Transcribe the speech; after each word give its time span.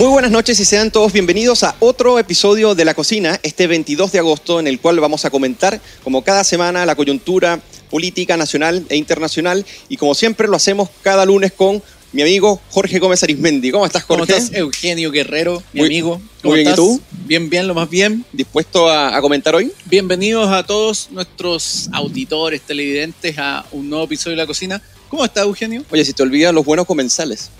Muy 0.00 0.08
buenas 0.08 0.30
noches 0.30 0.58
y 0.58 0.64
sean 0.64 0.90
todos 0.90 1.12
bienvenidos 1.12 1.62
a 1.62 1.76
otro 1.78 2.18
episodio 2.18 2.74
de 2.74 2.86
La 2.86 2.94
Cocina, 2.94 3.38
este 3.42 3.66
22 3.66 4.12
de 4.12 4.18
agosto, 4.20 4.58
en 4.58 4.66
el 4.66 4.80
cual 4.80 4.98
vamos 4.98 5.26
a 5.26 5.30
comentar, 5.30 5.78
como 6.02 6.24
cada 6.24 6.42
semana, 6.42 6.86
la 6.86 6.94
coyuntura 6.94 7.60
política 7.90 8.38
nacional 8.38 8.82
e 8.88 8.96
internacional. 8.96 9.66
Y 9.90 9.98
como 9.98 10.14
siempre, 10.14 10.48
lo 10.48 10.56
hacemos 10.56 10.88
cada 11.02 11.26
lunes 11.26 11.52
con 11.52 11.82
mi 12.12 12.22
amigo 12.22 12.62
Jorge 12.70 12.98
Gómez 12.98 13.22
Arismendi. 13.24 13.70
¿Cómo 13.70 13.84
estás, 13.84 14.04
Jorge? 14.04 14.24
¿Cómo 14.32 14.38
estás, 14.38 14.56
Eugenio 14.56 15.10
Guerrero, 15.10 15.62
mi 15.74 15.80
Muy- 15.80 15.88
amigo? 15.88 16.22
¿Cómo 16.40 16.54
muy 16.54 16.60
bien, 16.60 16.68
¿y 16.68 16.70
estás? 16.70 16.76
tú? 16.76 17.00
Bien, 17.26 17.50
bien, 17.50 17.66
lo 17.68 17.74
más 17.74 17.90
bien. 17.90 18.24
¿Dispuesto 18.32 18.88
a, 18.88 19.14
a 19.14 19.20
comentar 19.20 19.54
hoy? 19.54 19.70
Bienvenidos 19.84 20.48
a 20.50 20.64
todos 20.64 21.08
nuestros 21.10 21.90
auditores, 21.92 22.62
televidentes, 22.62 23.36
a 23.36 23.66
un 23.70 23.90
nuevo 23.90 24.06
episodio 24.06 24.30
de 24.30 24.42
La 24.42 24.46
Cocina. 24.46 24.80
¿Cómo 25.10 25.26
está, 25.26 25.42
Eugenio? 25.42 25.84
Oye, 25.90 26.06
si 26.06 26.14
te 26.14 26.22
olvidan 26.22 26.54
los 26.54 26.64
buenos 26.64 26.86
comensales. 26.86 27.50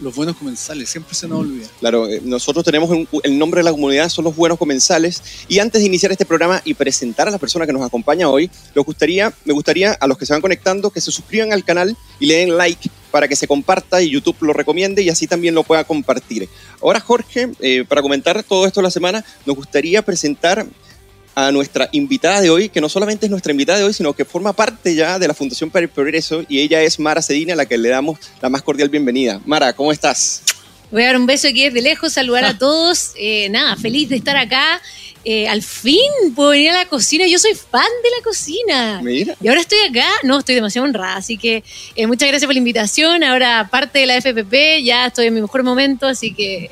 Los 0.00 0.14
buenos 0.14 0.36
comensales, 0.36 0.88
siempre 0.88 1.14
se 1.14 1.28
nos 1.28 1.40
olvida. 1.40 1.66
Claro, 1.80 2.08
eh, 2.08 2.20
nosotros 2.24 2.64
tenemos 2.64 2.90
el 3.22 3.38
nombre 3.38 3.60
de 3.60 3.64
la 3.64 3.72
comunidad, 3.72 4.08
son 4.08 4.24
los 4.24 4.36
buenos 4.36 4.58
comensales. 4.58 5.22
Y 5.48 5.58
antes 5.58 5.80
de 5.80 5.86
iniciar 5.86 6.12
este 6.12 6.24
programa 6.24 6.62
y 6.64 6.74
presentar 6.74 7.28
a 7.28 7.30
la 7.30 7.38
persona 7.38 7.66
que 7.66 7.72
nos 7.72 7.82
acompaña 7.82 8.28
hoy, 8.28 8.50
gustaría, 8.86 9.32
me 9.44 9.52
gustaría 9.52 9.92
a 9.92 10.06
los 10.06 10.16
que 10.16 10.24
se 10.24 10.32
van 10.32 10.40
conectando 10.40 10.90
que 10.90 11.00
se 11.00 11.10
suscriban 11.10 11.52
al 11.52 11.64
canal 11.64 11.96
y 12.18 12.26
le 12.26 12.36
den 12.36 12.56
like 12.56 12.88
para 13.10 13.28
que 13.28 13.36
se 13.36 13.46
comparta 13.46 14.00
y 14.00 14.10
YouTube 14.10 14.36
lo 14.40 14.52
recomiende 14.52 15.02
y 15.02 15.10
así 15.10 15.26
también 15.26 15.54
lo 15.54 15.64
pueda 15.64 15.84
compartir. 15.84 16.48
Ahora, 16.80 17.00
Jorge, 17.00 17.50
eh, 17.60 17.84
para 17.86 18.02
comentar 18.02 18.42
todo 18.42 18.66
esto 18.66 18.80
de 18.80 18.84
la 18.84 18.90
semana, 18.90 19.24
nos 19.44 19.56
gustaría 19.56 20.02
presentar 20.02 20.66
a 21.36 21.52
nuestra 21.52 21.90
invitada 21.92 22.40
de 22.40 22.48
hoy, 22.48 22.70
que 22.70 22.80
no 22.80 22.88
solamente 22.88 23.26
es 23.26 23.30
nuestra 23.30 23.52
invitada 23.52 23.78
de 23.78 23.84
hoy, 23.84 23.92
sino 23.92 24.14
que 24.14 24.24
forma 24.24 24.54
parte 24.54 24.94
ya 24.94 25.18
de 25.18 25.28
la 25.28 25.34
Fundación 25.34 25.70
para 25.70 25.82
el 25.82 25.90
Progreso 25.90 26.42
y 26.48 26.60
ella 26.60 26.80
es 26.80 26.98
Mara 26.98 27.20
Cedina, 27.20 27.52
a 27.52 27.56
la 27.56 27.66
que 27.66 27.76
le 27.76 27.90
damos 27.90 28.18
la 28.40 28.48
más 28.48 28.62
cordial 28.62 28.88
bienvenida. 28.88 29.38
Mara, 29.44 29.74
¿cómo 29.74 29.92
estás? 29.92 30.42
Voy 30.90 31.02
a 31.02 31.08
dar 31.08 31.16
un 31.16 31.26
beso 31.26 31.46
aquí 31.46 31.64
desde 31.64 31.82
lejos, 31.82 32.14
saludar 32.14 32.46
a 32.46 32.56
todos. 32.56 33.12
Eh, 33.18 33.50
nada, 33.50 33.76
feliz 33.76 34.08
de 34.08 34.16
estar 34.16 34.38
acá. 34.38 34.80
Eh, 35.28 35.48
al 35.48 35.60
fin 35.60 35.98
puedo 36.36 36.50
venir 36.50 36.70
a 36.70 36.74
la 36.74 36.88
cocina. 36.88 37.26
Yo 37.26 37.40
soy 37.40 37.52
fan 37.54 37.82
de 38.04 38.10
la 38.16 38.22
cocina. 38.22 39.00
Mira. 39.02 39.34
Y 39.42 39.48
ahora 39.48 39.60
estoy 39.60 39.78
acá. 39.80 40.06
No, 40.22 40.38
estoy 40.38 40.54
demasiado 40.54 40.86
honrada. 40.86 41.16
Así 41.16 41.36
que 41.36 41.64
eh, 41.96 42.06
muchas 42.06 42.28
gracias 42.28 42.46
por 42.46 42.54
la 42.54 42.58
invitación. 42.60 43.24
Ahora 43.24 43.68
parte 43.68 43.98
de 43.98 44.06
la 44.06 44.16
FPP. 44.18 44.84
Ya 44.84 45.06
estoy 45.06 45.26
en 45.26 45.34
mi 45.34 45.40
mejor 45.40 45.64
momento. 45.64 46.06
Así 46.06 46.32
que 46.32 46.68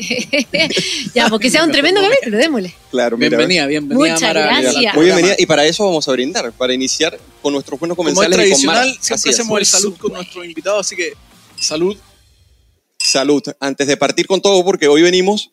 ya, 1.15 1.29
porque 1.29 1.51
sea 1.51 1.65
un 1.65 1.73
tremendo 1.73 2.01
capítulo. 2.01 2.39
Démosle. 2.39 2.73
Claro, 2.93 3.17
mira. 3.17 3.31
Bienvenida, 3.37 3.67
bienvenida, 3.67 3.99
Muchas 3.99 4.23
Mara. 4.23 4.43
gracias. 4.61 4.95
Muy 4.95 5.07
bienvenida. 5.07 5.35
Y 5.37 5.47
para 5.47 5.67
eso 5.67 5.85
vamos 5.85 6.07
a 6.07 6.13
brindar, 6.13 6.53
para 6.53 6.73
iniciar 6.73 7.19
con 7.43 7.55
nuestros 7.55 7.81
buenos 7.81 7.97
Como 7.97 8.09
es 8.11 8.15
comensales 8.15 8.51
y 8.51 8.53
con 8.53 8.67
Mara. 8.67 8.83
tradicional, 8.83 8.99
siempre 9.01 9.15
Así 9.17 9.29
es. 9.31 9.35
hacemos 9.41 9.59
el 9.59 9.67
salud 9.67 9.97
con 9.99 10.13
nuestros 10.13 10.45
invitados, 10.45 10.87
así 10.87 10.95
que 10.95 11.15
salud. 11.59 11.97
Salud. 12.99 13.43
Antes 13.59 13.89
de 13.89 13.97
partir 13.97 14.29
con 14.29 14.41
todo, 14.41 14.65
porque 14.65 14.87
hoy 14.87 15.03
venimos 15.03 15.51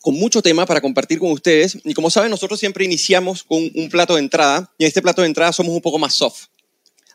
con 0.00 0.14
mucho 0.14 0.42
tema 0.42 0.66
para 0.66 0.80
compartir 0.80 1.18
con 1.18 1.30
ustedes. 1.32 1.78
Y 1.84 1.94
como 1.94 2.10
saben, 2.10 2.30
nosotros 2.30 2.58
siempre 2.58 2.84
iniciamos 2.84 3.42
con 3.42 3.70
un 3.74 3.88
plato 3.88 4.14
de 4.14 4.20
entrada. 4.20 4.72
Y 4.78 4.84
en 4.84 4.88
este 4.88 5.02
plato 5.02 5.22
de 5.22 5.28
entrada 5.28 5.52
somos 5.52 5.74
un 5.74 5.80
poco 5.82 5.98
más 5.98 6.14
soft. 6.14 6.46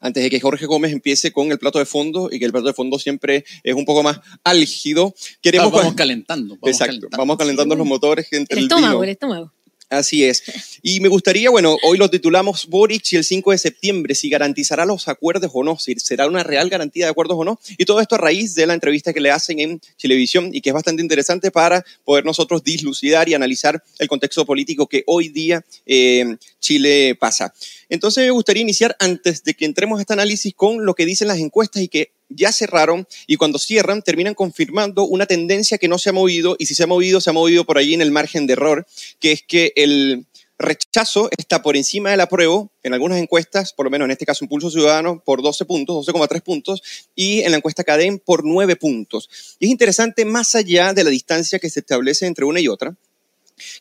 Antes 0.02 0.22
de 0.23 0.30
que 0.30 0.39
Jorge 0.39 0.66
Gómez 0.67 0.91
empiece 0.91 1.31
con 1.31 1.52
el 1.52 1.58
plato 1.58 1.80
de 1.80 1.86
fondo 1.86 2.30
y 2.31 2.38
que 2.38 2.45
el 2.45 2.52
plato 2.52 2.67
de 2.67 2.73
fondo 2.73 3.00
siempre 3.00 3.44
es 3.63 3.73
un 3.73 3.86
poco 3.86 4.03
más 4.03 4.19
álgido, 4.44 5.16
queremos... 5.41 5.69
Ah, 5.73 5.78
vamos 5.78 5.94
calentando. 5.95 6.56
Vamos 6.56 6.69
Exacto, 6.69 6.86
calentando. 6.91 7.17
vamos 7.17 7.38
calentando 7.38 7.75
los 7.75 7.88
motores 7.88 8.28
entre 8.31 8.56
El 8.56 8.59
el, 8.59 8.63
estómago, 8.66 8.94
vino. 9.00 9.03
el 9.03 9.09
estómago. 9.09 9.52
Así 9.98 10.24
es. 10.24 10.44
Y 10.82 11.00
me 11.00 11.08
gustaría, 11.08 11.50
bueno, 11.50 11.78
hoy 11.84 11.98
lo 11.98 12.10
titulamos 12.10 12.68
Boric 12.68 13.14
y 13.14 13.16
el 13.16 13.24
5 13.24 13.52
de 13.52 13.58
septiembre, 13.58 14.16
si 14.16 14.30
garantizará 14.30 14.86
los 14.86 15.08
acuerdos 15.08 15.52
o 15.54 15.64
no, 15.64 15.78
si 15.78 15.96
será 15.96 16.28
una 16.28 16.44
real 16.44 16.70
garantía 16.70 17.06
de 17.06 17.12
acuerdos 17.12 17.38
o 17.40 17.44
no. 17.44 17.60
Y 17.78 17.86
todo 17.86 18.02
esto 18.02 18.16
a 18.16 18.18
raíz 18.18 18.56
de 18.56 18.68
la 18.68 18.74
entrevista 18.74 19.14
que 19.14 19.20
le 19.20 19.32
hacen 19.32 19.60
en 19.60 19.82
televisión 19.98 20.50
y 20.54 20.62
que 20.62 20.70
es 20.70 20.74
bastante 20.74 21.02
interesante 21.02 21.52
para 21.52 21.84
poder 22.04 22.26
nosotros 22.26 22.64
dislucidar 22.64 23.30
y 23.30 23.34
analizar 23.34 23.84
el 24.00 24.08
contexto 24.08 24.46
político 24.46 24.88
que 24.88 25.03
hoy 25.08 25.30
día 25.30 25.64
eh, 25.86 26.38
Chile 26.59 27.16
pasa. 27.19 27.53
Entonces 27.90 28.25
me 28.25 28.31
gustaría 28.31 28.64
iniciar 28.64 28.96
antes 29.00 29.44
de 29.44 29.53
que 29.53 29.66
entremos 29.66 30.00
a 30.00 30.02
este 30.02 30.14
análisis 30.14 30.53
con 30.56 30.86
lo 30.86 30.94
que 30.94 31.06
dicen 31.06 31.28
las 31.28 31.40
encuestas 31.40 31.81
y 31.81 31.88
que 31.88 32.12
ya 32.35 32.51
cerraron 32.51 33.07
y 33.28 33.38
cuando 33.38 33.59
cierran 33.59 34.01
terminan 34.01 34.34
confirmando 34.34 35.06
una 35.06 35.25
tendencia 35.25 35.78
que 35.78 35.88
no 35.88 35.97
se 35.97 36.09
ha 36.09 36.13
movido 36.13 36.56
y 36.59 36.66
si 36.66 36.75
se 36.75 36.84
ha 36.84 36.88
movido, 36.88 37.22
se 37.22 37.29
ha 37.29 37.34
movido 37.34 37.66
por 37.66 37.78
allí 37.78 37.94
en 37.94 38.01
el 38.01 38.12
margen 38.12 38.47
de 38.47 38.53
error, 38.53 38.85
que 39.19 39.31
es 39.31 39.44
que 39.44 39.73
el 39.75 40.25
rechazo 40.57 41.29
está 41.38 41.62
por 41.62 41.75
encima 41.75 42.12
del 42.12 42.22
apruebo 42.22 42.72
en 42.84 42.94
algunas 42.94 43.19
encuestas, 43.19 43.74
por 43.74 43.85
lo 43.85 43.90
menos 43.90 44.06
en 44.06 44.12
este 44.12 44.25
caso 44.25 44.45
Impulso 44.45 44.69
Ciudadano 44.69 45.22
por 45.25 45.41
12 45.41 45.66
puntos, 45.66 46.07
12,3 46.07 46.41
puntos, 46.41 46.81
y 47.13 47.41
en 47.41 47.51
la 47.51 47.57
encuesta 47.57 47.84
CADEM 47.84 48.19
por 48.19 48.45
9 48.45 48.75
puntos. 48.75 49.29
Y 49.59 49.66
es 49.66 49.72
interesante, 49.72 50.24
más 50.24 50.56
allá 50.56 50.94
de 50.94 51.03
la 51.03 51.09
distancia 51.09 51.59
que 51.59 51.69
se 51.69 51.81
establece 51.81 52.25
entre 52.25 52.45
una 52.45 52.59
y 52.59 52.68
otra, 52.68 52.95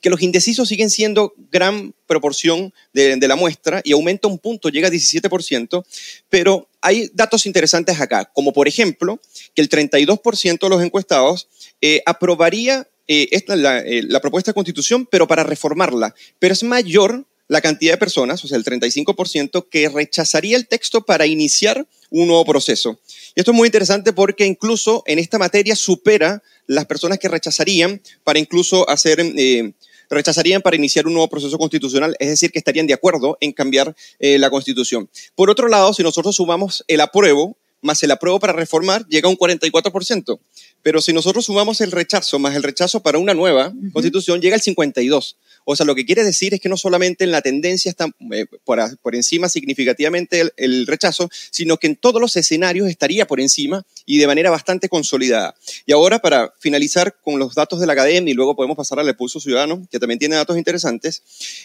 que 0.00 0.10
los 0.10 0.22
indecisos 0.22 0.68
siguen 0.68 0.90
siendo 0.90 1.34
gran 1.50 1.94
proporción 2.06 2.72
de, 2.92 3.16
la 3.26 3.36
muestra 3.36 3.80
y 3.84 3.92
aumenta 3.92 4.28
un 4.28 4.38
punto, 4.38 4.68
llega 4.68 4.88
a 4.88 4.90
17%, 4.90 5.84
pero 6.28 6.68
hay 6.80 7.10
datos 7.14 7.46
interesantes 7.46 8.00
acá, 8.00 8.30
como 8.32 8.52
por 8.52 8.68
ejemplo 8.68 9.20
que 9.54 9.62
el 9.62 9.68
32% 9.68 10.58
de 10.60 10.68
los 10.68 10.82
encuestados 10.82 11.48
eh, 11.80 12.02
aprobaría 12.06 12.88
eh, 13.06 13.28
esta, 13.32 13.56
la, 13.56 13.80
eh, 13.80 14.02
la 14.02 14.20
propuesta 14.20 14.50
de 14.50 14.54
constitución, 14.54 15.06
pero 15.06 15.26
para 15.26 15.44
reformarla, 15.44 16.14
pero 16.38 16.54
es 16.54 16.62
mayor 16.62 17.26
la 17.48 17.60
cantidad 17.60 17.92
de 17.92 17.98
personas, 17.98 18.42
o 18.44 18.48
sea, 18.48 18.56
el 18.56 18.64
35%, 18.64 19.68
que 19.68 19.88
rechazaría 19.88 20.56
el 20.56 20.66
texto 20.66 21.04
para 21.04 21.26
iniciar 21.26 21.86
un 22.10 22.28
nuevo 22.28 22.44
proceso. 22.44 22.98
Y 23.34 23.40
esto 23.40 23.50
es 23.50 23.56
muy 23.56 23.66
interesante 23.66 24.12
porque 24.12 24.46
incluso 24.46 25.02
en 25.06 25.18
esta 25.18 25.38
materia 25.38 25.76
supera 25.76 26.42
las 26.66 26.86
personas 26.86 27.18
que 27.18 27.28
rechazarían 27.28 28.00
para 28.22 28.38
incluso 28.38 28.88
hacer, 28.88 29.20
eh, 29.20 29.72
rechazarían 30.08 30.62
para 30.62 30.76
iniciar 30.76 31.06
un 31.06 31.14
nuevo 31.14 31.28
proceso 31.28 31.58
constitucional, 31.58 32.16
es 32.18 32.28
decir, 32.28 32.50
que 32.50 32.58
estarían 32.58 32.86
de 32.86 32.94
acuerdo 32.94 33.36
en 33.40 33.52
cambiar 33.52 33.94
eh, 34.18 34.38
la 34.38 34.50
constitución. 34.50 35.10
Por 35.34 35.50
otro 35.50 35.68
lado, 35.68 35.92
si 35.92 36.02
nosotros 36.02 36.36
sumamos 36.36 36.84
el 36.88 37.00
apruebo, 37.00 37.56
más 37.84 38.02
el 38.02 38.10
apruebo 38.10 38.40
para 38.40 38.52
reformar, 38.52 39.06
llega 39.08 39.28
a 39.28 39.30
un 39.30 39.36
44%. 39.36 40.38
Pero 40.82 41.00
si 41.00 41.12
nosotros 41.12 41.44
sumamos 41.44 41.80
el 41.80 41.92
rechazo 41.92 42.38
más 42.38 42.56
el 42.56 42.62
rechazo 42.62 43.00
para 43.02 43.18
una 43.18 43.34
nueva 43.34 43.72
constitución, 43.92 44.40
llega 44.40 44.56
al 44.56 44.62
52%. 44.62 45.34
O 45.66 45.76
sea, 45.76 45.86
lo 45.86 45.94
que 45.94 46.04
quiere 46.04 46.24
decir 46.24 46.52
es 46.52 46.60
que 46.60 46.68
no 46.68 46.76
solamente 46.76 47.24
en 47.24 47.30
la 47.30 47.40
tendencia 47.40 47.88
está 47.88 48.06
eh, 48.32 48.44
por, 48.64 48.78
por 49.00 49.14
encima 49.14 49.48
significativamente 49.48 50.40
el, 50.40 50.52
el 50.58 50.86
rechazo, 50.86 51.30
sino 51.50 51.78
que 51.78 51.86
en 51.86 51.96
todos 51.96 52.20
los 52.20 52.36
escenarios 52.36 52.88
estaría 52.88 53.26
por 53.26 53.40
encima 53.40 53.82
y 54.04 54.18
de 54.18 54.26
manera 54.26 54.50
bastante 54.50 54.90
consolidada. 54.90 55.54
Y 55.86 55.92
ahora, 55.92 56.18
para 56.18 56.52
finalizar 56.58 57.16
con 57.22 57.38
los 57.38 57.54
datos 57.54 57.80
de 57.80 57.86
la 57.86 57.94
academia 57.94 58.30
y 58.30 58.34
luego 58.34 58.54
podemos 58.54 58.76
pasar 58.76 58.98
al 58.98 59.16
pulso 59.16 59.40
ciudadano, 59.40 59.86
que 59.90 59.98
también 59.98 60.18
tiene 60.18 60.36
datos 60.36 60.58
interesantes, 60.58 61.22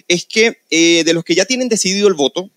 es 0.08 0.26
que 0.26 0.60
eh, 0.70 1.04
de 1.04 1.14
los 1.14 1.26
que 1.26 1.36
ya 1.36 1.44
tienen 1.44 1.68
decidido 1.68 2.08
el 2.08 2.14
voto, 2.14 2.44
vot- 2.44 2.50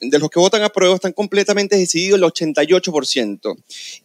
de 0.00 0.18
los 0.18 0.30
que 0.30 0.38
votan 0.38 0.62
a 0.62 0.68
prueba 0.68 0.94
están 0.94 1.12
completamente 1.12 1.76
decididos 1.76 2.18
el 2.18 2.24
88%. 2.24 3.56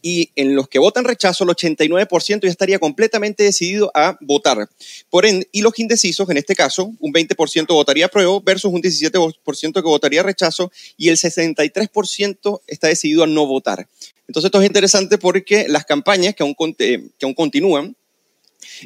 Y 0.01 0.31
en 0.35 0.55
los 0.55 0.67
que 0.67 0.79
votan 0.79 1.05
rechazo, 1.05 1.43
el 1.43 1.49
89% 1.51 2.41
ya 2.43 2.49
estaría 2.49 2.79
completamente 2.79 3.43
decidido 3.43 3.91
a 3.93 4.17
votar. 4.21 4.69
Por 5.09 5.25
ende, 5.25 5.47
y 5.51 5.61
los 5.61 5.77
indecisos, 5.79 6.29
en 6.29 6.37
este 6.37 6.55
caso, 6.55 6.91
un 6.99 7.13
20% 7.13 7.67
votaría 7.67 8.05
apruebo 8.05 8.41
versus 8.41 8.71
un 8.71 8.81
17% 8.81 9.73
que 9.73 9.81
votaría 9.81 10.23
rechazo 10.23 10.71
y 10.97 11.09
el 11.09 11.17
63% 11.17 12.61
está 12.67 12.87
decidido 12.87 13.23
a 13.23 13.27
no 13.27 13.45
votar. 13.45 13.87
Entonces 14.27 14.49
esto 14.49 14.61
es 14.61 14.67
interesante 14.67 15.17
porque 15.17 15.67
las 15.67 15.85
campañas 15.85 16.35
que 16.35 16.43
aún, 16.43 16.55
que 16.55 17.09
aún 17.23 17.33
continúan 17.33 17.95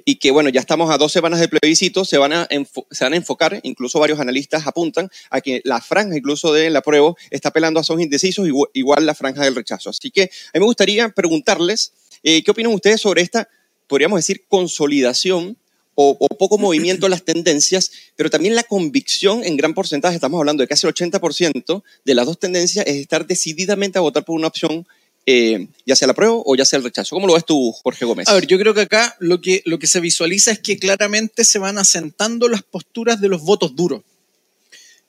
y 0.05 0.15
que 0.15 0.31
bueno, 0.31 0.49
ya 0.49 0.59
estamos 0.59 0.91
a 0.91 0.97
dos 0.97 1.11
semanas 1.11 1.39
de 1.39 1.47
plebiscito, 1.47 2.05
se 2.05 2.17
van, 2.17 2.33
a 2.33 2.47
se 2.91 3.03
van 3.03 3.13
a 3.13 3.15
enfocar, 3.15 3.59
incluso 3.63 3.99
varios 3.99 4.19
analistas 4.19 4.67
apuntan 4.67 5.09
a 5.29 5.41
que 5.41 5.61
la 5.63 5.81
franja 5.81 6.17
incluso 6.17 6.53
del 6.53 6.75
apruebo 6.75 7.17
está 7.29 7.49
apelando 7.49 7.79
a 7.79 7.81
esos 7.81 7.99
indecisos, 7.99 8.47
igual, 8.47 8.69
igual 8.73 9.05
la 9.05 9.15
franja 9.15 9.43
del 9.43 9.55
rechazo. 9.55 9.89
Así 9.89 10.11
que 10.11 10.23
a 10.23 10.57
mí 10.57 10.59
me 10.59 10.65
gustaría 10.65 11.09
preguntarles, 11.09 11.93
eh, 12.23 12.43
¿qué 12.43 12.51
opinan 12.51 12.73
ustedes 12.73 13.01
sobre 13.01 13.21
esta, 13.21 13.49
podríamos 13.87 14.19
decir, 14.19 14.45
consolidación 14.47 15.57
o, 15.95 16.17
o 16.19 16.27
poco 16.37 16.57
movimiento 16.57 17.05
en 17.05 17.11
las 17.11 17.23
tendencias, 17.23 17.91
pero 18.15 18.29
también 18.29 18.55
la 18.55 18.63
convicción 18.63 19.43
en 19.43 19.57
gran 19.57 19.73
porcentaje, 19.73 20.15
estamos 20.15 20.39
hablando 20.39 20.61
de 20.61 20.67
casi 20.67 20.87
el 20.87 20.93
80% 20.93 21.83
de 22.03 22.15
las 22.15 22.25
dos 22.25 22.39
tendencias, 22.39 22.85
es 22.87 22.95
estar 22.95 23.27
decididamente 23.27 23.99
a 23.99 24.01
votar 24.01 24.25
por 24.25 24.35
una 24.35 24.47
opción, 24.47 24.87
eh, 25.25 25.67
ya 25.85 25.95
sea 25.95 26.05
el 26.05 26.11
apruebo 26.11 26.43
o 26.45 26.55
ya 26.55 26.65
sea 26.65 26.77
el 26.77 26.83
rechazo. 26.83 27.15
¿Cómo 27.15 27.27
lo 27.27 27.33
ves 27.33 27.45
tú, 27.45 27.71
Jorge 27.83 28.05
Gómez? 28.05 28.27
A 28.27 28.33
ver, 28.33 28.47
yo 28.47 28.57
creo 28.57 28.73
que 28.73 28.81
acá 28.81 29.15
lo 29.19 29.41
que, 29.41 29.61
lo 29.65 29.79
que 29.79 29.87
se 29.87 29.99
visualiza 29.99 30.51
es 30.51 30.59
que 30.59 30.77
claramente 30.77 31.45
se 31.45 31.59
van 31.59 31.77
asentando 31.77 32.47
las 32.49 32.63
posturas 32.63 33.21
de 33.21 33.29
los 33.29 33.41
votos 33.41 33.75
duros 33.75 34.03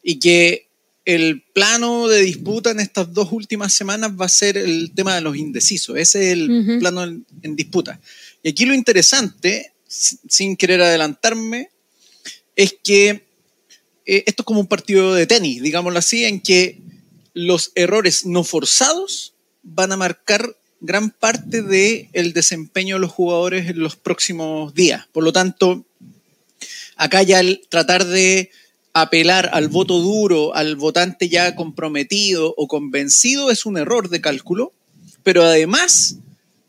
y 0.02 0.18
que 0.18 0.68
el 1.04 1.42
plano 1.52 2.08
de 2.08 2.22
disputa 2.22 2.70
en 2.70 2.80
estas 2.80 3.12
dos 3.12 3.30
últimas 3.32 3.72
semanas 3.74 4.12
va 4.18 4.26
a 4.26 4.30
ser 4.30 4.56
el 4.56 4.92
tema 4.94 5.14
de 5.14 5.20
los 5.20 5.36
indecisos. 5.36 5.96
Ese 5.98 6.28
es 6.28 6.32
el 6.32 6.78
plano 6.78 7.04
en, 7.04 7.26
en 7.42 7.56
disputa. 7.56 8.00
Y 8.42 8.50
aquí 8.50 8.64
lo 8.64 8.74
interesante, 8.74 9.72
sin 9.86 10.56
querer 10.56 10.80
adelantarme, 10.80 11.70
es 12.56 12.76
que 12.82 13.24
eh, 14.06 14.24
esto 14.26 14.42
es 14.42 14.46
como 14.46 14.60
un 14.60 14.66
partido 14.66 15.14
de 15.14 15.26
tenis, 15.26 15.62
digámoslo 15.62 15.98
así, 15.98 16.24
en 16.24 16.40
que 16.40 16.78
los 17.32 17.72
errores 17.74 18.26
no 18.26 18.44
forzados 18.44 19.33
van 19.64 19.92
a 19.92 19.96
marcar 19.96 20.56
gran 20.80 21.10
parte 21.10 21.62
del 21.62 22.08
el 22.12 22.32
desempeño 22.32 22.96
de 22.96 23.00
los 23.00 23.10
jugadores 23.10 23.70
en 23.70 23.80
los 23.80 23.96
próximos 23.96 24.74
días. 24.74 25.06
Por 25.12 25.24
lo 25.24 25.32
tanto, 25.32 25.84
acá 26.96 27.22
ya 27.22 27.40
el 27.40 27.62
tratar 27.68 28.04
de 28.04 28.50
apelar 28.92 29.50
al 29.52 29.68
voto 29.68 29.98
duro, 29.98 30.54
al 30.54 30.76
votante 30.76 31.28
ya 31.28 31.56
comprometido 31.56 32.54
o 32.56 32.68
convencido 32.68 33.50
es 33.50 33.66
un 33.66 33.76
error 33.76 34.08
de 34.08 34.20
cálculo, 34.20 34.72
pero 35.22 35.42
además 35.42 36.16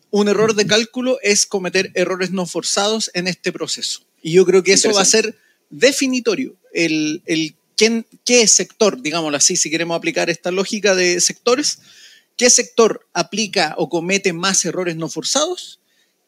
un 0.09 0.29
error 0.29 0.55
de 0.55 0.65
cálculo 0.65 1.19
es 1.21 1.45
cometer 1.45 1.91
errores 1.93 2.31
no 2.31 2.45
forzados 2.45 3.11
en 3.13 3.27
este 3.27 3.51
proceso. 3.51 4.01
Y 4.21 4.31
yo 4.31 4.45
creo 4.45 4.63
que 4.63 4.73
eso 4.73 4.91
va 4.93 5.01
a 5.01 5.05
ser 5.05 5.37
definitorio. 5.69 6.55
El, 6.73 7.21
el 7.25 7.53
quién, 7.75 8.05
qué 8.23 8.47
sector, 8.47 9.01
digámoslo 9.01 9.37
así, 9.37 9.57
si 9.57 9.69
queremos 9.69 9.95
aplicar 9.95 10.29
esta 10.29 10.51
lógica 10.51 10.95
de 10.95 11.19
sectores, 11.19 11.79
qué 12.37 12.49
sector 12.49 13.07
aplica 13.13 13.75
o 13.77 13.89
comete 13.89 14.33
más 14.33 14.63
errores 14.65 14.95
no 14.95 15.09
forzados 15.09 15.79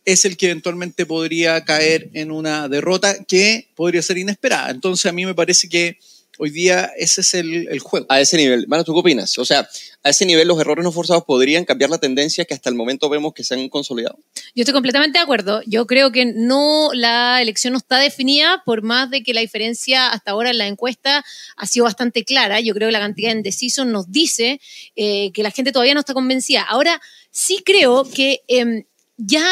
es 0.05 0.23
el 0.23 0.37
que 0.37 0.45
eventualmente 0.45 1.05
podría 1.05 1.65
caer 1.65 2.09
en 2.13 2.31
una 2.31 2.69
derrota 2.69 3.25
que 3.25 3.67
podría 3.75 4.01
ser 4.01 4.17
inesperada. 4.17 4.69
Entonces 4.69 5.05
a 5.05 5.11
mí 5.11 5.25
me 5.25 5.35
parece 5.35 5.67
que 5.67 5.99
hoy 6.37 6.49
día 6.49 6.91
ese 6.97 7.21
es 7.21 7.33
el, 7.33 7.79
juego. 7.79 8.05
A 8.09 8.21
ese 8.21 8.37
nivel. 8.37 8.67
Mano, 8.67 8.83
¿tú 8.83 8.93
qué 8.93 8.99
opinas? 8.99 9.37
O 9.37 9.45
sea, 9.45 9.67
a 10.03 10.09
ese 10.09 10.25
nivel 10.25 10.47
los 10.47 10.59
errores 10.59 10.83
no 10.83 10.91
forzados 10.91 11.23
podrían 11.23 11.65
cambiar 11.65 11.89
la 11.89 11.97
tendencia 11.97 12.45
que 12.45 12.53
hasta 12.53 12.69
el 12.69 12.75
momento 12.75 13.09
vemos 13.09 13.33
que 13.33 13.43
se 13.43 13.53
han 13.53 13.69
consolidado. 13.69 14.17
Yo 14.55 14.61
estoy 14.61 14.73
completamente 14.73 15.19
de 15.19 15.23
acuerdo. 15.23 15.61
Yo 15.65 15.87
creo 15.87 16.11
que 16.11 16.25
no, 16.25 16.91
la 16.93 17.41
elección 17.41 17.73
no 17.73 17.79
está 17.79 17.99
definida, 17.99 18.63
por 18.65 18.81
más 18.81 19.09
de 19.09 19.23
que 19.23 19.33
la 19.33 19.41
diferencia 19.41 20.09
hasta 20.09 20.31
ahora 20.31 20.51
en 20.51 20.57
la 20.57 20.67
encuesta 20.67 21.25
ha 21.55 21.67
sido 21.67 21.85
bastante 21.85 22.23
clara. 22.23 22.59
Yo 22.59 22.73
creo 22.73 22.87
que 22.87 22.93
la 22.93 22.99
cantidad 22.99 23.31
de 23.31 23.37
indecisos 23.37 23.85
nos 23.85 24.11
dice 24.11 24.61
eh, 24.95 25.31
que 25.33 25.43
la 25.43 25.51
gente 25.51 25.71
todavía 25.71 25.93
no 25.93 26.01
está 26.01 26.13
convencida. 26.13 26.61
Ahora, 26.61 27.01
sí 27.31 27.61
creo 27.65 28.03
que 28.09 28.41
em, 28.47 28.85
ya 29.17 29.45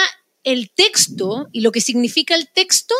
el 0.43 0.69
texto 0.69 1.47
y 1.51 1.61
lo 1.61 1.71
que 1.71 1.81
significa 1.81 2.35
el 2.35 2.47
texto, 2.47 2.95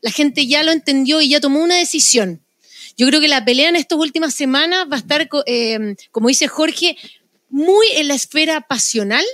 la 0.00 0.10
gente 0.10 0.46
ya 0.46 0.62
lo 0.62 0.70
entendió 0.72 1.20
y 1.20 1.30
ya 1.30 1.40
tomó 1.40 1.60
una 1.60 1.76
decisión. 1.76 2.42
Yo 2.96 3.06
creo 3.06 3.20
que 3.20 3.28
la 3.28 3.44
pelea 3.44 3.68
en 3.68 3.76
estas 3.76 3.98
últimas 3.98 4.34
semanas 4.34 4.86
va 4.90 4.96
a 4.96 5.00
estar, 5.00 5.28
eh, 5.46 5.96
como 6.10 6.28
dice 6.28 6.48
Jorge, 6.48 6.96
muy 7.48 7.86
en 7.96 8.08
la 8.08 8.14
esfera 8.14 8.62
pasional 8.62 9.24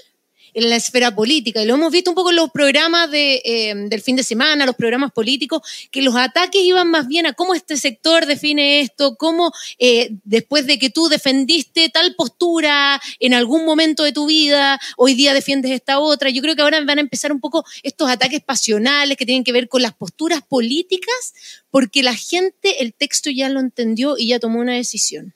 en 0.54 0.68
la 0.70 0.76
esfera 0.76 1.14
política. 1.14 1.62
Y 1.62 1.66
lo 1.66 1.74
hemos 1.74 1.92
visto 1.92 2.10
un 2.10 2.14
poco 2.14 2.30
en 2.30 2.36
los 2.36 2.50
programas 2.50 3.10
de, 3.10 3.40
eh, 3.44 3.74
del 3.74 4.00
fin 4.00 4.16
de 4.16 4.22
semana, 4.22 4.66
los 4.66 4.76
programas 4.76 5.12
políticos, 5.12 5.62
que 5.90 6.02
los 6.02 6.14
ataques 6.16 6.62
iban 6.62 6.90
más 6.90 7.08
bien 7.08 7.26
a 7.26 7.32
cómo 7.32 7.54
este 7.54 7.76
sector 7.76 8.26
define 8.26 8.80
esto, 8.80 9.16
cómo 9.16 9.52
eh, 9.78 10.10
después 10.24 10.66
de 10.66 10.78
que 10.78 10.90
tú 10.90 11.08
defendiste 11.08 11.88
tal 11.88 12.14
postura 12.14 13.00
en 13.20 13.34
algún 13.34 13.64
momento 13.64 14.04
de 14.04 14.12
tu 14.12 14.26
vida, 14.26 14.80
hoy 14.96 15.14
día 15.14 15.34
defiendes 15.34 15.70
esta 15.72 15.98
otra. 15.98 16.30
Yo 16.30 16.42
creo 16.42 16.56
que 16.56 16.62
ahora 16.62 16.84
van 16.84 16.98
a 16.98 17.02
empezar 17.02 17.32
un 17.32 17.40
poco 17.40 17.64
estos 17.82 18.10
ataques 18.10 18.42
pasionales 18.42 19.16
que 19.16 19.26
tienen 19.26 19.44
que 19.44 19.52
ver 19.52 19.68
con 19.68 19.82
las 19.82 19.94
posturas 19.94 20.42
políticas, 20.42 21.34
porque 21.70 22.02
la 22.02 22.14
gente 22.14 22.82
el 22.82 22.94
texto 22.94 23.30
ya 23.30 23.48
lo 23.48 23.60
entendió 23.60 24.16
y 24.16 24.28
ya 24.28 24.38
tomó 24.38 24.60
una 24.60 24.74
decisión. 24.74 25.34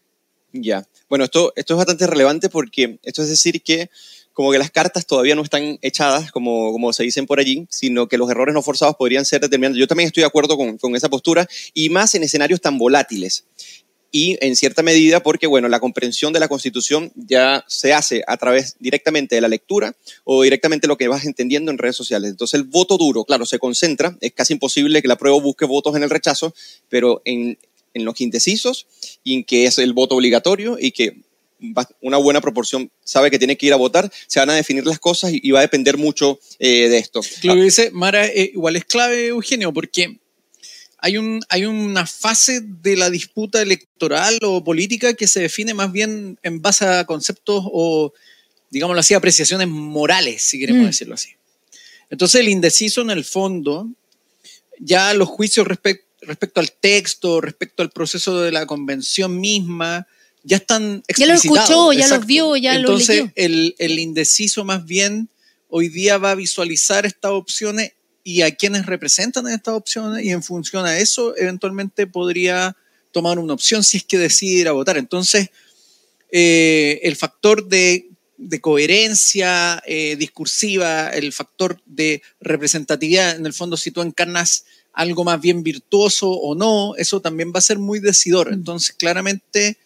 Ya. 0.53 0.87
Bueno, 1.09 1.25
esto, 1.25 1.53
esto 1.57 1.75
es 1.75 1.79
bastante 1.79 2.07
relevante 2.07 2.49
porque 2.49 2.99
esto 3.03 3.23
es 3.23 3.29
decir 3.29 3.63
que 3.63 3.91
como 4.33 4.51
que 4.53 4.59
las 4.59 4.71
cartas 4.71 5.07
todavía 5.07 5.35
no 5.35 5.43
están 5.43 5.79
echadas, 5.83 6.33
como, 6.33 6.73
como 6.73 6.93
se 6.93 7.03
dicen 7.03 7.27
por 7.27 7.39
allí, 7.39 7.67
sino 7.71 8.09
que 8.09 8.19
los 8.19 8.31
errores 8.31 8.55
no 8.55 8.63
forzados 8.63 8.97
podrían 8.97 9.25
ser 9.25 9.41
determinantes. 9.41 9.79
Yo 9.79 9.87
también 9.87 10.07
estoy 10.07 10.23
de 10.23 10.27
acuerdo 10.27 10.57
con, 10.57 10.79
con 10.79 10.97
esa 10.97 11.09
postura, 11.09 11.47
y 11.75 11.89
más 11.91 12.15
en 12.15 12.23
escenarios 12.23 12.61
tan 12.61 12.79
volátiles 12.79 13.45
y 14.15 14.37
en 14.43 14.55
cierta 14.55 14.83
medida 14.83 15.23
porque, 15.23 15.47
bueno, 15.47 15.69
la 15.69 15.81
comprensión 15.81 16.35
de 16.35 16.41
la 16.41 16.47
Constitución 16.47 17.11
ya 17.17 17.65
se 17.67 17.95
hace 17.95 18.23
a 18.27 18.37
través 18.37 18.77
directamente 18.79 19.35
de 19.35 19.41
la 19.41 19.49
lectura 19.49 19.97
o 20.25 20.43
directamente 20.43 20.87
lo 20.87 20.99
que 20.99 21.09
vas 21.09 21.25
entendiendo 21.25 21.71
en 21.71 21.79
redes 21.79 21.97
sociales. 21.97 22.31
Entonces 22.31 22.61
el 22.61 22.65
voto 22.65 22.99
duro, 22.99 23.25
claro, 23.25 23.47
se 23.47 23.59
concentra, 23.59 24.17
es 24.21 24.33
casi 24.33 24.53
imposible 24.53 25.01
que 25.01 25.09
la 25.09 25.17
prueba 25.17 25.41
busque 25.41 25.65
votos 25.65 25.97
en 25.97 26.03
el 26.03 26.11
rechazo, 26.11 26.55
pero 26.91 27.23
en, 27.25 27.59
en 27.95 28.05
los 28.05 28.21
indecisos 28.21 28.87
y 29.25 29.35
en 29.35 29.45
que 29.45 29.65
es 29.65 29.79
el 29.79 29.95
voto 29.95 30.17
obligatorio 30.17 30.77
y 30.79 30.93
que 30.93 31.23
una 32.01 32.17
buena 32.17 32.41
proporción 32.41 32.91
sabe 33.05 33.31
que 33.31 33.39
tiene 33.39 33.57
que 33.57 33.67
ir 33.67 33.73
a 33.73 33.77
votar, 33.77 34.11
se 34.27 34.41
van 34.41 34.51
a 34.51 34.55
definir 34.55 34.87
las 34.87 34.99
cosas 34.99 35.33
y, 35.33 35.51
va 35.51 35.61
a 35.61 35.63
depender 35.63 35.99
mucho 35.99 36.39
eh, 36.59 36.89
de 36.89 36.99
esto. 36.99 37.21
Lo 37.43 37.55
que 37.55 37.63
dice 37.63 37.91
Mara 37.93 38.27
eh, 38.27 38.51
igual 38.55 38.77
es 38.77 38.85
clave, 38.85 39.29
Eugenio, 39.29 39.73
porque 39.73 40.19
hay, 40.99 41.17
un, 41.17 41.41
hay 41.49 41.65
una 41.65 42.07
fase 42.07 42.61
de 42.63 42.97
la 42.97 43.11
disputa 43.11 43.61
electoral 43.61 44.39
o 44.43 44.63
política 44.63 45.15
que 45.15 45.27
se 45.27 45.41
define 45.41 45.75
más 45.75 45.93
bien 45.93 46.39
en 46.43 46.63
base 46.63 46.87
a 46.87 47.05
conceptos 47.05 47.65
o, 47.67 48.13
digámoslo 48.71 49.01
así, 49.01 49.15
apreciaciones 49.15 49.69
morales, 49.69 50.43
si 50.43 50.59
queremos 50.59 50.85
mm. 50.85 50.87
decirlo 50.87 51.15
así. 51.15 51.31
Entonces 52.09 52.41
el 52.41 52.49
indeciso 52.49 53.01
en 53.01 53.11
el 53.11 53.25
fondo, 53.25 53.89
ya 54.79 55.13
los 55.15 55.29
juicios 55.29 55.67
respecto 55.67 56.61
al 56.61 56.73
texto, 56.73 57.41
respecto 57.41 57.83
al 57.83 57.91
proceso 57.91 58.41
de 58.41 58.53
la 58.53 58.67
convención 58.67 59.41
misma, 59.41 60.07
ya 60.45 60.57
están 60.57 61.03
Ya 61.17 61.27
lo 61.27 61.35
escuchó, 61.35 61.93
ya 61.93 62.09
lo 62.09 62.21
vio, 62.21 62.57
ya 62.57 62.75
Entonces, 62.75 63.17
lo 63.17 63.23
leyó. 63.25 63.33
El, 63.37 63.75
el 63.79 63.99
indeciso 63.99 64.65
más 64.65 64.85
bien 64.85 65.29
hoy 65.69 65.89
día 65.89 66.19
va 66.19 66.33
a 66.33 66.35
visualizar 66.35 67.07
estas 67.07 67.33
opciones 67.33 67.93
y 68.25 68.43
a 68.43 68.55
quienes 68.55 68.87
representan 68.87 69.49
estas 69.49 69.75
opciones 69.75 70.25
y 70.25 70.31
en 70.31 70.43
función 70.43 70.87
a 70.87 70.99
eso 70.99 71.37
eventualmente 71.37 72.07
podría 72.07 72.77
tomar 73.11 73.39
una 73.39 73.55
opción 73.55 73.83
si 73.83 73.99
es 73.99 74.05
que 74.05 74.19
decide 74.19 74.61
ir 74.61 74.69
a 74.69 74.73
votar. 74.73 74.97
Entonces, 74.97 75.51
eh, 76.31 77.01
el 77.03 77.17
factor 77.17 77.69
de, 77.69 78.09
de 78.39 78.61
coherencia 78.61 79.83
eh, 79.87 80.17
discursiva, 80.17 81.09
el 81.09 81.33
factor 81.33 81.81
de 81.87 82.23
representatividad, 82.41 83.37
en 83.37 83.47
el 83.47 83.53
fondo 83.53 83.77
si 83.77 83.91
tú 83.91 84.03
encarnas 84.03 84.65
algo 84.93 85.25
más 85.25 85.41
bien 85.41 85.63
virtuoso 85.63 86.31
o 86.31 86.55
no, 86.55 86.95
eso 86.97 87.21
también 87.21 87.53
va 87.55 87.59
a 87.59 87.63
ser 87.63 87.79
muy 87.79 87.99
decidor. 87.99 88.51
Mm. 88.51 88.55
Entonces, 88.55 88.95
claramente 88.97 89.79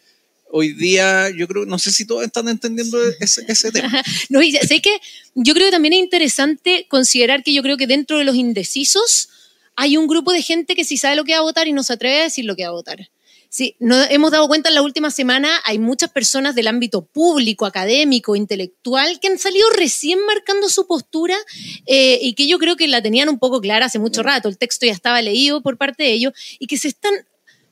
hoy 0.50 0.72
día 0.72 1.31
yo 1.31 1.46
creo, 1.48 1.66
no 1.66 1.78
sé 1.78 1.90
si 1.93 2.06
todos 2.06 2.25
están 2.25 2.48
entendiendo 2.48 2.98
ese, 3.20 3.44
ese 3.48 3.72
tema. 3.72 4.02
no, 4.28 4.43
y 4.43 4.52
sé 4.52 4.81
que 4.81 5.00
yo 5.34 5.54
creo 5.54 5.66
que 5.66 5.72
también 5.72 5.94
es 5.94 6.00
interesante 6.00 6.87
considerar 6.88 7.43
que 7.43 7.52
yo 7.52 7.62
creo 7.62 7.76
que 7.76 7.87
dentro 7.87 8.19
de 8.19 8.25
los 8.25 8.37
indecisos 8.37 9.28
hay 9.76 9.96
un 9.96 10.06
grupo 10.06 10.32
de 10.32 10.43
gente 10.43 10.75
que 10.75 10.84
sí 10.84 10.96
sabe 10.96 11.16
lo 11.16 11.25
que 11.25 11.32
va 11.32 11.38
a 11.38 11.43
votar 11.43 11.69
y 11.69 11.72
no 11.72 11.82
se 11.82 11.93
atreve 11.93 12.20
a 12.20 12.25
decir 12.25 12.44
lo 12.44 12.56
que 12.56 12.62
va 12.62 12.70
a 12.70 12.72
votar. 12.72 13.10
Sí, 13.48 13.76
nos 13.78 14.10
hemos 14.10 14.32
dado 14.32 14.48
cuenta 14.48 14.69
en 14.69 14.75
la 14.75 14.82
última 14.82 15.10
semana, 15.10 15.60
hay 15.64 15.78
muchas 15.78 16.10
personas 16.10 16.54
del 16.54 16.66
ámbito 16.66 17.06
público, 17.06 17.64
académico, 17.64 18.37
intelectual, 18.37 19.20
que 19.20 19.28
han 19.28 19.38
salido 19.38 19.70
recién 19.70 20.19
marcando 20.26 20.69
su 20.69 20.87
postura 20.87 21.37
eh, 21.86 22.19
y 22.20 22.34
que 22.34 22.48
yo 22.48 22.58
creo 22.58 22.76
que 22.76 22.88
la 22.88 23.00
tenían 23.00 23.29
un 23.29 23.38
poco 23.38 23.60
clara 23.60 23.86
hace 23.86 23.98
mucho 23.98 24.22
rato, 24.22 24.48
el 24.48 24.58
texto 24.58 24.84
ya 24.84 24.93
estaba 24.93 25.22
leído 25.22 25.62
por 25.62 25.79
parte 25.79 26.03
de 26.03 26.12
ellos 26.12 26.32
y 26.58 26.67
que 26.67 26.76
se 26.76 26.88
están 26.88 27.15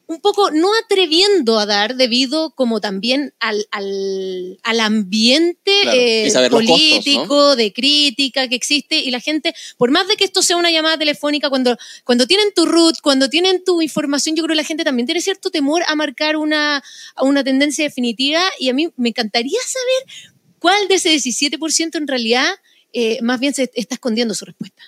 un 0.06 0.20
poco 0.20 0.50
no 0.50 0.68
atreviendo 0.84 1.58
a 1.58 1.66
dar 1.66 1.96
debido 1.96 2.50
como 2.50 2.80
también 2.80 3.34
al, 3.40 3.66
al, 3.70 4.80
ambiente 4.80 5.72
eh, 5.92 6.32
político, 6.50 7.56
de 7.56 7.72
crítica 7.72 8.48
que 8.48 8.54
existe 8.54 8.96
y 8.96 9.10
la 9.10 9.20
gente, 9.20 9.54
por 9.78 9.90
más 9.90 10.06
de 10.08 10.16
que 10.16 10.24
esto 10.24 10.42
sea 10.42 10.56
una 10.56 10.70
llamada 10.70 10.98
telefónica, 10.98 11.48
cuando, 11.48 11.76
cuando 12.04 12.26
tienen 12.26 12.52
tu 12.54 12.66
root, 12.66 12.96
cuando 13.02 13.30
tienen 13.30 13.64
tu 13.64 13.80
información, 13.80 14.36
yo 14.36 14.42
creo 14.42 14.54
que 14.54 14.62
la 14.62 14.64
gente 14.64 14.84
también 14.84 15.06
tiene 15.06 15.20
cierto 15.20 15.50
temor 15.50 15.82
a 15.86 15.94
marcar 15.94 16.36
una, 16.36 16.82
una 17.20 17.42
tendencia 17.42 17.84
definitiva 17.84 18.42
y 18.58 18.68
a 18.68 18.74
mí 18.74 18.88
me 18.96 19.08
encantaría 19.10 19.60
saber 19.66 20.30
cuál 20.58 20.86
de 20.88 20.96
ese 20.96 21.14
17% 21.14 21.96
en 21.96 22.06
realidad 22.06 22.48
eh, 22.92 23.18
más 23.22 23.40
bien 23.40 23.54
se 23.54 23.70
está 23.74 23.96
escondiendo 23.96 24.34
su 24.34 24.44
respuesta. 24.44 24.82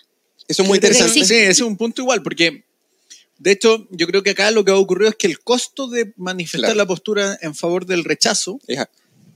Eso 0.48 0.62
es 0.62 0.68
muy 0.68 0.76
interesante. 0.76 1.12
Sí, 1.12 1.20
ese 1.20 1.48
es 1.48 1.60
un 1.60 1.76
punto 1.76 2.02
igual, 2.02 2.22
porque 2.22 2.64
de 3.38 3.52
hecho, 3.52 3.86
yo 3.90 4.06
creo 4.06 4.22
que 4.22 4.30
acá 4.30 4.50
lo 4.50 4.64
que 4.64 4.70
ha 4.70 4.76
ocurrido 4.76 5.10
es 5.10 5.16
que 5.16 5.26
el 5.26 5.40
costo 5.40 5.88
de 5.88 6.12
manifestar 6.16 6.74
la 6.74 6.86
postura 6.86 7.38
en 7.42 7.54
favor 7.54 7.84
del 7.84 8.04
rechazo 8.04 8.58
es, 8.66 8.80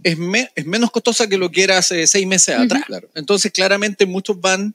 es, 0.02 0.66
menos 0.66 0.90
costosa 0.90 1.28
que 1.28 1.37
lo 1.37 1.50
que 1.50 1.64
era 1.64 1.78
hace 1.78 2.07
seis 2.07 2.26
meses 2.26 2.57
atrás. 2.57 2.85
Entonces, 3.14 3.52
claramente 3.52 4.07
muchos 4.07 4.40
van 4.40 4.75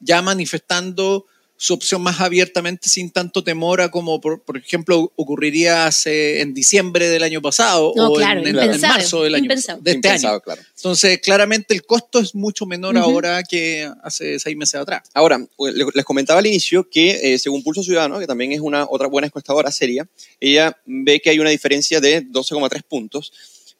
ya 0.00 0.22
manifestando 0.22 1.26
su 1.56 1.74
opción 1.74 2.02
más 2.02 2.20
abiertamente 2.20 2.88
sin 2.88 3.10
tanto 3.10 3.44
temor 3.44 3.80
a 3.80 3.90
como, 3.90 4.20
por, 4.20 4.42
ejemplo, 4.56 5.12
ocurriría 5.16 5.86
hace, 5.86 6.40
en 6.40 6.52
diciembre 6.52 7.08
del 7.08 7.22
año 7.22 7.40
pasado 7.40 7.90
o 7.90 8.20
en, 8.20 8.54
marzo 8.80 9.22
del 9.22 9.36
año 9.36 9.48
de 9.80 9.90
este 9.92 10.08
año. 10.08 10.42
Entonces, 10.76 11.20
claramente 11.20 11.74
el 11.74 11.84
costo 11.84 12.18
es 12.18 12.34
mucho 12.34 12.66
menor 12.66 12.98
ahora 12.98 13.42
que 13.42 13.88
hace 14.02 14.38
seis 14.38 14.56
meses 14.56 14.80
atrás. 14.80 15.02
Ahora, 15.14 15.46
les 15.94 16.04
comentaba 16.04 16.40
al 16.40 16.46
inicio 16.46 16.88
que 16.90 17.34
eh, 17.34 17.38
según 17.38 17.62
Pulso 17.62 17.82
Ciudadano, 17.82 18.18
que 18.18 18.26
también 18.26 18.52
es 18.52 18.60
una 18.60 18.86
otra 18.88 19.06
buena 19.06 19.26
encuestadora 19.26 19.70
seria, 19.70 20.08
ella 20.40 20.76
ve 20.86 21.20
que 21.20 21.30
hay 21.30 21.38
una 21.38 21.50
diferencia 21.50 22.00
de 22.00 22.24
12,3 22.26 22.82
puntos 22.82 23.32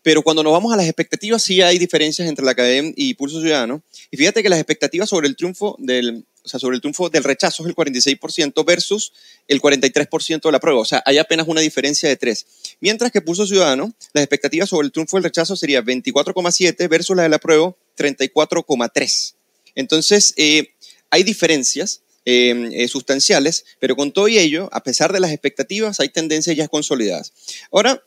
pero 0.04 0.20
cuando 0.20 0.42
nos 0.42 0.52
vamos 0.52 0.70
a 0.70 0.76
las 0.76 0.84
expectativas 0.84 1.42
sí 1.42 1.62
hay 1.62 1.78
diferencias 1.78 2.28
entre 2.28 2.44
la 2.44 2.50
academia 2.50 2.92
y 2.94 3.14
Pulso 3.14 3.40
Ciudadano. 3.40 3.82
Y 4.10 4.18
fíjate 4.18 4.42
que 4.42 4.50
las 4.50 4.58
expectativas 4.58 5.08
sobre 5.08 5.28
el 5.28 5.34
triunfo 5.34 5.76
del, 5.78 6.26
o 6.44 6.48
sea, 6.48 6.60
sobre 6.60 6.76
el 6.76 6.82
triunfo 6.82 7.08
del 7.08 7.24
rechazo 7.24 7.62
es 7.62 7.68
el 7.70 7.74
46% 7.74 8.64
versus 8.66 9.12
el 9.48 9.62
43% 9.62 10.42
de 10.42 10.52
la 10.52 10.60
prueba. 10.60 10.80
O 10.80 10.84
sea, 10.84 11.02
hay 11.06 11.16
apenas 11.16 11.48
una 11.48 11.62
diferencia 11.62 12.08
de 12.08 12.16
3. 12.16 12.46
Mientras 12.80 13.10
que 13.10 13.22
Pulso 13.22 13.46
Ciudadano, 13.46 13.94
las 14.12 14.22
expectativas 14.22 14.68
sobre 14.68 14.86
el 14.86 14.92
triunfo 14.92 15.16
del 15.16 15.24
rechazo 15.24 15.56
sería 15.56 15.82
24,7 15.82 16.88
versus 16.88 17.16
la 17.16 17.22
de 17.22 17.30
la 17.30 17.38
prueba 17.38 17.74
34,3. 17.96 19.34
Entonces, 19.74 20.34
eh, 20.36 20.74
hay 21.10 21.22
diferencias 21.22 22.02
eh, 22.26 22.70
eh, 22.72 22.88
sustanciales, 22.88 23.64
pero 23.78 23.96
con 23.96 24.12
todo 24.12 24.28
y 24.28 24.38
ello, 24.38 24.68
a 24.72 24.82
pesar 24.82 25.12
de 25.14 25.20
las 25.20 25.32
expectativas, 25.32 25.98
hay 26.00 26.10
tendencias 26.10 26.56
ya 26.56 26.68
consolidadas. 26.68 27.32
Ahora, 27.72 28.02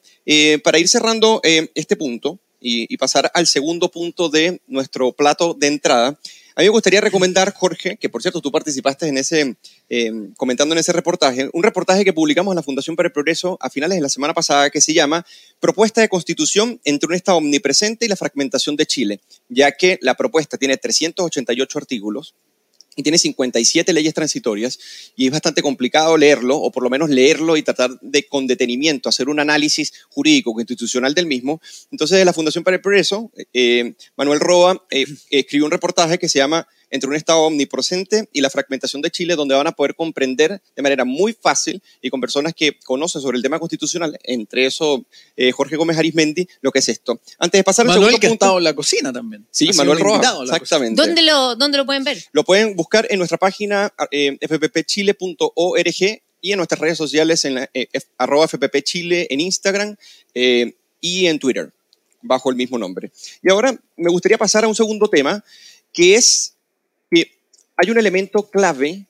para 0.64 0.78
ir 0.78 0.90
cerrando 0.90 1.40
este 1.44 1.96
punto 1.96 2.38
y 2.60 2.98
pasar 2.98 3.32
al 3.34 3.48
segundo 3.48 3.90
punto 3.90 4.28
de 4.28 4.62
nuestro 4.68 5.14
plato 5.14 5.54
de 5.54 5.68
entrada, 5.68 6.20
a 6.58 6.62
mí 6.62 6.66
me 6.66 6.72
gustaría 6.72 7.02
recomendar, 7.02 7.54
Jorge, 7.54 7.98
que 7.98 8.10
por 8.10 8.24
cierto 8.24 8.42
tú 8.42 8.52
participaste 8.52 9.08
en 9.08 9.20
ese, 9.20 9.58
eh, 9.90 10.12
comentando 10.38 10.74
en 10.74 10.80
ese 10.80 10.92
reportaje, 10.92 11.52
un 11.54 11.62
reportaje 11.62 12.04
que 12.04 12.14
publicamos 12.14 12.52
en 12.52 12.56
la 12.56 12.64
Fundación 12.64 12.96
para 12.96 13.06
el 13.06 13.14
Progreso 13.14 13.60
a 13.62 13.70
finales 13.70 13.98
de 13.98 14.02
la 14.02 14.10
semana 14.10 14.34
pasada 14.34 14.72
que 14.72 14.82
se 14.82 14.92
llama 14.92 15.24
Propuesta 15.60 16.02
de 16.02 16.10
Constitución 16.10 16.82
entre 16.84 17.10
un 17.10 17.14
Estado 17.14 17.38
omnipresente 17.38 18.08
y 18.08 18.10
la 18.10 18.16
fragmentación 18.16 18.76
de 18.76 18.88
Chile, 18.88 19.22
ya 19.50 19.72
que 19.72 20.00
la 20.02 20.16
propuesta 20.16 20.58
tiene 20.58 20.78
388 20.78 21.78
artículos 21.78 22.34
y 22.98 23.04
tiene 23.04 23.18
57 23.18 23.94
leyes 23.94 24.14
transitorias 24.14 24.78
y 25.16 25.28
es 25.28 25.32
bastante 25.32 25.62
complicado 25.62 26.18
leerlo, 26.18 26.58
o 26.58 26.72
por 26.72 26.84
lo 26.84 26.90
menos 26.90 27.10
leerlo 27.10 27.56
y 27.56 27.64
tratar 27.64 27.98
de 28.02 28.28
con 28.28 28.48
detenimiento 28.48 29.08
hacer 29.08 29.30
un 29.30 29.40
análisis 29.40 29.94
jurídico 30.10 30.54
constitucional 30.54 31.14
del 31.14 31.28
mismo. 31.28 31.62
Entonces, 31.92 32.18
de 32.18 32.26
la 32.26 32.34
Fundación 32.34 32.66
para 32.66 32.76
el 32.76 32.82
Progreso, 32.82 33.32
eh, 33.54 33.94
Manuel 34.18 34.40
Roa 34.42 34.86
eh, 34.90 35.06
escribió 35.30 35.66
un 35.66 35.72
reportaje 35.72 36.18
que 36.18 36.28
se 36.28 36.40
llama 36.40 36.68
Entre 36.90 37.10
un 37.10 37.16
Estado 37.16 37.40
omnipresente 37.40 38.30
y 38.32 38.42
la 38.42 38.50
fragmentación 38.50 39.02
de 39.02 39.12
Chile, 39.12 39.36
donde 39.36 39.56
van 39.56 39.68
a 39.68 39.72
poder 39.72 39.96
comprender 39.96 40.62
de 40.76 40.82
manera 40.82 41.06
muy 41.06 41.34
fácil 41.34 41.82
y 42.02 42.10
con 42.10 42.22
personas 42.22 42.54
que 42.54 42.78
conocen 42.86 43.22
sobre 43.22 43.38
el 43.38 43.44
tema 43.44 43.60
constitucional, 43.60 44.18
entre 44.24 44.66
eso 44.66 45.06
eh, 45.36 45.52
Jorge 45.52 45.76
Gómez 45.76 45.98
Arismendi, 45.98 46.48
lo 46.62 46.72
que 46.72 46.80
es 46.80 46.90
esto. 46.90 47.20
Antes 47.40 47.60
de 47.60 47.64
pasar 47.64 47.84
al 47.84 47.90
Manuel 47.90 48.06
segundo 48.06 48.20
que 48.20 48.28
ha 48.28 48.30
punto, 48.30 48.46
estado 48.46 48.58
en 48.58 48.64
la 48.64 48.76
cocina 48.76 49.14
también. 49.14 49.46
Sí, 49.52 49.70
Ha 49.70 49.74
Manuel 49.74 50.00
la 50.00 50.44
exactamente. 50.44 51.02
¿Dónde 51.02 51.24
lo, 51.24 51.56
¿Dónde 51.56 51.78
lo 51.78 51.86
pueden 51.86 52.04
ver? 52.04 52.24
Lo 52.32 52.44
pueden 52.44 52.76
buscar 52.76 53.08
en 53.10 53.18
nuestra 53.18 53.38
página 53.38 53.94
eh, 54.12 54.38
fppchile.org 54.42 56.22
y 56.42 56.52
en 56.52 56.58
nuestras 56.58 56.80
redes 56.80 56.98
sociales 56.98 57.46
en 57.46 57.56
la, 57.56 57.70
eh, 57.74 57.88
arroba 58.18 58.48
fppchile 58.48 59.28
en 59.30 59.40
Instagram 59.42 59.96
eh, 60.34 60.76
y 61.02 61.28
en 61.28 61.40
Twitter, 61.40 61.72
bajo 62.22 62.50
el 62.50 62.56
mismo 62.56 62.78
nombre. 62.78 63.12
Y 63.42 63.50
ahora 63.50 63.78
me 63.96 64.10
gustaría 64.10 64.38
pasar 64.38 64.64
a 64.64 64.68
un 64.68 64.76
segundo 64.76 65.10
tema, 65.10 65.44
que 65.94 66.16
es 66.16 66.57
hay 67.78 67.92
un 67.92 67.98
elemento 67.98 68.50
clave 68.50 69.08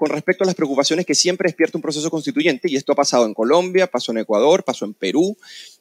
con 0.00 0.08
respecto 0.08 0.44
a 0.44 0.46
las 0.46 0.54
preocupaciones 0.54 1.04
que 1.04 1.14
siempre 1.14 1.48
despierta 1.48 1.76
un 1.76 1.82
proceso 1.82 2.10
constituyente, 2.10 2.70
y 2.70 2.76
esto 2.76 2.92
ha 2.92 2.96
pasado 2.96 3.26
en 3.26 3.34
Colombia, 3.34 3.86
pasó 3.86 4.12
en 4.12 4.18
Ecuador, 4.18 4.64
pasó 4.64 4.86
en 4.86 4.94
Perú, 4.94 5.36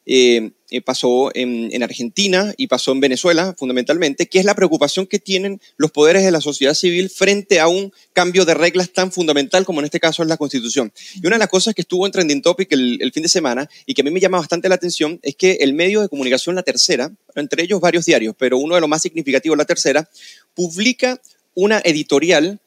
eh, 0.06 0.52
eh, 0.70 0.82
pasó 0.82 1.32
en, 1.34 1.70
en 1.72 1.84
Argentina 1.84 2.54
y 2.58 2.68
pasó 2.68 2.92
en 2.92 3.00
Venezuela, 3.00 3.56
fundamentalmente, 3.58 4.28
que 4.28 4.40
es 4.40 4.44
la 4.44 4.56
preocupación 4.56 5.08
que 5.08 5.20
tienen 5.20 5.62
los 5.78 5.92
poderes 5.92 6.26
de 6.26 6.32
la 6.32 6.42
sociedad 6.42 6.74
civil 6.74 7.10
frente 7.10 7.62
a 7.62 7.70
un 7.70 7.94
cambio 8.12 8.44
de 8.44 8.56
reglas 8.56 8.92
tan 8.92 9.10
fundamental 9.14 9.64
como 9.64 9.80
en 9.80 9.86
este 9.86 10.02
caso 10.02 10.22
es 10.22 10.28
la 10.28 10.36
Constitución. 10.36 10.92
Y 11.16 11.26
una 11.26 11.38
de 11.38 11.40
las 11.40 11.48
cosas 11.48 11.74
que 11.74 11.84
estuvo 11.84 12.06
en 12.06 12.12
Trending 12.12 12.42
Topic 12.42 12.70
el, 12.74 12.98
el 13.02 13.14
fin 13.14 13.24
de 13.24 13.30
semana 13.30 13.70
y 13.86 13.94
que 13.94 14.02
a 14.02 14.04
mí 14.04 14.12
me 14.12 14.20
llama 14.20 14.40
bastante 14.40 14.68
la 14.68 14.76
atención 14.76 15.18
es 15.24 15.38
que 15.38 15.60
el 15.62 15.72
medio 15.72 16.02
de 16.02 16.10
comunicación 16.10 16.56
La 16.56 16.64
Tercera, 16.64 17.10
entre 17.36 17.64
ellos 17.64 17.80
varios 17.80 18.06
diarios, 18.06 18.36
pero 18.38 18.58
uno 18.58 18.76
de 18.76 18.82
los 18.82 18.90
más 18.90 19.02
significativos, 19.02 19.58
La 19.58 19.64
Tercera, 19.64 20.10
publica 20.54 21.22
una 21.60 21.82
editorial 21.84 22.60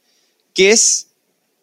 que 0.54 0.70
es 0.70 1.08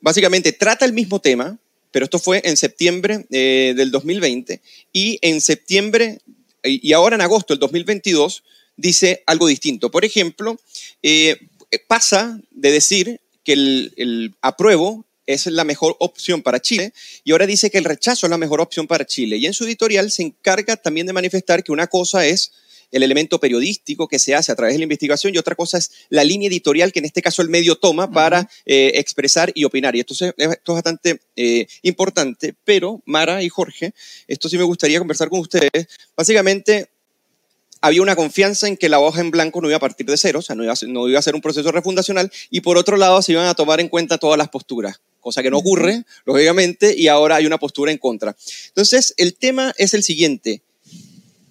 básicamente 0.01 0.51
trata 0.51 0.85
el 0.85 0.93
mismo 0.93 1.19
tema, 1.19 1.57
pero 1.91 2.05
esto 2.05 2.19
fue 2.19 2.41
en 2.43 2.57
septiembre 2.57 3.25
eh, 3.31 3.73
del 3.75 3.91
2020 3.91 4.61
y 4.93 5.19
en 5.21 5.41
septiembre 5.41 6.19
y 6.63 6.91
ahora 6.93 7.15
en 7.15 7.21
agosto 7.21 7.53
del 7.53 7.59
2022 7.59 8.43
dice 8.75 9.23
algo 9.25 9.47
distinto. 9.47 9.89
Por 9.91 10.03
ejemplo, 10.03 10.59
eh, 11.03 11.37
pasa 11.87 12.39
de 12.51 12.71
decir 12.71 13.21
que 13.43 13.53
el 13.53 14.35
apruebo 14.41 15.05
es 15.29 15.45
la 15.45 15.63
mejor 15.63 15.95
opción 15.99 16.41
para 16.41 16.59
Chile 16.59 16.91
y 17.23 17.31
ahora 17.31 17.45
dice 17.45 17.69
que 17.69 17.77
el 17.77 17.83
rechazo 17.83 18.25
es 18.25 18.31
la 18.31 18.37
mejor 18.37 18.61
opción 18.61 18.87
para 18.87 19.05
Chile. 19.05 19.37
Y 19.37 19.45
en 19.45 19.53
su 19.53 19.63
editorial 19.63 20.09
se 20.09 20.23
encarga 20.23 20.75
también 20.75 21.05
de 21.05 21.13
manifestar 21.13 21.63
que 21.63 21.71
una 21.71 21.85
cosa 21.85 22.25
es 22.25 22.51
el 22.91 23.03
elemento 23.03 23.39
periodístico 23.39 24.07
que 24.07 24.19
se 24.19 24.35
hace 24.35 24.51
a 24.51 24.55
través 24.55 24.73
de 24.75 24.79
la 24.79 24.83
investigación 24.83 25.33
y 25.33 25.37
otra 25.37 25.55
cosa 25.55 25.77
es 25.77 25.91
la 26.09 26.23
línea 26.23 26.49
editorial 26.49 26.91
que 26.91 26.99
en 26.99 27.05
este 27.05 27.21
caso 27.21 27.41
el 27.41 27.49
medio 27.49 27.75
toma 27.75 28.11
para 28.11 28.49
eh, 28.65 28.91
expresar 28.95 29.51
y 29.55 29.63
opinar. 29.63 29.95
Y 29.95 30.01
esto, 30.01 30.13
es 30.13 30.57
bastante 30.65 31.21
eh, 31.35 31.67
importante, 31.81 32.55
pero 32.63 33.01
Mara 33.05 33.43
y 33.43 33.49
Jorge, 33.49 33.93
esto 34.27 34.49
sí 34.49 34.57
me 34.57 34.63
gustaría 34.63 34.99
conversar 34.99 35.29
con 35.29 35.39
ustedes. 35.39 35.87
Básicamente, 36.15 36.89
había 37.81 38.01
una 38.01 38.15
confianza 38.15 38.67
en 38.67 38.77
que 38.77 38.89
la 38.89 38.99
hoja 38.99 39.21
en 39.21 39.31
blanco 39.31 39.61
no 39.61 39.67
iba 39.67 39.77
a 39.77 39.81
partir 39.81 40.05
de 40.05 40.17
cero, 40.17 40.39
o 40.39 40.41
sea, 40.41 40.55
no 40.55 40.63
iba 40.63 40.73
a 40.73 40.75
ser, 40.75 40.89
no 40.89 41.07
iba 41.07 41.19
a 41.19 41.21
ser 41.21 41.35
un 41.35 41.41
proceso 41.41 41.71
refundacional, 41.71 42.31
y 42.49 42.61
por 42.61 42.77
otro 42.77 42.97
lado 42.97 43.21
se 43.21 43.31
iban 43.31 43.47
a 43.47 43.53
tomar 43.53 43.79
en 43.79 43.87
cuenta 43.87 44.17
todas 44.17 44.37
las 44.37 44.49
posturas, 44.49 45.01
cosa 45.19 45.41
que 45.41 45.49
no 45.49 45.57
ocurre, 45.57 46.03
lógicamente, 46.25 46.93
y 46.97 47.07
ahora 47.07 47.37
hay 47.37 47.45
una 47.45 47.57
postura 47.57 47.91
en 47.91 47.97
contra. 47.97 48.35
Entonces, 48.67 49.13
el 49.17 49.35
tema 49.35 49.73
es 49.77 49.93
el 49.93 50.03
siguiente. 50.03 50.61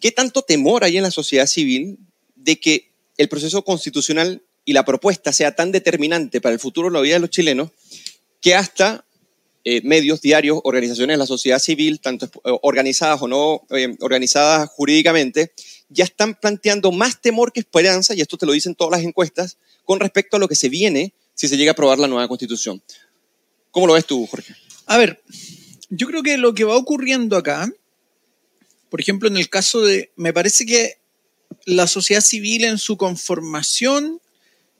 ¿Qué 0.01 0.13
tanto 0.13 0.43
temor 0.43 0.85
hay 0.85 0.97
en 0.97 1.03
la 1.03 1.11
sociedad 1.11 1.47
civil 1.47 1.99
de 2.35 2.61
que 2.61 2.91
el 3.17 3.29
proceso 3.29 3.63
constitucional 3.65 4.43
y 4.65 4.73
la 4.73 4.85
propuesta 4.85 5.33
sea 5.33 5.55
tan 5.55 5.73
determinante 5.73 6.41
para 6.41 6.53
el 6.53 6.61
futuro 6.61 6.89
de 6.89 6.95
la 6.95 7.01
vida 7.01 7.15
de 7.15 7.21
los 7.21 7.31
chilenos 7.31 7.71
que 8.41 8.55
hasta 8.55 9.05
eh, 9.65 9.83
medios, 9.83 10.23
diarios, 10.23 10.61
organizaciones 10.63 11.15
de 11.15 11.19
la 11.19 11.27
sociedad 11.27 11.59
civil, 11.59 12.01
tanto 12.01 12.27
eh, 12.27 12.59
organizadas 12.63 13.21
o 13.21 13.29
no 13.29 13.63
eh, 13.71 13.97
organizadas 14.01 14.71
jurídicamente, 14.71 15.53
ya 15.89 16.05
están 16.05 16.35
planteando 16.35 16.93
más 16.93 17.21
temor 17.21 17.53
que 17.53 17.61
esperanza, 17.61 18.15
y 18.15 18.21
esto 18.21 18.39
te 18.39 18.47
lo 18.47 18.53
dicen 18.53 18.75
todas 18.75 18.99
las 18.99 19.07
encuestas, 19.07 19.59
con 19.85 20.01
respecto 20.01 20.37
a 20.37 20.41
lo 20.41 20.49
que 20.49 20.55
se 20.55 20.69
viene 20.69 21.13
si 21.35 21.49
se 21.49 21.57
llega 21.57 21.71
a 21.71 21.73
aprobar 21.73 21.99
la 21.99 22.09
nueva 22.09 22.29
constitución. 22.29 22.83
¿Cómo 23.71 23.87
lo 23.87 23.95
ves 23.95 24.07
tú, 24.07 24.27
Jorge? 24.27 24.55
A 24.87 24.97
ver, 24.97 25.23
yo 25.91 26.07
creo 26.07 26.23
que 26.23 26.37
lo 26.37 26.55
que 26.55 26.65
va 26.65 26.77
ocurriendo 26.77 27.37
acá, 27.37 27.71
por 28.91 29.01
ejemplo, 29.01 29.29
en 29.29 29.37
el 29.37 29.49
caso 29.49 29.83
de, 29.83 30.11
me 30.17 30.33
parece 30.33 30.67
que 30.67 30.99
la 31.65 31.87
sociedad 31.87 32.23
civil 32.23 32.65
en 32.65 32.79
su 32.79 32.97
conformación 32.97 34.21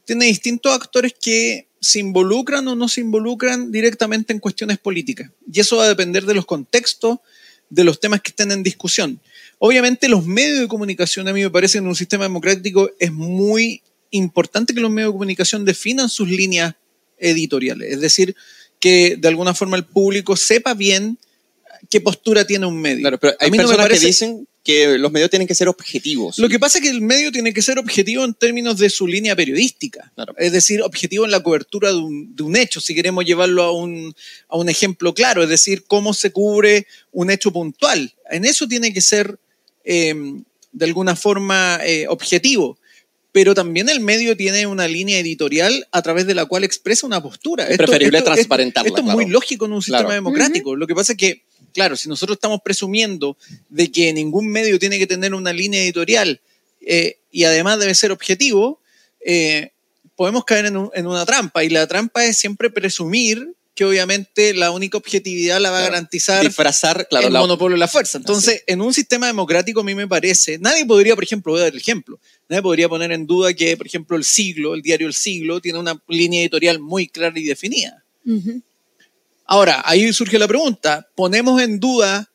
tiene 0.05 0.27
distintos 0.27 0.73
actores 0.73 1.15
que 1.21 1.69
se 1.81 2.01
involucran 2.01 2.67
o 2.69 2.75
no 2.75 2.89
se 2.89 3.03
involucran 3.03 3.71
directamente 3.71 4.33
en 4.33 4.41
cuestiones 4.41 4.79
políticas. 4.79 5.31
Y 5.53 5.61
eso 5.61 5.77
va 5.77 5.85
a 5.85 5.89
depender 5.89 6.25
de 6.25 6.35
los 6.35 6.47
contextos, 6.47 7.19
de 7.71 7.85
los 7.85 8.01
temas 8.01 8.23
que 8.23 8.31
estén 8.31 8.51
en 8.51 8.63
discusión. 8.63 9.21
Obviamente 9.59 10.09
los 10.09 10.25
medios 10.25 10.61
de 10.61 10.69
comunicación, 10.69 11.29
a 11.29 11.33
mí 11.33 11.43
me 11.43 11.51
parece 11.51 11.79
en 11.79 11.87
un 11.87 11.95
sistema 11.95 12.25
democrático 12.25 12.91
es 12.99 13.13
muy 13.13 13.83
importante 14.11 14.75
que 14.75 14.81
los 14.81 14.91
medios 14.91 15.11
de 15.11 15.15
comunicación 15.15 15.65
definan 15.65 16.09
sus 16.09 16.29
líneas 16.29 16.75
editoriales. 17.19 17.93
Es 17.93 18.01
decir, 18.01 18.35
que 18.81 19.17
de 19.17 19.29
alguna 19.29 19.55
forma 19.55 19.77
el 19.77 19.85
público 19.85 20.37
sepa 20.37 20.75
bien 20.75 21.19
qué 21.91 22.01
postura 22.01 22.47
tiene 22.47 22.67
un 22.67 22.79
medio. 22.81 23.01
Claro, 23.01 23.19
pero 23.19 23.35
hay 23.41 23.49
A 23.49 23.51
mí 23.51 23.57
no 23.57 23.63
me 23.65 23.69
personas 23.69 23.87
parece- 23.87 24.01
que 24.03 24.07
dicen 24.09 24.49
que 24.65 24.99
los 24.99 25.11
medios 25.11 25.31
tienen 25.31 25.49
que 25.49 25.55
ser 25.55 25.69
objetivos. 25.69 26.39
Lo 26.39 26.49
que 26.51 26.59
pasa 26.59 26.79
es 26.79 26.85
que 26.85 26.91
el 26.91 27.01
medio 27.01 27.33
tiene 27.33 27.55
que 27.55 27.63
ser 27.63 27.79
objetivo 27.79 28.23
en 28.25 28.35
términos 28.35 28.77
de 28.77 28.91
su 28.91 29.07
línea 29.07 29.35
periodística. 29.35 30.13
Claro. 30.15 30.35
Es 30.37 30.53
decir, 30.53 30.83
objetivo 30.83 31.25
en 31.25 31.31
la 31.31 31.43
cobertura 31.43 31.89
de 31.91 31.97
un, 31.97 32.37
de 32.37 32.43
un 32.43 32.55
hecho, 32.55 32.79
si 32.81 32.95
queremos 32.95 33.25
llevarlo 33.25 33.63
a 33.63 33.73
un, 33.73 34.15
a 34.49 34.59
un 34.59 34.69
ejemplo 34.69 35.15
claro, 35.15 35.43
es 35.43 35.49
decir, 35.49 35.85
cómo 35.87 36.13
se 36.13 36.33
cubre 36.33 36.87
un 37.13 37.31
hecho 37.31 37.51
puntual. 37.51 38.13
En 38.31 38.45
eso 38.45 38.69
tiene 38.69 38.93
que 38.93 39.01
ser, 39.01 39.39
eh, 39.85 40.15
de 40.73 40.85
alguna 40.85 41.17
forma, 41.17 41.81
eh, 41.83 42.05
objetivo. 42.09 42.79
Pero 43.33 43.55
también 43.55 43.89
el 43.89 44.01
medio 44.01 44.37
tiene 44.37 44.67
una 44.67 44.87
línea 44.87 45.19
editorial 45.19 45.87
a 45.93 46.03
través 46.03 46.27
de 46.27 46.35
la 46.35 46.45
cual 46.45 46.65
expresa 46.65 47.07
una 47.07 47.23
postura. 47.23 47.67
Es 47.69 47.79
preferible 47.79 48.21
transparentarla, 48.21 48.89
Esto, 48.89 49.01
es 49.01 49.05
claro. 49.05 49.19
muy 49.19 49.31
lógico 49.31 49.65
en 49.65 49.73
un 49.73 49.81
sistema 49.83 50.01
Claro. 50.01 50.15
democrático. 50.15 50.77
Lo 50.77 50.87
que 50.87 50.95
pasa 50.95 51.13
es 51.13 51.19
que, 51.19 51.43
claro, 51.79 51.97
si 51.97 52.09
nosotros 52.09 52.37
estamos 52.37 52.61
presumiendo 52.65 53.37
de 53.69 53.91
que 53.93 54.13
ningún 54.13 54.49
medio 54.49 54.79
tiene 54.79 54.99
que 54.99 55.07
tener 55.07 55.33
una 55.35 55.53
línea 55.53 55.81
editorial 55.83 56.41
eh, 56.81 57.19
y 57.31 57.45
además 57.45 57.79
debe 57.79 57.95
ser 57.95 58.11
objetivo, 58.11 58.81
eh, 59.25 59.71
podemos 60.17 60.45
caer 60.45 60.67
en, 60.67 60.77
un- 60.77 60.91
en 60.95 61.07
una 61.07 61.25
trampa. 61.25 61.63
Y 61.65 61.69
la 61.71 61.87
trampa 61.87 62.25
es 62.25 62.39
siempre 62.39 62.71
presumir 62.71 63.55
que 63.75 63.85
obviamente 63.85 64.55
la 64.55 64.73
única 64.73 64.99
objetividad 64.99 65.61
la 65.61 65.71
va 65.71 65.79
a 65.79 65.83
garantizar 65.83 66.43
Disfrazar, 66.45 67.07
claro, 67.09 67.29
el 67.29 67.33
la- 67.33 67.39
monopolio 67.41 67.75
de 67.77 67.79
la 67.79 67.87
fuerza. 67.87 68.19
Entonces, 68.19 68.65
en 68.67 68.81
un 68.81 68.93
sistema 68.93 69.27
democrático, 69.29 69.81
a 69.81 69.85
mí 69.85 69.95
me 69.95 70.09
parece, 70.09 70.59
nadie 70.59 70.85
podría, 70.85 71.15
por 71.15 71.23
ejemplo, 71.23 71.53
voy 71.53 71.61
a 71.61 71.65
dar 71.65 71.73
el 71.73 71.79
ejemplo, 71.79 72.19
nadie 72.49 72.63
podría 72.63 72.89
poner 72.89 73.13
en 73.13 73.25
duda 73.29 73.55
que, 73.55 73.77
por 73.77 73.87
ejemplo, 73.87 74.17
el 74.17 74.25
siglo, 74.25 74.75
el 74.75 74.83
diario 74.83 75.07
El 75.07 75.15
Siglo, 75.15 75.61
tiene 75.61 75.79
una 75.79 75.95
línea 76.09 76.41
editorial 76.41 76.81
muy 76.81 77.07
clara 77.07 77.39
y 77.39 77.45
definida. 77.45 78.03
Ujú. 78.27 78.61
Ahora, 79.51 79.83
ahí 79.87 80.13
surge 80.13 80.39
la 80.39 80.47
pregunta, 80.47 81.09
¿ponemos 81.17 81.61
en 81.63 81.81
duda 81.81 82.31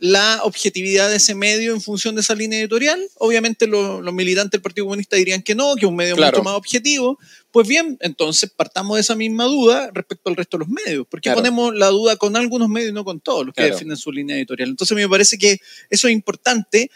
la 0.00 0.40
objetividad 0.42 1.08
de 1.08 1.16
ese 1.16 1.34
medio 1.36 1.72
en 1.72 1.80
función 1.80 2.16
de 2.16 2.20
esa 2.20 2.34
línea 2.34 2.58
editorial? 2.58 3.00
Obviamente 3.18 3.68
lo- 3.68 4.02
los 4.02 4.12
militantes 4.12 4.50
del 4.52 4.62
Partido 4.62 4.86
Comunista 4.86 5.14
dirían 5.16 5.40
que 5.42 5.54
no, 5.54 5.74
que 5.76 5.86
es 5.86 5.88
un 5.88 5.94
medio 5.96 6.16
Claro. 6.16 6.38
mucho 6.38 6.44
más 6.44 6.54
objetivo. 6.54 7.16
Pues 7.52 7.66
bien, 7.68 7.96
entonces 8.00 8.50
partamos 8.50 8.96
de 8.96 9.02
esa 9.02 9.14
misma 9.14 9.44
duda 9.44 9.90
respecto 9.94 10.30
al 10.30 10.36
resto 10.36 10.58
de 10.58 10.64
los 10.64 10.68
medios. 10.68 11.06
¿Por 11.06 11.20
qué 11.20 11.28
Claro. 11.28 11.38
ponemos 11.38 11.74
la 11.76 11.88
duda 11.88 12.16
con 12.16 12.36
algunos 12.36 12.68
medios 12.68 12.90
y 12.90 12.94
no 12.94 13.04
con 13.04 13.20
todos 13.20 13.46
los 13.46 13.54
que 13.54 13.62
Claro. 13.62 13.74
definen 13.76 13.96
su 13.96 14.10
línea 14.10 14.36
editorial? 14.36 14.68
Entonces 14.70 14.96
me 14.96 15.08
parece 15.08 15.38
que 15.38 15.58
eso 15.90 16.08
es 16.08 16.12
importante 16.12 16.90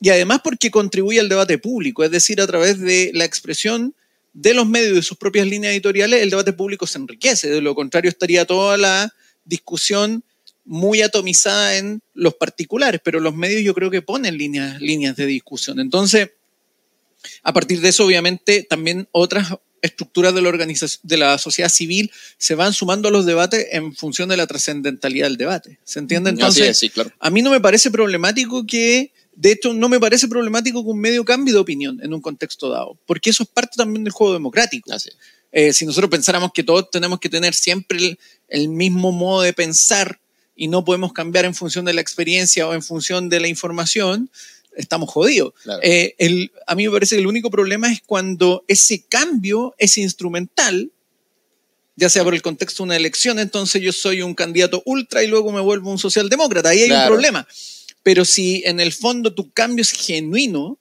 y 0.00 0.08
además 0.08 0.40
porque 0.44 0.70
contribuye 0.70 1.18
al 1.18 1.28
debate 1.28 1.58
público, 1.58 2.04
es 2.04 2.12
decir, 2.12 2.40
a 2.40 2.46
través 2.46 2.78
de 2.78 3.10
la 3.12 3.24
expresión 3.24 3.94
de 4.32 4.54
los 4.54 4.66
medios 4.66 4.94
de 4.94 5.02
sus 5.02 5.16
propias 5.18 5.46
líneas 5.46 5.72
editoriales, 5.72 6.22
el 6.22 6.30
debate 6.30 6.52
público 6.52 6.86
se 6.86 6.98
enriquece. 6.98 7.48
De 7.48 7.60
lo 7.60 7.74
contrario, 7.74 8.08
estaría 8.08 8.44
toda 8.44 8.76
la 8.76 9.14
discusión 9.44 10.24
muy 10.64 11.02
atomizada 11.02 11.76
en 11.76 12.02
los 12.14 12.34
particulares, 12.34 13.00
pero 13.02 13.18
los 13.18 13.34
medios 13.34 13.62
yo 13.62 13.74
creo 13.74 13.90
que 13.90 14.02
ponen 14.02 14.38
líneas, 14.38 14.80
líneas 14.80 15.16
de 15.16 15.26
discusión. 15.26 15.80
Entonces, 15.80 16.30
a 17.42 17.52
partir 17.52 17.80
de 17.80 17.88
eso, 17.88 18.06
obviamente, 18.06 18.62
también 18.62 19.08
otras 19.12 19.54
estructuras 19.82 20.34
de 20.34 20.42
la 20.42 20.48
organización, 20.48 21.00
de 21.02 21.16
la 21.16 21.38
sociedad 21.38 21.70
civil 21.70 22.10
se 22.38 22.54
van 22.54 22.72
sumando 22.72 23.08
a 23.08 23.10
los 23.10 23.26
debates 23.26 23.66
en 23.72 23.94
función 23.94 24.28
de 24.28 24.36
la 24.36 24.46
trascendentalidad 24.46 25.26
del 25.26 25.38
debate. 25.38 25.78
¿Se 25.84 25.98
entiende? 25.98 26.30
Entonces, 26.30 26.78
sí, 26.78 26.90
claro. 26.90 27.10
a 27.18 27.30
mí 27.30 27.42
no 27.42 27.50
me 27.50 27.60
parece 27.60 27.90
problemático 27.90 28.66
que, 28.66 29.12
de 29.34 29.52
hecho, 29.52 29.72
no 29.72 29.88
me 29.88 29.98
parece 30.00 30.28
problemático 30.28 30.82
que 30.84 30.90
un 30.90 31.00
medio 31.00 31.24
cambie 31.24 31.52
de 31.54 31.60
opinión 31.60 31.98
en 32.02 32.12
un 32.12 32.20
contexto 32.20 32.68
dado, 32.68 32.98
porque 33.06 33.30
eso 33.30 33.42
es 33.44 33.48
parte 33.48 33.74
también 33.76 34.04
del 34.04 34.12
juego 34.12 34.32
democrático. 34.32 34.92
Así. 34.92 35.10
Eh, 35.52 35.72
si 35.72 35.84
nosotros 35.86 36.10
pensáramos 36.10 36.50
que 36.54 36.62
todos 36.62 36.90
tenemos 36.90 37.18
que 37.20 37.28
tener 37.28 37.54
siempre 37.54 37.98
el, 37.98 38.18
el 38.48 38.68
mismo 38.68 39.12
modo 39.12 39.42
de 39.42 39.52
pensar 39.52 40.20
y 40.54 40.68
no 40.68 40.84
podemos 40.84 41.12
cambiar 41.12 41.44
en 41.44 41.54
función 41.54 41.84
de 41.86 41.94
la 41.94 42.00
experiencia 42.02 42.68
o 42.68 42.74
en 42.74 42.82
función 42.82 43.28
de 43.28 43.40
la 43.40 43.48
información, 43.48 44.30
estamos 44.76 45.10
jodidos. 45.10 45.54
Claro. 45.62 45.80
Eh, 45.82 46.14
el- 46.18 46.52
a 46.66 46.74
mí 46.74 46.84
me 46.86 46.92
parece 46.92 47.16
que 47.16 47.20
el 47.20 47.26
único 47.26 47.50
problema 47.50 47.90
es 47.90 48.00
cuando 48.04 48.64
ese 48.68 49.02
cambio 49.08 49.74
es 49.78 49.96
instrumental, 49.98 50.90
ya 51.96 52.08
sea 52.08 52.24
por 52.24 52.34
el 52.34 52.42
contexto 52.42 52.82
de 52.82 52.84
una 52.84 52.96
elección, 52.96 53.38
entonces 53.38 53.82
yo 53.82 53.92
soy 53.92 54.22
un 54.22 54.34
candidato 54.34 54.82
ultra 54.86 55.22
y 55.22 55.26
luego 55.26 55.50
me 55.52 55.60
vuelvo 55.60 55.90
un 55.90 55.98
socialdemócrata. 55.98 56.68
Ahí 56.70 56.82
hay 56.82 56.88
Claro. 56.88 57.02
un 57.04 57.08
problema. 57.16 57.46
Pero 58.02 58.24
si 58.24 58.62
en 58.64 58.80
el 58.80 58.92
fondo 58.92 59.34
tu 59.34 59.50
cambio 59.52 59.82
es 59.82 59.90
genuino, 59.92 60.78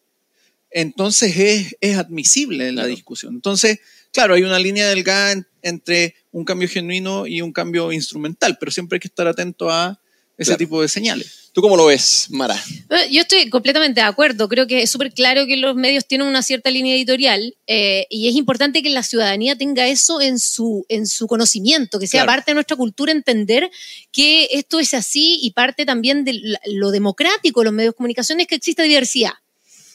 entonces 0.72 1.36
es, 1.38 1.76
es 1.82 1.98
admisible 1.98 2.68
en 2.70 2.76
la 2.76 2.84
Claro. 2.84 2.96
discusión. 2.96 3.34
Entonces, 3.36 3.80
claro, 4.14 4.36
hay 4.36 4.44
una 4.44 4.60
línea 4.60 4.88
delgada 4.88 5.32
en- 5.32 5.48
entre 5.62 6.16
un 6.32 6.46
cambio 6.46 6.70
genuino 6.70 7.28
y 7.28 7.42
un 7.42 7.52
cambio 7.52 7.92
instrumental, 7.92 8.58
pero 8.60 8.72
siempre 8.72 8.96
hay 8.96 9.00
que 9.02 9.08
estar 9.10 9.28
atento 9.28 9.70
a 9.70 10.00
ese 10.40 10.50
Claro. 10.52 10.58
tipo 10.58 10.82
de 10.82 10.88
señales. 10.88 11.50
¿Tú 11.54 11.62
cómo 11.62 11.76
lo 11.76 11.86
ves, 11.88 12.28
Mara? 12.30 12.56
Eh, 12.90 13.10
Yo 13.12 13.22
estoy 13.22 13.50
completamente 13.50 14.00
de 14.02 14.08
acuerdo. 14.08 14.48
Creo 14.48 14.66
que 14.68 14.82
es 14.84 14.90
súper 14.90 15.12
claro 15.14 15.46
que 15.46 15.58
los 15.58 15.76
medios 15.76 16.06
tienen 16.08 16.28
una 16.28 16.42
cierta 16.42 16.72
línea 16.72 16.96
editorial 16.96 17.56
eh, 17.68 18.06
y 18.10 18.30
es 18.30 18.36
importante 18.36 18.82
que 18.82 18.90
la 18.90 19.04
ciudadanía 19.04 19.56
tenga 19.58 19.88
eso 19.88 20.22
en 20.22 20.40
su, 20.40 20.86
en 20.90 21.06
su 21.08 21.28
conocimiento, 21.28 22.00
que 22.00 22.08
sea 22.08 22.24
Claro. 22.24 22.38
parte 22.38 22.52
de 22.52 22.56
nuestra 22.56 22.78
cultura 22.78 23.12
entender 23.12 23.70
que 24.12 24.48
esto 24.52 24.80
es 24.80 24.94
así 24.94 25.40
y 25.42 25.52
parte 25.52 25.86
también 25.86 26.24
de 26.24 26.40
lo 26.68 26.92
democrático 26.92 27.60
de 27.62 27.66
los 27.66 27.74
medios 27.74 27.94
de 27.94 27.98
comunicación 27.98 28.40
es 28.40 28.48
que 28.48 28.56
existe 28.56 28.84
diversidad. 28.84 29.34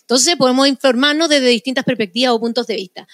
Entonces 0.03 0.37
podemos 0.37 0.69
informarnos 0.69 1.31
desde 1.31 1.47
distintas 1.49 1.85
perspectivas 1.85 2.35
o 2.35 2.41
puntos 2.41 2.67
de 2.67 2.77
vista. 2.77 3.09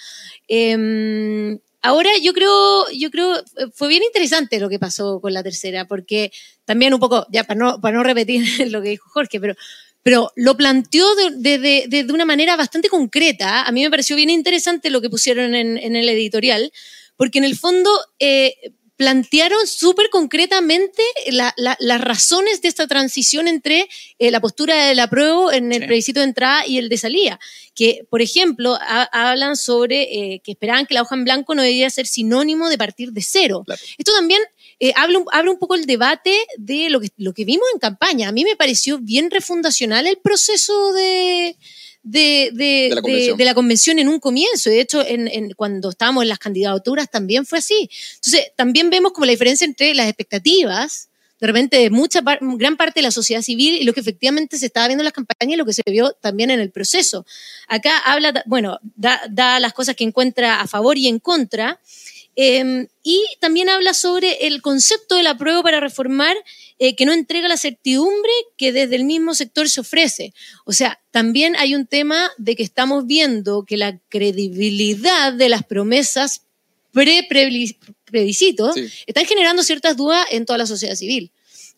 Eh, 0.49 1.57
ahora 1.81 2.09
yo 2.21 2.33
creo, 2.33 2.85
yo 2.91 3.09
creo, 3.11 3.37
eh, 3.39 3.67
fue 3.73 3.87
bien 3.89 4.03
interesante 4.03 4.59
lo 4.59 4.69
que 4.69 4.79
pasó 4.79 5.19
con 5.21 5.33
la 5.33 5.43
tercera, 5.43 5.85
porque 5.85 6.31
también 6.65 6.93
un 6.93 6.99
poco, 6.99 7.25
ya 7.31 7.43
para 7.43 7.59
no, 7.59 7.81
para 7.81 7.97
no 7.97 8.03
repetir 8.03 8.43
lo 8.71 8.81
que 8.81 8.89
dijo 8.89 9.09
Jorge, 9.09 9.39
pero, 9.39 9.55
pero 10.03 10.31
lo 10.35 10.55
planteó 10.57 11.05
de, 11.15 11.57
de- 11.59 11.85
de- 11.87 12.13
una 12.13 12.25
manera 12.25 12.55
bastante 12.55 12.89
concreta. 12.89 13.63
A 13.63 13.71
mí 13.71 13.81
me 13.83 13.89
pareció 13.89 14.15
bien 14.15 14.29
interesante 14.29 14.89
lo 14.89 15.01
que 15.01 15.09
pusieron 15.09 15.53
en, 15.55 15.77
en 15.77 15.95
el 15.95 16.07
editorial, 16.09 16.71
porque 17.17 17.37
en 17.39 17.43
el 17.45 17.55
fondo 17.57 17.89
eh, 18.19 18.55
plantearon 19.01 19.65
súper 19.65 20.11
concretamente 20.11 21.01
la- 21.31 21.55
la- 21.57 21.75
las 21.79 22.01
razones 22.01 22.61
de 22.61 22.67
esta 22.67 22.85
transición 22.85 23.47
entre 23.47 23.89
eh, 24.19 24.29
la 24.29 24.39
postura 24.39 24.85
del 24.85 24.99
apruebo 24.99 25.51
en 25.51 25.71
el 25.73 25.81
Sí. 25.81 25.87
plebiscito 25.87 26.19
de 26.19 26.27
entrada 26.27 26.67
y 26.67 26.77
el 26.77 26.87
de 26.87 26.97
salida. 26.99 27.39
Que, 27.73 28.05
por 28.11 28.21
ejemplo, 28.21 28.75
ha- 28.79 29.09
hablan 29.11 29.55
sobre 29.55 30.03
eh, 30.03 30.41
que 30.43 30.51
esperaban 30.51 30.85
que 30.85 30.93
la 30.93 31.01
hoja 31.01 31.15
en 31.15 31.23
blanco 31.23 31.55
no 31.55 31.63
debía 31.63 31.89
ser 31.89 32.05
sinónimo 32.05 32.69
de 32.69 32.77
partir 32.77 33.11
de 33.11 33.23
cero. 33.23 33.63
Claro. 33.65 33.81
Esto 33.97 34.13
también 34.13 34.41
eh, 34.79 34.93
habla, 34.95 35.17
un- 35.19 35.25
abre 35.31 35.49
un 35.49 35.57
poco 35.57 35.73
el 35.75 35.85
debate 35.87 36.35
de 36.57 36.89
lo 36.91 36.99
que, 36.99 37.09
lo 37.17 37.33
que 37.33 37.43
vimos 37.45 37.65
en 37.73 37.79
campaña. 37.79 38.29
A 38.29 38.31
mí 38.31 38.43
me 38.43 38.55
pareció 38.55 38.99
bien 38.99 39.31
refundacional 39.31 40.05
el 40.05 40.17
proceso 40.17 40.93
de, 40.93 41.55
de, 42.03 42.49
de- 42.53 42.89
De 42.89 42.95
la 42.95 43.01
convención. 43.01 43.37
de 43.37 43.45
la 43.45 43.53
convención 43.53 43.99
en 43.99 44.07
un 44.09 44.19
comienzo. 44.19 44.69
De 44.69 44.81
hecho, 44.81 45.05
en, 45.05 45.27
en- 45.27 45.53
cuando 45.53 45.89
estábamos 45.89 46.23
en 46.23 46.29
las 46.29 46.39
candidaturas 46.39 47.09
también 47.09 47.45
fue 47.45 47.59
así. 47.59 47.89
Entonces, 48.15 48.51
también 48.55 48.89
vemos 48.89 49.11
como 49.11 49.25
la 49.25 49.31
diferencia 49.31 49.65
entre 49.65 49.93
las 49.93 50.07
expectativas 50.07 51.07
de 51.39 51.47
repente 51.47 51.77
de 51.77 51.89
mucha 51.89 52.21
gran 52.21 52.77
parte 52.77 52.99
de 52.99 53.01
la 53.01 53.09
sociedad 53.09 53.41
civil 53.41 53.73
y 53.73 53.83
lo 53.83 53.93
que 53.93 53.99
efectivamente 53.99 54.59
se 54.59 54.67
estaba 54.67 54.85
viendo 54.87 55.01
en 55.01 55.05
las 55.05 55.13
campañas 55.13 55.53
y 55.53 55.57
lo 55.57 55.65
que 55.65 55.73
se 55.73 55.81
vio 55.87 56.13
también 56.13 56.51
en 56.51 56.59
el 56.59 56.69
proceso. 56.69 57.25
Acá 57.67 57.97
habla, 57.97 58.43
bueno, 58.45 58.77
da, 58.95 59.19
da 59.27 59.59
las 59.59 59.73
cosas 59.73 59.95
que 59.95 60.03
encuentra 60.03 60.61
a 60.61 60.67
favor 60.67 60.99
y 60.99 61.07
en 61.07 61.17
contra, 61.17 61.79
eh, 62.35 62.87
y 63.03 63.23
también 63.39 63.69
habla 63.69 63.93
sobre 63.93 64.47
el 64.47 64.61
concepto 64.61 65.15
de 65.15 65.23
la 65.23 65.37
prueba 65.37 65.61
para 65.63 65.79
reformar 65.79 66.35
eh, 66.79 66.95
que 66.95 67.05
no 67.05 67.13
entrega 67.13 67.47
la 67.47 67.57
certidumbre 67.57 68.31
que 68.57 68.71
desde 68.71 68.95
el 68.95 69.03
mismo 69.03 69.33
sector 69.35 69.69
se 69.69 69.81
ofrece. 69.81 70.33
O 70.65 70.71
sea, 70.73 70.99
también 71.11 71.55
hay 71.57 71.75
un 71.75 71.85
tema 71.85 72.31
de 72.37 72.55
que 72.55 72.63
estamos 72.63 73.05
viendo 73.05 73.63
que 73.65 73.77
la 73.77 73.99
credibilidad 74.09 75.33
de 75.33 75.49
las 75.49 75.63
promesas 75.63 76.41
pre-plebiscito 76.93 78.73
Sí. 78.73 78.87
están 79.07 79.25
generando 79.25 79.63
ciertas 79.63 79.97
dudas 79.97 80.25
en 80.31 80.45
toda 80.45 80.57
la 80.57 80.65
sociedad 80.65 80.95
civil. 80.95 81.31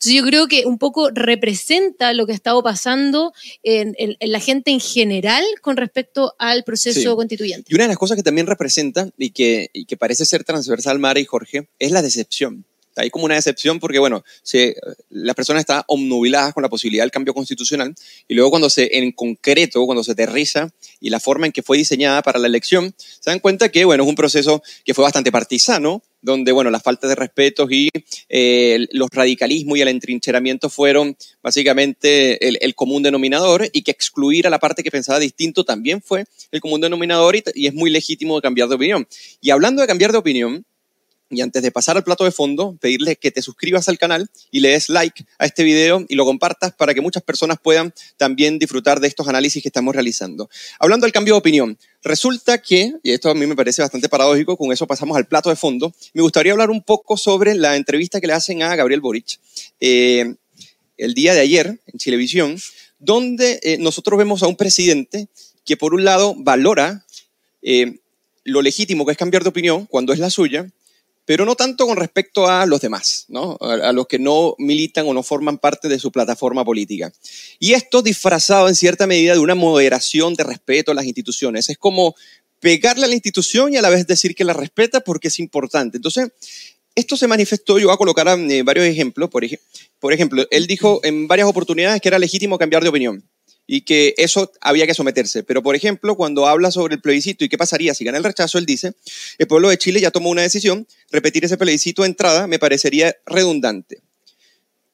Entonces 0.05 0.21
yo 0.21 0.27
creo 0.27 0.47
que 0.47 0.65
un 0.65 0.77
poco 0.77 1.09
representa 1.11 2.13
lo 2.13 2.25
que 2.25 2.31
ha 2.33 2.35
estado 2.35 2.61
pasando 2.63 3.33
en, 3.63 3.95
en- 3.97 4.15
en 4.19 4.31
la 4.31 4.39
gente 4.39 4.71
en 4.71 4.79
general 4.79 5.43
con 5.61 5.77
respecto 5.77 6.33
al 6.39 6.63
proceso 6.63 6.99
Sí. 6.99 7.05
constituyente. 7.15 7.71
Y 7.71 7.75
una 7.75 7.85
de 7.85 7.89
las 7.89 7.97
cosas 7.97 8.17
que 8.17 8.23
también 8.23 8.47
representa 8.47 9.09
y 9.17 9.29
que, 9.31 9.69
y 9.73 9.85
que 9.85 9.95
parece 9.97 10.25
ser 10.25 10.43
transversal, 10.43 10.99
Mara 10.99 11.19
y 11.19 11.25
Jorge, 11.25 11.67
es 11.79 11.91
la 11.91 12.01
decepción. 12.01 12.65
Hay 12.95 13.09
como 13.09 13.25
una 13.25 13.33
decepción 13.35 13.79
porque, 13.79 13.97
bueno, 13.97 14.23
se, 14.43 14.75
las 15.09 15.35
personas 15.35 15.61
están 15.61 15.81
omnubiladas 15.87 16.53
con 16.53 16.61
la 16.61 16.69
posibilidad 16.69 17.03
del 17.03 17.09
cambio 17.09 17.33
constitucional 17.33 17.95
y 18.27 18.35
luego 18.35 18.51
cuando 18.51 18.69
se, 18.69 18.97
en 18.99 19.11
concreto, 19.13 19.83
cuando 19.85 20.03
se 20.03 20.11
aterriza 20.11 20.69
y 20.99 21.09
la 21.09 21.19
forma 21.19 21.47
en 21.47 21.51
que 21.51 21.63
fue 21.63 21.77
diseñada 21.77 22.21
para 22.21 22.37
la 22.37 22.45
elección, 22.47 22.93
se 22.97 23.31
dan 23.31 23.39
cuenta 23.39 23.69
que, 23.69 23.83
bueno, 23.85 24.03
es 24.03 24.09
un 24.09 24.15
proceso 24.15 24.61
que 24.85 24.93
fue 24.93 25.03
bastante 25.03 25.31
partisano, 25.31 26.03
donde, 26.23 26.51
bueno, 26.51 26.71
las 26.71 26.81
faltas 26.81 27.09
de 27.09 27.15
respeto 27.15 27.67
y 27.69 27.89
eh, 28.29 28.87
los 28.91 29.09
radicalismos 29.11 29.77
y 29.77 29.81
el 29.81 29.89
entrincheramiento 29.89 30.69
fueron 30.69 31.15
básicamente 31.43 32.47
el, 32.47 32.57
el 32.61 32.73
común 32.73 33.03
denominador 33.03 33.69
y 33.71 33.83
que 33.83 33.91
excluir 33.91 34.47
a 34.47 34.49
la 34.49 34.57
parte 34.57 34.83
que 34.83 34.89
pensaba 34.89 35.19
distinto 35.19 35.63
también 35.63 36.01
fue 36.01 36.25
el 36.51 36.61
común 36.61 36.81
denominador 36.81 37.35
y, 37.35 37.43
y 37.53 37.67
es 37.67 37.73
muy 37.73 37.91
legítimo 37.91 38.41
cambiar 38.41 38.69
de 38.69 38.75
opinión. 38.75 39.07
Y 39.41 39.51
hablando 39.51 39.81
de 39.81 39.87
cambiar 39.87 40.11
de 40.11 40.17
opinión, 40.17 40.65
y 41.35 41.41
antes 41.41 41.61
de 41.61 41.71
pasar 41.71 41.97
al 41.97 42.03
plato 42.03 42.23
de 42.23 42.31
fondo, 42.31 42.77
pedirle 42.79 43.15
que 43.15 43.31
te 43.31 43.41
suscribas 43.41 43.89
al 43.89 43.97
canal 43.97 44.29
y 44.51 44.59
le 44.59 44.69
des 44.69 44.89
like 44.89 45.25
a 45.37 45.45
este 45.45 45.63
video 45.63 46.05
y 46.07 46.15
lo 46.15 46.25
compartas 46.25 46.73
para 46.73 46.93
que 46.93 47.01
muchas 47.01 47.23
personas 47.23 47.57
puedan 47.61 47.93
también 48.17 48.59
disfrutar 48.59 48.99
de 48.99 49.07
estos 49.07 49.27
análisis 49.27 49.61
que 49.61 49.69
estamos 49.69 49.93
realizando. 49.93 50.49
Hablando 50.79 51.05
del 51.05 51.13
cambio 51.13 51.33
de 51.35 51.39
opinión, 51.39 51.77
resulta 52.03 52.57
que, 52.57 52.93
y 53.03 53.11
esto 53.11 53.29
a 53.29 53.33
mí 53.33 53.45
me 53.45 53.55
parece 53.55 53.81
bastante 53.81 54.09
paradójico, 54.09 54.57
con 54.57 54.71
eso 54.71 54.87
pasamos 54.87 55.17
al 55.17 55.25
plato 55.25 55.49
de 55.49 55.55
fondo, 55.55 55.93
me 56.13 56.21
gustaría 56.21 56.51
hablar 56.51 56.69
un 56.69 56.81
poco 56.81 57.17
sobre 57.17 57.55
la 57.55 57.75
entrevista 57.75 58.21
que 58.21 58.27
le 58.27 58.33
hacen 58.33 58.63
a 58.63 58.75
Gabriel 58.75 59.01
Boric 59.01 59.39
eh, 59.79 60.35
el 60.97 61.13
día 61.13 61.33
de 61.33 61.41
ayer 61.41 61.79
en 61.87 61.99
Chilevisión, 61.99 62.57
donde 62.99 63.59
eh, 63.63 63.77
nosotros 63.79 64.17
vemos 64.17 64.43
a 64.43 64.47
un 64.47 64.55
presidente 64.55 65.27
que 65.65 65.77
por 65.77 65.93
un 65.93 66.03
lado 66.03 66.35
valora 66.37 67.05
eh, 67.61 67.99
lo 68.43 68.61
legítimo 68.61 69.05
que 69.05 69.13
es 69.13 69.17
cambiar 69.17 69.43
de 69.43 69.49
opinión 69.49 69.85
cuando 69.85 70.13
es 70.13 70.19
la 70.19 70.29
suya, 70.29 70.69
pero 71.25 71.45
no 71.45 71.55
tanto 71.55 71.87
con 71.87 71.97
respecto 71.97 72.47
a 72.47 72.65
los 72.65 72.81
demás, 72.81 73.25
¿no? 73.29 73.57
a, 73.61 73.91
los 73.93 74.07
que 74.07 74.19
no 74.19 74.55
militan 74.57 75.07
o 75.07 75.13
no 75.13 75.23
forman 75.23 75.57
parte 75.57 75.87
de 75.87 75.99
su 75.99 76.11
plataforma 76.11 76.65
política. 76.65 77.13
Y 77.59 77.73
esto 77.73 78.01
disfrazado 78.01 78.67
en 78.67 78.75
cierta 78.75 79.07
medida 79.07 79.33
de 79.33 79.39
una 79.39 79.55
moderación 79.55 80.33
de 80.35 80.43
respeto 80.43 80.91
a 80.91 80.95
las 80.95 81.05
instituciones. 81.05 81.69
Es 81.69 81.77
como 81.77 82.15
pegarle 82.59 83.05
a 83.05 83.07
la 83.07 83.13
institución 83.13 83.73
y 83.73 83.77
a 83.77 83.81
la 83.81 83.89
vez 83.89 84.05
decir 84.05 84.35
que 84.35 84.43
la 84.43 84.53
respeta 84.53 85.01
porque 85.01 85.29
es 85.29 85.39
importante. 85.39 85.97
Entonces, 85.97 86.29
esto 86.95 87.17
se 87.17 87.27
manifestó, 87.27 87.79
yo 87.79 87.87
voy 87.87 87.93
a 87.93 87.97
colocar 87.97 88.27
eh, 88.27 88.63
varios 88.63 88.85
ejemplos. 88.85 89.29
Por, 89.29 89.45
por 89.99 90.13
ejemplo, 90.13 90.45
él 90.51 90.67
dijo 90.67 90.99
en 91.03 91.27
varias 91.27 91.47
oportunidades 91.47 92.01
que 92.01 92.09
era 92.09 92.19
legítimo 92.19 92.57
cambiar 92.57 92.83
de 92.83 92.89
opinión 92.89 93.23
y 93.65 93.81
que 93.81 94.13
eso 94.17 94.51
había 94.61 94.85
que 94.85 94.93
someterse. 94.93 95.43
Pero, 95.43 95.63
por 95.63 95.75
ejemplo, 95.75 96.15
cuando 96.15 96.47
habla 96.47 96.71
sobre 96.71 96.95
el 96.95 97.01
plebiscito 97.01 97.45
y 97.45 97.49
qué 97.49 97.57
pasaría 97.57 97.93
si 97.93 98.03
gana 98.03 98.17
el 98.17 98.23
rechazo, 98.23 98.57
él 98.57 98.65
dice, 98.65 98.93
el 99.37 99.47
pueblo 99.47 99.69
de 99.69 99.77
Chile 99.77 100.01
ya 100.01 100.11
tomó 100.11 100.29
una 100.29 100.41
decisión, 100.41 100.87
repetir 101.11 101.45
ese 101.45 101.57
plebiscito 101.57 102.01
de 102.01 102.09
entrada 102.09 102.47
me 102.47 102.59
parecería 102.59 103.15
redundante. 103.25 104.01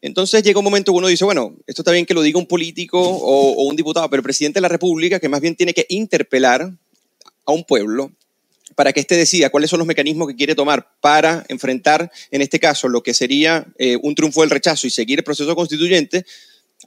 Entonces 0.01 0.43
llega 0.43 0.59
un 0.59 0.65
momento 0.65 0.93
que 0.93 0.97
uno 0.97 1.07
dice, 1.07 1.25
bueno, 1.25 1.57
esto 1.67 1.81
está 1.81 1.91
bien 1.91 2.05
que 2.05 2.13
lo 2.13 2.21
diga 2.21 2.39
un 2.39 2.45
político 2.45 2.99
o, 3.01 3.63
un 3.63 3.75
diputado, 3.75 4.09
pero 4.09 4.19
el 4.19 4.23
presidente 4.23 4.57
de 4.57 4.61
la 4.61 4.69
República, 4.69 5.19
que 5.19 5.27
más 5.27 5.41
bien 5.41 5.55
tiene 5.55 5.73
que 5.73 5.85
interpelar 5.89 6.71
a 7.45 7.51
un 7.51 7.65
pueblo 7.65 8.11
para 8.75 8.93
que 8.93 9.01
éste 9.01 9.15
decida 9.17 9.49
cuáles 9.49 9.69
son 9.69 9.79
los 9.79 9.87
mecanismos 9.87 10.29
que 10.29 10.35
quiere 10.35 10.55
tomar 10.55 10.89
para 11.01 11.43
enfrentar, 11.49 12.09
en 12.31 12.41
este 12.41 12.59
caso, 12.59 12.87
lo 12.87 13.03
que 13.03 13.13
sería 13.13 13.67
eh, 13.77 13.97
un 14.01 14.15
triunfo 14.15 14.39
del 14.39 14.51
rechazo 14.51 14.87
y 14.87 14.89
seguir 14.89 15.19
el 15.19 15.25
proceso 15.25 15.53
constituyente, 15.53 16.25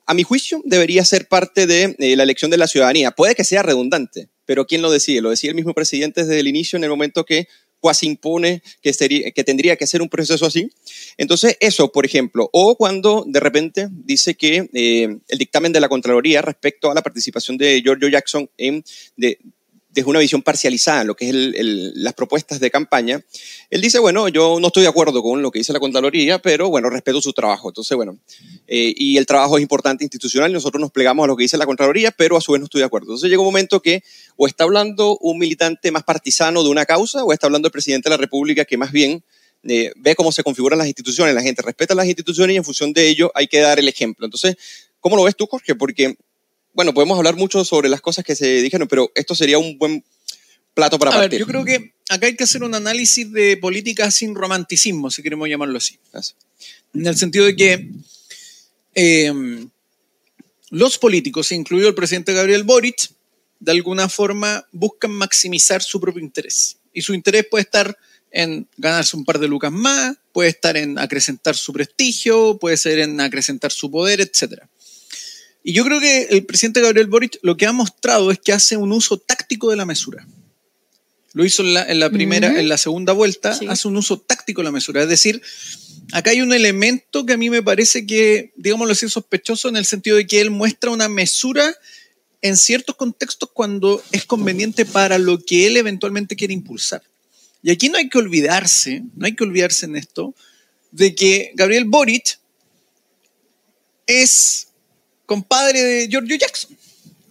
a 0.06 0.14
mi 0.14 0.22
juicio, 0.22 0.60
debería 0.64 1.04
ser 1.04 1.28
parte 1.28 1.66
de 1.66 1.94
eh, 1.98 2.16
la 2.16 2.22
elección 2.22 2.50
de 2.50 2.56
la 2.56 2.66
ciudadanía. 2.66 3.12
Puede 3.12 3.34
que 3.34 3.44
sea 3.44 3.62
redundante, 3.62 4.28
pero 4.44 4.66
¿quién 4.66 4.82
lo 4.82 4.90
decide? 4.90 5.20
Lo 5.20 5.30
decide 5.30 5.50
el 5.50 5.56
mismo 5.56 5.74
presidente 5.74 6.22
desde 6.22 6.40
el 6.40 6.48
inicio, 6.48 6.76
en 6.76 6.84
el 6.84 6.90
momento 6.90 7.24
que 7.24 7.48
cuasi 7.82 8.06
impone 8.06 8.62
que, 8.80 8.92
sería, 8.92 9.32
que 9.32 9.42
tendría 9.42 9.76
que 9.76 9.88
ser 9.88 10.02
un 10.02 10.08
proceso 10.08 10.46
así. 10.46 10.70
Entonces, 11.16 11.56
eso, 11.58 11.90
por 11.90 12.06
ejemplo, 12.06 12.48
o 12.52 12.76
cuando 12.76 13.24
de 13.26 13.40
repente 13.40 13.88
dice 13.90 14.36
que 14.36 14.70
eh, 14.72 15.16
el 15.26 15.38
dictamen 15.38 15.72
de 15.72 15.80
la 15.80 15.88
Contraloría 15.88 16.42
respecto 16.42 16.90
a 16.90 16.94
la 16.94 17.02
participación 17.02 17.58
de 17.58 17.82
Giorgio 17.82 18.08
Jackson 18.08 18.48
en, 18.56 18.84
de, 19.16 19.38
desde 19.92 20.08
una 20.08 20.20
visión 20.20 20.42
parcializada 20.42 21.02
en 21.02 21.06
lo 21.06 21.14
que 21.14 21.28
es 21.28 21.34
las 21.34 22.14
propuestas 22.14 22.60
de 22.60 22.70
campaña, 22.70 23.22
él 23.70 23.80
dice, 23.80 23.98
bueno, 23.98 24.28
yo 24.28 24.58
no 24.60 24.68
estoy 24.68 24.84
de 24.84 24.88
acuerdo 24.88 25.22
con 25.22 25.42
lo 25.42 25.50
que 25.50 25.58
dice 25.58 25.72
la 25.72 25.80
Contraloría, 25.80 26.40
pero 26.40 26.70
bueno, 26.70 26.88
respeto 26.88 27.20
su 27.20 27.32
trabajo. 27.32 27.68
Entonces, 27.68 27.94
bueno, 27.96 28.18
eh, 28.66 28.94
y 28.96 29.18
el 29.18 29.26
trabajo 29.26 29.58
es 29.58 29.62
importante 29.62 30.04
institucional, 30.04 30.52
nosotros 30.52 30.80
nos 30.80 30.90
plegamos 30.90 31.24
a 31.24 31.26
lo 31.26 31.36
que 31.36 31.42
dice 31.42 31.58
la 31.58 31.66
Contraloría, 31.66 32.10
pero 32.10 32.36
a 32.36 32.40
su 32.40 32.52
vez 32.52 32.60
no 32.60 32.64
estoy 32.64 32.80
de 32.80 32.86
acuerdo. 32.86 33.08
Entonces 33.08 33.28
llega 33.28 33.40
un 33.40 33.48
momento 33.48 33.80
que 33.80 34.02
o 34.36 34.46
está 34.46 34.64
hablando 34.64 35.18
un 35.20 35.38
militante 35.38 35.90
más 35.90 36.04
partisano 36.04 36.62
de 36.62 36.70
una 36.70 36.86
causa, 36.86 37.24
o 37.24 37.32
está 37.32 37.46
hablando 37.46 37.68
el 37.68 37.72
presidente 37.72 38.08
de 38.08 38.16
la 38.16 38.20
República 38.20 38.64
que 38.64 38.78
más 38.78 38.92
bien 38.92 39.22
eh, 39.64 39.92
ve 39.96 40.14
cómo 40.16 40.32
se 40.32 40.42
configuran 40.42 40.78
las 40.78 40.88
instituciones, 40.88 41.34
la 41.34 41.42
gente 41.42 41.62
respeta 41.62 41.94
las 41.94 42.06
instituciones 42.06 42.54
y 42.54 42.56
en 42.56 42.64
función 42.64 42.92
de 42.92 43.08
ello 43.08 43.30
hay 43.34 43.46
que 43.46 43.60
dar 43.60 43.78
el 43.78 43.88
ejemplo. 43.88 44.24
Entonces, 44.24 44.56
¿cómo 45.00 45.16
lo 45.16 45.24
ves 45.24 45.36
tú, 45.36 45.46
Jorge? 45.46 45.74
Porque 45.74 46.16
bueno, 46.74 46.94
podemos 46.94 47.18
hablar 47.18 47.36
mucho 47.36 47.64
sobre 47.64 47.88
las 47.88 48.00
cosas 48.00 48.24
que 48.24 48.34
se 48.34 48.62
dijeron, 48.62 48.88
pero 48.88 49.10
esto 49.14 49.34
sería 49.34 49.58
un 49.58 49.78
buen 49.78 50.04
plato 50.74 50.98
para 50.98 51.10
a 51.10 51.14
partir. 51.14 51.30
Ver, 51.30 51.40
yo 51.40 51.46
creo 51.46 51.64
que 51.64 51.94
acá 52.08 52.26
hay 52.26 52.36
que 52.36 52.44
hacer 52.44 52.62
un 52.62 52.74
análisis 52.74 53.30
de 53.32 53.56
política 53.56 54.10
sin 54.10 54.34
romanticismo, 54.34 55.10
si 55.10 55.22
queremos 55.22 55.48
llamarlo 55.48 55.78
así. 55.78 55.98
En 56.94 57.06
el 57.06 57.16
sentido 57.16 57.44
de 57.44 57.56
que 57.56 57.90
em, 58.94 59.68
los 60.70 60.98
políticos, 60.98 61.52
incluido 61.52 61.88
el 61.88 61.94
presidente 61.94 62.32
Gabriel 62.32 62.64
Boric, 62.64 63.10
de 63.60 63.72
alguna 63.72 64.08
forma 64.08 64.66
buscan 64.72 65.12
maximizar 65.12 65.82
su 65.82 66.00
propio 66.00 66.22
interés. 66.22 66.78
Y 66.92 67.02
su 67.02 67.14
interés 67.14 67.46
puede 67.50 67.62
estar 67.62 67.96
en 68.30 68.66
ganarse 68.76 69.16
un 69.16 69.24
par 69.24 69.38
de 69.38 69.46
lucas 69.46 69.70
más, 69.70 70.16
puede 70.32 70.48
estar 70.48 70.76
en 70.76 70.98
acrecentar 70.98 71.54
su 71.54 71.72
prestigio, 71.72 72.58
puede 72.58 72.76
ser 72.76 72.98
en 72.98 73.20
acrecentar 73.20 73.70
su 73.70 73.90
poder, 73.90 74.20
etcétera. 74.20 74.68
Y 75.64 75.72
yo 75.72 75.84
creo 75.84 76.00
que 76.00 76.24
el 76.30 76.44
presidente 76.44 76.80
Gabriel 76.80 77.06
Boric 77.06 77.38
lo 77.42 77.56
que 77.56 77.66
ha 77.66 77.72
mostrado 77.72 78.30
es 78.30 78.38
que 78.38 78.52
hace 78.52 78.76
un 78.76 78.92
uso 78.92 79.18
táctico 79.18 79.70
de 79.70 79.76
la 79.76 79.86
mesura. 79.86 80.26
Lo 81.34 81.44
hizo 81.44 81.62
en 81.62 81.98
la, 81.98 82.10
primera, 82.10 82.60
en 82.60 82.68
la 82.68 82.76
segunda 82.76 83.14
vuelta, 83.14 83.58
hace 83.68 83.88
un 83.88 83.96
uso 83.96 84.18
táctico 84.18 84.60
de 84.60 84.66
la 84.66 84.70
mesura. 84.72 85.02
Es 85.02 85.08
decir, 85.08 85.40
acá 86.12 86.30
hay 86.30 86.42
un 86.42 86.52
elemento 86.52 87.24
que 87.24 87.32
a 87.32 87.38
mí 87.38 87.48
me 87.48 87.62
parece 87.62 88.06
que, 88.06 88.52
digámoslo 88.56 88.92
así, 88.92 89.08
sospechoso 89.08 89.70
en 89.70 89.76
el 89.76 89.86
sentido 89.86 90.16
de 90.16 90.26
que 90.26 90.42
él 90.42 90.50
muestra 90.50 90.90
una 90.90 91.08
mesura 91.08 91.74
en 92.42 92.56
ciertos 92.56 92.96
contextos 92.96 93.48
cuando 93.54 94.02
es 94.10 94.26
conveniente 94.26 94.84
para 94.84 95.16
lo 95.18 95.42
que 95.42 95.66
él 95.68 95.78
eventualmente 95.78 96.36
quiere 96.36 96.52
impulsar. 96.52 97.02
Y 97.62 97.70
aquí 97.70 97.88
no 97.88 97.96
hay 97.96 98.08
que 98.08 98.18
olvidarse, 98.18 99.02
no 99.14 99.24
hay 99.24 99.34
que 99.34 99.44
olvidarse 99.44 99.86
en 99.86 99.96
esto, 99.96 100.34
de 100.90 101.14
que 101.14 101.52
Gabriel 101.54 101.84
Boric 101.86 102.40
es 104.06 104.71
compadre 105.32 105.82
de 105.82 106.08
Giorgio 106.08 106.36
Jackson, 106.36 106.76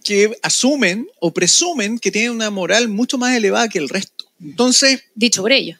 que 0.02 0.36
asumen 0.42 1.08
o 1.20 1.32
presumen 1.32 2.00
que 2.00 2.10
tiene 2.10 2.30
una 2.30 2.50
moral 2.50 2.88
mucho 2.88 3.16
más 3.16 3.36
elevada 3.36 3.68
que 3.68 3.78
el 3.78 3.88
resto. 3.88 4.24
Entonces. 4.42 5.04
Dicho 5.14 5.40
por 5.42 5.52
ellos. 5.52 5.78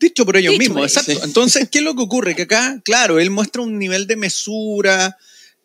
Dicho 0.00 0.26
por 0.26 0.36
ellos 0.36 0.58
mismos, 0.58 0.82
exacto. 0.82 1.24
Entonces, 1.24 1.68
¿qué 1.70 1.78
es 1.78 1.84
lo 1.84 1.94
que 1.94 2.02
ocurre? 2.02 2.34
Que 2.34 2.42
acá, 2.42 2.80
claro, 2.84 3.20
él 3.20 3.30
muestra 3.30 3.62
un 3.62 3.78
nivel 3.78 4.08
de 4.08 4.16
mesura, 4.16 5.16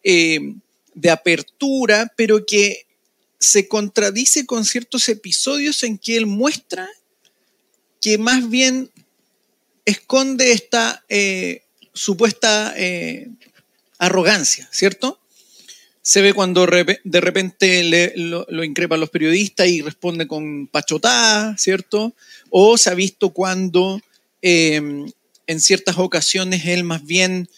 eh, 0.03 0.53
de 0.93 1.09
apertura, 1.09 2.13
pero 2.15 2.45
que 2.45 2.85
se 3.39 3.67
contradice 3.67 4.45
con 4.45 4.65
ciertos 4.65 5.09
episodios 5.09 5.81
en 5.81 5.97
que 5.97 6.17
él 6.17 6.27
muestra 6.27 6.87
que 7.99 8.19
más 8.19 8.47
bien 8.47 8.91
esconde 9.85 10.51
esta 10.51 11.03
eh, 11.09 11.63
supuesta 11.93 12.75
eh, 12.77 13.29
arrogancia, 13.97 14.69
¿cierto? 14.71 15.19
Se 16.07 16.21
ve 16.21 16.31
cuando 16.31 16.65
de 16.65 17.19
repente 17.19 18.15
lo, 18.15 18.63
increpan 18.63 19.01
los 19.01 19.09
periodistas 19.09 19.67
y 19.67 19.81
responde 19.81 20.25
con 20.25 20.67
pachotada, 20.67 21.57
¿cierto? 21.57 22.15
O 22.49 22.77
se 22.77 22.89
ha 22.89 22.93
visto 22.93 23.31
cuando 23.31 23.99
em, 24.41 25.11
en 25.47 25.59
ciertas 25.59 25.97
ocasiones 25.97 26.65
él 26.65 26.85
más 26.85 27.05
bien 27.05 27.49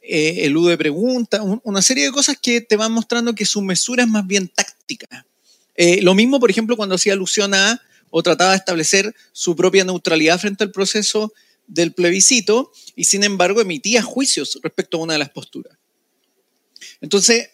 eh, 0.00 0.46
elude 0.46 0.78
preguntas, 0.78 1.42
una 1.64 1.82
serie 1.82 2.06
de 2.06 2.10
cosas 2.10 2.38
que 2.40 2.62
te 2.62 2.76
van 2.76 2.92
mostrando 2.92 3.34
que 3.34 3.44
su 3.44 3.60
mesura 3.60 4.04
es 4.04 4.08
más 4.08 4.26
bien 4.26 4.48
táctica. 4.48 5.26
Eh, 5.74 6.00
lo 6.00 6.14
mismo, 6.14 6.40
por 6.40 6.48
ejemplo, 6.48 6.78
cuando 6.78 6.94
hacía 6.94 7.12
alusión 7.12 7.52
a 7.52 7.78
o 8.08 8.22
trataba 8.22 8.52
de 8.52 8.56
establecer 8.56 9.14
su 9.32 9.54
propia 9.54 9.84
neutralidad 9.84 10.40
frente 10.40 10.64
al 10.64 10.72
proceso 10.72 11.34
del 11.66 11.92
plebiscito 11.92 12.72
y 12.96 13.04
sin 13.04 13.22
embargo 13.22 13.60
emitía 13.60 14.00
juicios 14.00 14.58
respecto 14.62 14.96
a 14.96 15.02
una 15.02 15.12
de 15.12 15.18
las 15.18 15.28
posturas. 15.28 15.76
Entonces, 17.02 17.50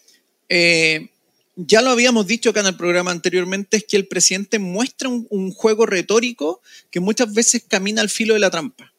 eh, 0.48 1.10
ya 1.56 1.82
lo 1.82 1.90
habíamos 1.90 2.26
dicho 2.26 2.50
acá 2.50 2.60
en 2.60 2.66
el 2.66 2.76
programa 2.76 3.10
anteriormente, 3.10 3.76
es 3.76 3.84
que 3.84 3.96
el 3.96 4.06
presidente 4.06 4.58
muestra 4.58 5.08
un, 5.08 5.52
juego 5.52 5.86
retórico 5.86 6.60
que 6.90 7.00
muchas 7.00 7.32
veces 7.32 7.64
camina 7.66 8.00
al 8.00 8.10
filo 8.10 8.34
de 8.34 8.40
la 8.40 8.50
trampa. 8.50 8.92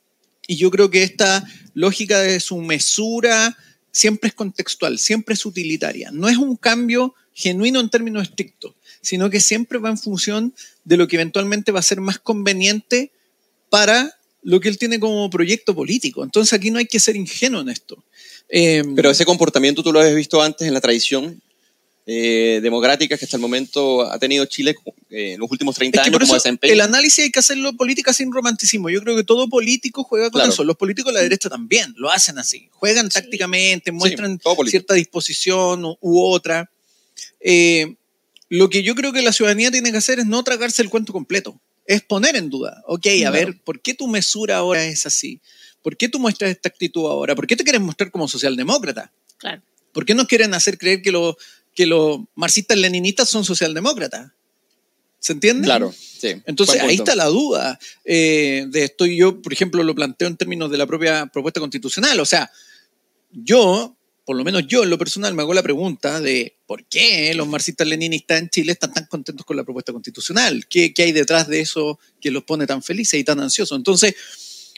Y 0.48 0.56
yo 0.56 0.72
creo 0.72 0.90
que 0.90 1.04
esta 1.04 1.46
lógica 1.74 2.20
de 2.22 2.40
su 2.40 2.58
mesura 2.58 3.58
siempre 3.92 4.30
es 4.30 4.36
contextual, 4.36 5.00
siempre 5.00 5.34
es 5.34 5.46
utilitaria. 5.46 6.12
No 6.12 6.30
es 6.30 6.38
un 6.38 6.56
cambio 6.56 7.16
genuino 7.34 7.80
en 7.80 7.90
términos 7.90 8.24
estrictos, 8.24 8.74
sino 9.02 9.30
que 9.30 9.42
siempre 9.42 9.80
va 9.80 9.90
en 9.90 9.98
función 9.98 10.54
de 10.86 10.98
lo 10.98 11.08
que 11.08 11.18
eventualmente 11.18 11.72
va 11.72 11.80
a 11.80 11.84
ser 11.84 12.00
más 12.00 12.20
conveniente 12.20 13.12
para 13.70 14.16
lo 14.44 14.60
que 14.60 14.70
él 14.70 14.78
tiene 14.78 15.00
como 15.00 15.30
proyecto 15.30 15.76
político. 15.76 16.24
Entonces 16.24 16.54
aquí 16.54 16.72
no 16.72 16.78
hay 16.78 16.86
que 16.86 17.00
ser 17.00 17.16
ingenuo 17.16 17.62
en 17.62 17.70
esto. 17.70 18.04
Em, 18.50 18.96
Pero 18.96 19.10
ese 19.10 19.26
comportamiento 19.26 19.84
tú 19.84 19.92
lo 19.92 20.00
habías 20.00 20.16
visto 20.16 20.42
antes 20.42 20.68
en 20.68 20.74
la 20.74 20.82
tradición 20.82 21.42
eh, 22.08 22.60
democrática 22.62 23.18
que 23.18 23.26
hasta 23.26 23.38
el 23.38 23.42
momento 23.42 24.04
ha 24.04 24.20
tenido 24.20 24.46
Chile 24.46 24.76
eh, 25.10 25.34
en 25.34 25.40
los 25.40 25.50
últimos 25.50 25.76
30 25.76 26.04
años 26.04 26.20
como 26.20 26.36
desempeño. 26.36 26.72
El 26.72 26.82
análisis 26.82 27.24
hay 27.24 27.32
que 27.32 27.40
hacerlo 27.40 27.74
política 27.74 28.14
sin 28.14 28.32
romanticismo. 28.32 28.92
Yo 28.92 29.02
creo 29.02 29.16
que 29.16 29.24
todo 29.24 29.50
político 29.50 30.04
juega 30.04 30.30
con 30.30 30.48
eso. 30.48 30.64
Los 30.64 30.78
políticos 30.78 31.12
de 31.12 31.16
la 31.16 31.24
derecha 31.24 31.50
también 31.50 31.96
lo 31.98 32.12
hacen 32.12 32.38
así. 32.38 32.70
Juegan 32.74 33.10
tácticamente, 33.10 33.92
muestran 33.92 34.40
cierta 34.68 34.94
disposición 34.94 35.84
u, 35.84 36.22
otra. 36.22 36.70
Eh, 37.40 37.96
lo 38.50 38.70
que 38.70 38.84
yo 38.84 38.94
creo 38.94 39.12
que 39.12 39.24
la 39.24 39.34
ciudadanía 39.34 39.72
tiene 39.72 39.92
que 39.92 39.98
hacer 39.98 40.20
es 40.20 40.28
no 40.28 40.44
tragarse 40.44 40.84
el 40.84 40.92
cuento 40.92 41.12
completo. 41.12 41.60
Es 41.88 42.04
poner 42.04 42.36
en 42.36 42.52
duda. 42.52 42.84
Ok, 42.86 43.08
a 43.26 43.32
ver, 43.32 43.60
¿por 43.64 43.82
qué 43.82 43.96
tu 43.96 44.08
mesura 44.08 44.58
ahora 44.58 44.86
es 44.86 45.08
así? 45.08 45.42
¿Por 45.86 45.98
qué 45.98 46.10
tú 46.10 46.18
muestras 46.20 46.50
esta 46.50 46.68
actitud 46.68 47.06
ahora? 47.06 47.36
¿Por 47.36 47.46
qué 47.46 47.56
te 47.56 47.64
quieres 47.64 47.80
mostrar 47.80 48.10
como 48.10 48.28
socialdemócrata? 48.28 49.14
Claro. 49.38 49.62
¿Por 49.94 50.04
qué 50.04 50.16
nos 50.16 50.26
quieren 50.26 50.56
hacer 50.56 50.80
creer 50.80 51.04
que, 51.04 51.12
lo, 51.12 51.38
que 51.76 51.86
los 51.86 52.22
marxistas-leninistas 52.34 53.30
son 53.30 53.46
socialdemócratas? 53.46 54.32
¿Se 55.20 55.34
entiende? 55.34 55.66
Claro, 55.66 55.94
sí. 55.94 56.42
Entonces 56.48 56.82
ahí 56.82 56.96
está 56.96 57.16
la 57.16 57.26
duda 57.26 57.78
eh, 58.04 58.66
de 58.68 58.84
esto. 58.84 59.06
Y 59.06 59.18
yo, 59.18 59.44
por 59.44 59.54
ejemplo, 59.54 59.84
lo 59.84 59.94
planteo 59.94 60.28
en 60.28 60.38
términos 60.38 60.72
de 60.72 60.78
la 60.80 60.88
propia 60.88 61.28
propuesta 61.28 61.60
constitucional. 61.60 62.20
O 62.20 62.26
sea, 62.26 62.50
yo, 63.32 63.96
por 64.26 64.36
lo 64.38 64.44
menos 64.44 64.66
yo 64.66 64.82
en 64.82 64.90
lo 64.90 64.98
personal, 64.98 65.36
me 65.36 65.44
hago 65.44 65.54
la 65.54 65.62
pregunta 65.62 66.20
de 66.20 66.58
por 66.66 66.84
qué 66.86 67.32
los 67.36 67.48
marxistas-leninistas 67.48 68.40
en 68.40 68.50
Chile 68.50 68.72
están 68.72 68.92
tan 68.92 69.06
contentos 69.06 69.46
con 69.46 69.56
la 69.56 69.64
propuesta 69.64 69.94
constitucional. 69.94 70.66
¿Qué, 70.68 70.96
¿Qué 70.96 71.04
hay 71.04 71.12
detrás 71.12 71.48
de 71.48 71.60
eso 71.60 72.00
que 72.20 72.32
los 72.32 72.44
pone 72.44 72.66
tan 72.66 72.82
felices 72.82 73.20
y 73.20 73.24
tan 73.24 73.40
ansiosos? 73.40 73.78
Entonces, 73.78 74.16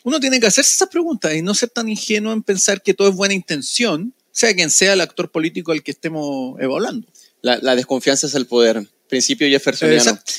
uno 0.03 0.19
tiene 0.19 0.39
que 0.39 0.47
hacerse 0.47 0.73
esas 0.73 0.89
preguntas 0.89 1.33
y 1.35 1.41
no 1.41 1.53
ser 1.53 1.69
tan 1.69 1.89
ingenuo 1.89 2.33
en 2.33 2.43
pensar 2.43 2.81
que 2.81 2.93
todo 2.93 3.09
es 3.09 3.15
buena 3.15 3.33
intención, 3.33 4.13
sea 4.31 4.53
quien 4.53 4.69
sea 4.69 4.93
el 4.93 5.01
actor 5.01 5.31
político 5.31 5.71
al 5.71 5.83
que 5.83 5.91
estemos 5.91 6.59
evaluando. 6.59 7.07
La, 7.41 7.75
desconfianza 7.75 8.27
es 8.27 8.35
el 8.35 8.45
poder. 8.45 8.85
Principio 9.07 9.47
Jeffersoniano. 9.47 10.01
Exacto. 10.01 10.33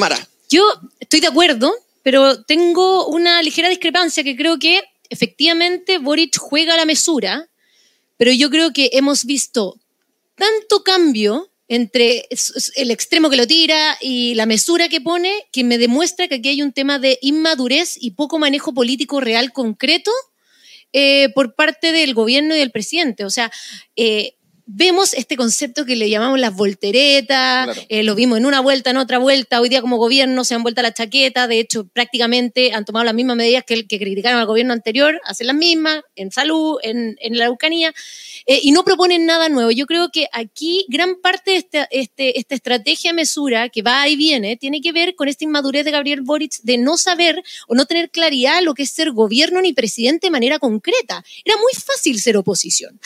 Mara. 0.00 0.28
Yo 0.48 0.62
estoy 1.00 1.20
de 1.20 1.26
acuerdo, 1.26 1.74
pero 2.02 2.42
tengo 2.44 3.06
una 3.08 3.42
ligera 3.42 3.68
discrepancia 3.68 4.24
que 4.24 4.36
creo 4.36 4.58
que 4.58 4.82
efectivamente 5.10 5.98
Boric 5.98 6.38
juega 6.38 6.74
a 6.74 6.76
la 6.76 6.86
mesura, 6.86 7.48
pero 8.16 8.32
yo 8.32 8.48
creo 8.48 8.72
que 8.72 8.90
hemos 8.92 9.24
visto 9.24 9.78
tanto 10.36 10.82
cambio 10.82 11.50
entre 11.68 12.28
el 12.76 12.90
extremo 12.90 13.28
que 13.28 13.36
lo 13.36 13.46
tira 13.46 13.96
y 14.00 14.34
la 14.34 14.46
mesura 14.46 14.88
que 14.88 15.00
pone, 15.00 15.32
que 15.52 15.64
me 15.64 15.78
demuestra 15.78 16.28
que 16.28 16.36
aquí 16.36 16.48
hay 16.48 16.62
un 16.62 16.72
tema 16.72 16.98
de 16.98 17.18
inmadurez 17.22 17.96
y 18.00 18.12
poco 18.12 18.38
manejo 18.38 18.72
político 18.72 19.20
real 19.20 19.52
concreto 19.52 20.12
eh, 20.92 21.30
por 21.34 21.54
parte 21.54 21.92
del 21.92 22.14
gobierno 22.14 22.54
y 22.54 22.58
del 22.58 22.70
presidente. 22.70 23.24
O 23.24 23.30
sea, 23.30 23.50
eh, 23.96 24.35
vemos 24.66 25.14
este 25.14 25.36
concepto 25.36 25.84
que 25.84 25.96
le 25.96 26.10
llamamos 26.10 26.38
las 26.40 26.54
volteretas, 26.54 27.66
Claro. 27.66 27.80
eh, 27.88 28.02
lo 28.02 28.14
vimos 28.14 28.38
en 28.38 28.46
una 28.46 28.60
vuelta, 28.60 28.90
en 28.90 28.96
otra 28.96 29.18
vuelta, 29.18 29.60
hoy 29.60 29.68
día 29.68 29.80
como 29.80 29.96
gobierno 29.96 30.44
se 30.44 30.54
han 30.54 30.62
vuelto 30.62 30.80
a 30.80 30.82
la 30.82 30.92
chaqueta, 30.92 31.46
de 31.46 31.60
hecho 31.60 31.86
prácticamente 31.86 32.72
han 32.72 32.84
tomado 32.84 33.04
las 33.04 33.14
mismas 33.14 33.36
medidas 33.36 33.64
que, 33.64 33.74
el 33.74 33.86
que 33.86 33.98
criticaron 33.98 34.40
al 34.40 34.46
gobierno 34.46 34.72
anterior, 34.72 35.20
hacen 35.24 35.46
las 35.46 35.56
mismas 35.56 36.02
en 36.16 36.30
salud, 36.32 36.78
en, 36.82 37.16
en 37.20 37.38
la 37.38 37.44
Araucanía, 37.44 37.94
eh, 38.46 38.60
y 38.62 38.72
no 38.72 38.84
proponen 38.84 39.24
nada 39.26 39.48
nuevo. 39.48 39.70
Yo 39.70 39.86
creo 39.86 40.10
que 40.10 40.28
aquí 40.32 40.84
gran 40.88 41.16
parte 41.20 41.52
de 41.52 41.56
esta, 41.58 41.84
este, 41.90 42.38
esta 42.38 42.54
estrategia 42.54 43.12
mesura 43.12 43.68
que 43.68 43.82
va 43.82 44.08
y 44.08 44.16
viene 44.16 44.56
tiene 44.56 44.80
que 44.80 44.92
ver 44.92 45.14
con 45.14 45.28
esta 45.28 45.44
inmadurez 45.44 45.84
de 45.84 45.90
Gabriel 45.92 46.22
Boric 46.22 46.60
de 46.62 46.78
no 46.78 46.96
saber 46.98 47.42
o 47.68 47.74
no 47.74 47.86
tener 47.86 48.10
claridad 48.10 48.62
lo 48.62 48.74
que 48.74 48.82
es 48.82 48.90
ser 48.90 49.12
gobierno 49.12 49.60
ni 49.62 49.72
presidente 49.72 50.26
de 50.26 50.30
manera 50.30 50.58
concreta. 50.58 51.24
Era 51.44 51.56
muy 51.56 51.72
fácil 51.72 52.20
ser 52.20 52.36
oposición. 52.36 52.98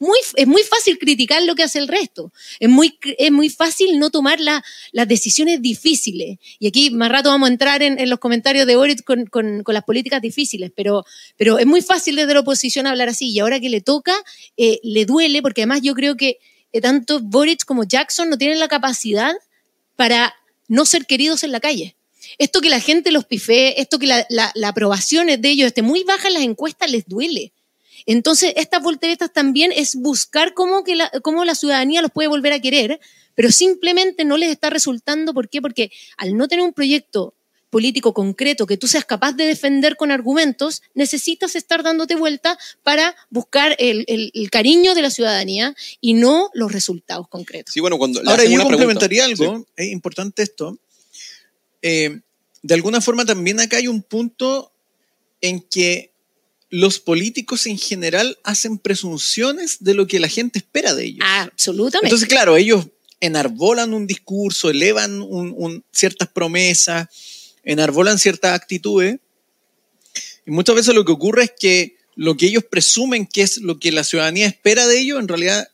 Muy, 0.00 0.18
es 0.34 0.46
muy 0.46 0.62
fácil 0.62 0.98
criticar 0.98 1.42
lo 1.44 1.54
que 1.54 1.62
hace 1.62 1.78
el 1.78 1.88
resto. 1.88 2.32
Es 2.58 2.68
muy, 2.68 2.98
es 3.16 3.30
muy 3.30 3.48
fácil 3.48 3.98
no 3.98 4.10
tomar 4.10 4.40
la- 4.40 4.62
las 4.92 5.06
decisiones 5.08 5.62
difíciles. 5.62 6.38
Y 6.58 6.66
aquí 6.66 6.90
más 6.90 7.10
rato 7.10 7.28
vamos 7.30 7.48
a 7.48 7.52
entrar 7.52 7.82
en, 7.82 7.98
en 7.98 8.10
los 8.10 8.18
comentarios 8.18 8.66
de 8.66 8.76
Boric 8.76 9.04
con, 9.04 9.26
con- 9.26 9.62
con 9.62 9.72
las 9.72 9.84
políticas 9.84 10.20
difíciles, 10.20 10.72
pero, 10.74 11.04
pero 11.36 11.58
es 11.58 11.66
muy 11.66 11.80
fácil 11.80 12.16
desde 12.16 12.34
la 12.34 12.40
oposición 12.40 12.86
hablar 12.86 13.08
así. 13.08 13.30
Y 13.30 13.38
ahora 13.38 13.60
que 13.60 13.70
le 13.70 13.80
toca, 13.80 14.14
eh, 14.56 14.80
le 14.82 15.06
duele, 15.06 15.40
porque 15.42 15.62
además 15.62 15.80
yo 15.82 15.94
creo 15.94 16.16
que 16.16 16.38
eh, 16.72 16.80
tanto 16.80 17.20
Boric 17.20 17.64
como 17.64 17.84
Jackson 17.84 18.28
no 18.28 18.36
tienen 18.36 18.58
la 18.58 18.68
capacidad 18.68 19.32
para 19.96 20.34
no 20.68 20.84
ser 20.86 21.06
queridos 21.06 21.44
en 21.44 21.52
la 21.52 21.60
calle. 21.60 21.96
Esto 22.36 22.60
que 22.60 22.68
la 22.68 22.80
gente 22.80 23.12
los 23.12 23.24
pifee, 23.26 23.74
esto 23.76 23.98
que 23.98 24.06
la, 24.08 24.26
la, 24.28 24.50
la 24.54 24.68
aprobación 24.68 25.28
de 25.28 25.48
ellos 25.48 25.68
esté 25.68 25.82
muy 25.82 26.02
baja 26.04 26.28
en 26.28 26.34
las 26.34 26.42
encuestas, 26.42 26.90
les 26.90 27.06
duele. 27.06 27.52
Entonces, 28.06 28.52
estas 28.56 28.82
volteretas 28.82 29.32
también 29.32 29.72
es 29.72 29.94
buscar 29.96 30.52
cómo, 30.54 30.84
que 30.84 30.94
la, 30.96 31.10
cómo 31.22 31.44
la 31.44 31.54
ciudadanía 31.54 32.02
los 32.02 32.10
puede 32.10 32.28
volver 32.28 32.52
a 32.52 32.60
querer, 32.60 33.00
pero 33.34 33.50
simplemente 33.50 34.24
no 34.24 34.36
les 34.36 34.50
está 34.50 34.70
resultando. 34.70 35.32
¿Por 35.34 35.48
qué? 35.48 35.62
Porque 35.62 35.90
al 36.16 36.36
no 36.36 36.46
tener 36.48 36.64
un 36.64 36.72
proyecto 36.72 37.34
político 37.70 38.14
concreto 38.14 38.66
que 38.66 38.76
tú 38.76 38.86
seas 38.86 39.04
capaz 39.04 39.32
de 39.32 39.46
defender 39.46 39.96
con 39.96 40.12
argumentos, 40.12 40.80
necesitas 40.94 41.56
estar 41.56 41.82
dándote 41.82 42.14
vuelta 42.14 42.56
para 42.84 43.16
buscar 43.30 43.74
el, 43.80 44.04
el- 44.06 44.30
el 44.32 44.48
cariño 44.50 44.94
de 44.94 45.02
la 45.02 45.10
ciudadanía 45.10 45.74
y 46.00 46.12
no 46.14 46.50
los 46.54 46.70
resultados 46.70 47.26
concretos. 47.26 47.74
Sí, 47.74 47.80
bueno, 47.80 47.98
cuando 47.98 48.20
Ahora, 48.20 48.44
yo 48.44 48.50
pregunta- 48.50 48.68
complementaría 48.68 49.24
Sí. 49.26 49.32
algo, 49.32 49.66
es 49.74 49.88
importante 49.90 50.44
esto. 50.44 50.78
Eh, 51.82 52.20
de 52.62 52.74
alguna 52.74 53.00
forma 53.00 53.24
también 53.24 53.58
acá 53.58 53.78
hay 53.78 53.88
un 53.88 54.02
punto 54.02 54.72
en 55.40 55.60
que 55.60 56.12
los 56.76 56.98
políticos 56.98 57.66
en 57.66 57.78
general 57.78 58.36
hacen 58.42 58.78
presunciones 58.78 59.76
de 59.78 59.94
lo 59.94 60.08
que 60.08 60.18
la 60.18 60.26
gente 60.28 60.58
espera 60.58 60.92
de 60.92 61.04
ellos. 61.04 61.24
Absolutamente. 61.24 62.06
Entonces, 62.08 62.28
claro, 62.28 62.56
ellos 62.56 62.86
enarbolan 63.20 63.94
un 63.94 64.08
discurso, 64.08 64.70
elevan 64.70 65.22
un- 65.22 65.54
un- 65.56 65.84
ciertas 65.92 66.28
promesas, 66.28 67.06
enarbolan 67.62 68.18
ciertas 68.18 68.52
actitudes. 68.54 69.18
Y 70.46 70.50
muchas 70.50 70.74
veces 70.74 70.94
lo 70.96 71.04
que 71.04 71.12
ocurre 71.12 71.44
es 71.44 71.52
que 71.58 71.96
lo 72.16 72.36
que 72.36 72.46
ellos 72.46 72.64
presumen 72.68 73.24
que 73.26 73.42
es 73.42 73.58
lo 73.58 73.78
que 73.78 73.92
la 73.92 74.02
ciudadanía 74.02 74.46
espera 74.48 74.86
de 74.88 74.98
ellos, 74.98 75.20
en 75.20 75.28
realidad 75.28 75.68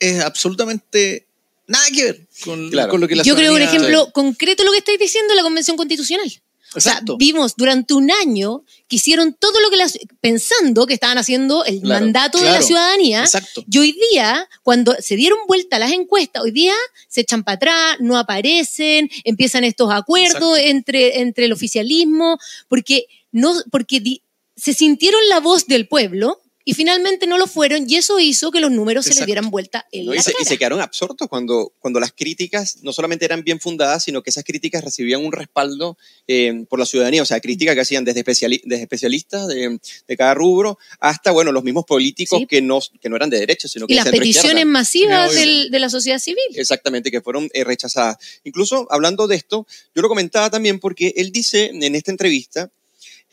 es 0.00 0.20
absolutamente 0.20 1.26
nada 1.66 1.84
que 1.94 2.04
ver 2.04 2.26
con, 2.44 2.70
Claro. 2.70 2.90
con 2.90 3.00
lo 3.00 3.08
que 3.08 3.16
la 3.16 3.22
Yo 3.22 3.34
creo 3.36 3.52
un 3.52 3.58
ciudadanía... 3.58 3.80
ejemplo 3.88 4.12
concreto 4.12 4.64
lo 4.64 4.72
que 4.72 4.78
estáis 4.78 4.98
diciendo 4.98 5.34
la 5.34 5.42
Convención 5.42 5.76
Constitucional. 5.78 6.30
O 6.74 6.80
sea, 6.80 6.92
Exacto. 6.92 7.16
vimos 7.16 7.54
durante 7.56 7.94
un 7.94 8.10
año 8.10 8.64
que 8.88 8.96
hicieron 8.96 9.34
todo 9.38 9.60
lo 9.60 9.70
que 9.70 9.76
las, 9.76 9.98
pensando 10.20 10.86
que 10.86 10.94
estaban 10.94 11.18
haciendo 11.18 11.64
el 11.64 11.80
Claro, 11.80 12.04
mandato 12.04 12.38
de 12.38 12.50
la 12.50 12.62
ciudadanía. 12.62 13.20
Exacto. 13.22 13.62
Y 13.70 13.78
hoy 13.78 13.98
día, 14.10 14.48
cuando 14.62 14.94
se 15.00 15.16
dieron 15.16 15.38
vuelta 15.46 15.78
las 15.78 15.92
encuestas, 15.92 16.42
hoy 16.42 16.50
día 16.50 16.74
se 17.08 17.20
echan 17.22 17.42
para 17.44 17.56
atrás, 17.56 17.96
no 18.00 18.16
aparecen, 18.18 19.10
empiezan 19.24 19.64
estos 19.64 19.90
acuerdos 19.92 20.32
Exacto. 20.56 20.56
entre, 20.56 21.20
entre 21.20 21.44
el 21.46 21.52
oficialismo, 21.52 22.38
porque, 22.68 23.06
no, 23.32 23.54
porque 23.70 24.00
di- 24.00 24.22
se 24.56 24.72
sintieron 24.74 25.20
la 25.28 25.40
voz 25.40 25.66
del 25.66 25.88
pueblo 25.88 26.40
y 26.64 26.74
finalmente 26.74 27.26
no 27.26 27.38
lo 27.38 27.46
fueron, 27.46 27.88
y 27.88 27.96
eso 27.96 28.18
hizo 28.20 28.50
que 28.50 28.60
los 28.60 28.70
números 28.70 29.04
se 29.06 29.14
les 29.14 29.26
dieran 29.26 29.50
vuelta 29.50 29.86
en 29.92 30.06
¿no? 30.06 30.12
Y 30.14 30.16
la 30.16 30.22
se, 30.22 30.32
y 30.40 30.44
se 30.44 30.58
quedaron 30.58 30.80
absortos 30.80 31.28
cuando, 31.28 31.72
cuando 31.78 31.98
las 32.00 32.12
críticas 32.12 32.78
no 32.82 32.92
solamente 32.92 33.24
eran 33.24 33.42
bien 33.44 33.60
fundadas, 33.60 34.04
sino 34.04 34.22
que 34.22 34.30
esas 34.30 34.44
críticas 34.44 34.84
recibían 34.84 35.24
un 35.24 35.32
respaldo 35.32 35.96
eh, 36.26 36.64
por 36.68 36.78
la 36.78 36.86
ciudadanía, 36.86 37.22
o 37.22 37.24
sea, 37.26 37.40
críticas 37.40 37.74
que 37.74 37.80
hacían 37.80 38.04
desde, 38.04 38.24
especiali- 38.24 38.62
desde 38.64 38.82
especialistas 38.82 39.48
de, 39.48 39.78
de 40.06 40.16
cada 40.16 40.34
rubro 40.34 40.78
hasta, 41.00 41.30
bueno, 41.32 41.52
los 41.52 41.64
mismos 41.64 41.84
políticos 41.84 42.38
Sí. 42.40 42.46
que, 42.46 42.62
no, 42.62 42.80
que 43.00 43.08
no 43.08 43.16
eran 43.16 43.30
de 43.30 43.38
derecha, 43.38 43.68
sino 43.68 43.86
que 43.86 43.94
Y 43.94 43.96
las 43.96 44.08
peticiones 44.08 44.66
masivas 44.66 45.34
del- 45.34 45.70
de 45.70 45.78
la 45.78 45.90
sociedad 45.90 46.18
civil. 46.18 46.38
Exactamente, 46.54 47.10
que 47.10 47.20
fueron 47.20 47.48
eh, 47.54 47.64
rechazadas. 47.64 48.16
Incluso 48.44 48.86
hablando 48.90 49.26
de 49.26 49.36
esto, 49.36 49.66
yo 49.94 50.02
lo 50.02 50.08
comentaba 50.08 50.50
también 50.50 50.78
porque 50.78 51.12
él 51.16 51.32
dice 51.32 51.66
en 51.72 51.94
esta 51.94 52.10
entrevista, 52.10 52.70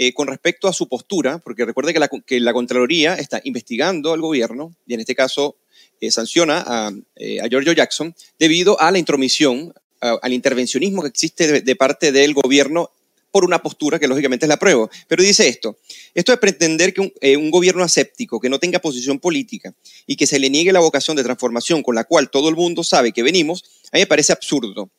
eh, 0.01 0.13
con 0.13 0.27
respecto 0.27 0.69
a 0.69 0.71
su 0.71 0.87
postura, 0.87 1.39
porque 1.39 1.65
recuerde 1.65 1.93
que 2.25 2.39
la, 2.39 2.53
Contraloría 2.53 3.15
está 3.15 3.41
investigando 3.43 4.13
al 4.13 4.21
gobierno, 4.21 4.73
y 4.87 4.93
en 4.93 5.01
este 5.01 5.13
caso 5.13 5.57
eh, 5.99 6.09
sanciona 6.09 6.63
a, 6.65 6.93
eh, 7.17 7.41
a 7.41 7.49
Giorgio 7.49 7.73
Jackson, 7.73 8.15
debido 8.39 8.79
a 8.79 8.91
la 8.91 8.97
intromisión, 8.97 9.73
al 9.99 10.31
intervencionismo 10.31 11.01
que 11.01 11.09
existe 11.09 11.59
de, 11.61 11.75
parte 11.75 12.13
del 12.13 12.33
gobierno 12.33 12.91
por 13.29 13.43
una 13.43 13.61
postura 13.61 13.99
que 13.99 14.07
lógicamente 14.07 14.45
es 14.45 14.47
la 14.47 14.57
prueba. 14.57 14.89
Pero 15.09 15.21
dice 15.21 15.49
esto, 15.49 15.77
esto 16.13 16.31
de 16.31 16.37
pretender 16.37 16.93
que 16.93 17.01
un, 17.01 17.11
un 17.37 17.51
gobierno 17.51 17.83
aséptico, 17.83 18.39
que 18.39 18.47
no 18.47 18.57
tenga 18.57 18.79
posición 18.79 19.19
política 19.19 19.75
y 20.07 20.15
que 20.15 20.27
se 20.27 20.39
le 20.39 20.49
niegue 20.49 20.71
la 20.71 20.79
vocación 20.79 21.17
de 21.17 21.25
transformación 21.25 21.83
con 21.83 21.95
la 21.95 22.05
cual 22.05 22.29
todo 22.29 22.47
el 22.47 22.55
mundo 22.55 22.85
sabe 22.85 23.11
que 23.11 23.21
venimos, 23.21 23.65
a 23.91 23.97
mí 23.97 24.03
me 24.03 24.07
parece 24.07 24.31
absurdo. 24.31 24.89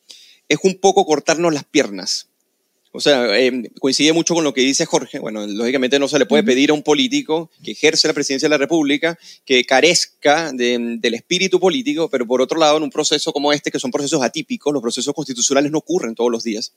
Es 0.47 0.59
un 0.61 0.75
poco 0.75 1.07
cortarnos 1.07 1.51
las 1.51 1.63
piernas. 1.63 2.30
O 2.93 2.99
sea, 2.99 3.39
eh, 3.39 3.71
coincide 3.79 4.11
mucho 4.11 4.33
con 4.33 4.43
lo 4.43 4.53
que 4.53 4.61
dice 4.61 4.85
Jorge. 4.85 5.19
Bueno, 5.19 5.47
lógicamente 5.47 5.97
no 5.97 6.09
se 6.09 6.19
le 6.19 6.25
puede 6.25 6.43
pedir 6.43 6.71
a 6.71 6.73
un 6.73 6.83
político 6.83 7.49
que 7.63 7.71
ejerce 7.71 8.07
la 8.07 8.13
presidencia 8.13 8.47
de 8.47 8.51
la 8.51 8.57
República 8.57 9.17
que 9.45 9.63
carezca 9.63 10.51
de- 10.51 10.97
del 10.99 11.13
espíritu 11.13 11.59
político, 11.59 12.09
pero 12.09 12.27
por 12.27 12.41
otro 12.41 12.59
lado, 12.59 12.77
en 12.77 12.83
un 12.83 12.89
proceso 12.89 13.31
como 13.31 13.53
este, 13.53 13.71
que 13.71 13.79
son 13.79 13.91
procesos 13.91 14.21
atípicos, 14.21 14.73
los 14.73 14.81
procesos 14.81 15.13
constitucionales 15.13 15.71
no 15.71 15.77
ocurren 15.77 16.15
todos 16.15 16.29
los 16.29 16.43
días. 16.43 16.73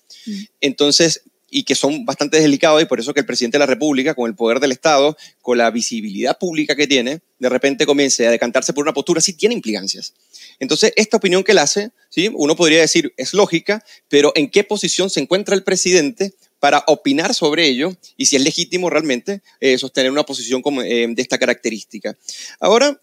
Entonces, 0.61 1.23
y 1.51 1.63
que 1.63 1.75
son 1.75 2.05
bastante 2.05 2.41
delicados, 2.41 2.83
y 2.83 2.87
por 2.87 2.99
eso 2.99 3.15
que 3.15 3.21
el 3.21 3.27
presidente 3.27 3.57
de 3.57 3.61
la 3.61 3.67
República, 3.67 4.15
con 4.15 4.29
el 4.29 4.35
poder 4.35 4.59
del 4.59 4.73
Estado, 4.73 5.17
con 5.41 5.59
la 5.59 5.71
visibilidad 5.71 6.37
pública 6.39 6.75
que 6.75 6.87
tiene, 6.87 7.21
de 7.39 7.49
repente 7.49 7.87
comience 7.87 8.27
a 8.27 8.31
decantarse 8.31 8.73
por 8.73 8.83
una 8.85 8.93
postura, 8.95 9.21
sí 9.21 9.35
tiene 9.35 9.55
implicancias. 9.55 10.15
Entonces, 10.61 10.93
esta 10.97 11.17
opinión 11.17 11.43
que 11.45 11.53
él 11.53 11.59
hace, 11.59 11.91
¿sí? 12.11 12.31
uno 12.33 12.55
podría 12.57 12.81
decir 12.81 13.13
es 13.17 13.35
lógica, 13.35 13.85
pero 14.09 14.33
¿en 14.35 14.51
qué 14.51 14.65
posición 14.65 15.11
se 15.11 15.21
encuentra 15.21 15.55
el 15.55 15.63
presidente 15.65 16.35
para 16.61 16.83
opinar 16.87 17.35
sobre 17.35 17.67
ello 17.67 17.95
y 18.17 18.27
si 18.27 18.37
es 18.37 18.43
legítimo 18.43 18.89
realmente 18.89 19.43
eh, 19.61 19.77
sostener 19.79 20.11
una 20.11 20.25
posición 20.25 20.63
como, 20.63 20.83
eh, 20.83 21.07
de 21.09 21.23
esta 21.23 21.39
característica? 21.39 22.17
Ahora, 22.61 23.01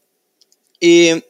eh, 0.79 1.21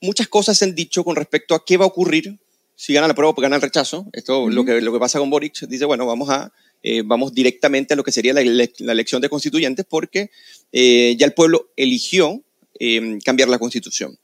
muchas 0.00 0.28
cosas 0.28 0.58
se 0.58 0.64
han 0.64 0.74
dicho 0.74 1.04
con 1.04 1.16
respecto 1.16 1.54
a 1.54 1.64
qué 1.64 1.76
va 1.76 1.84
a 1.84 1.88
ocurrir 1.88 2.38
si 2.76 2.92
gana 2.94 3.08
la 3.08 3.14
prueba 3.14 3.30
o 3.30 3.40
gana 3.40 3.56
el 3.56 3.62
rechazo. 3.62 4.06
Esto 4.12 4.48
lo, 4.48 4.64
que, 4.64 4.80
lo 4.80 4.92
que 4.92 4.98
pasa 4.98 5.18
con 5.18 5.30
Boric, 5.30 5.66
dice, 5.66 5.84
bueno, 5.84 6.06
vamos 6.06 6.30
a 6.30 6.52
eh, 6.82 7.02
vamos 7.04 7.34
directamente 7.34 7.92
a 7.92 7.96
lo 7.96 8.02
que 8.02 8.10
sería 8.10 8.32
la, 8.32 8.40
ele- 8.40 8.72
la 8.78 8.92
elección 8.92 9.20
de 9.20 9.28
constituyentes 9.28 9.84
porque 9.86 10.30
eh, 10.72 11.14
ya 11.18 11.26
el 11.26 11.34
pueblo 11.34 11.68
eligió 11.76 12.42
eh, 12.78 13.18
cambiar 13.22 13.50
la 13.50 13.58
constitución. 13.58 14.18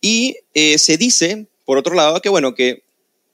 Y 0.00 0.36
eh, 0.54 0.78
se 0.78 0.96
dice, 0.96 1.46
por 1.64 1.78
otro 1.78 1.94
lado, 1.94 2.20
que 2.20 2.28
bueno, 2.28 2.54
que 2.54 2.82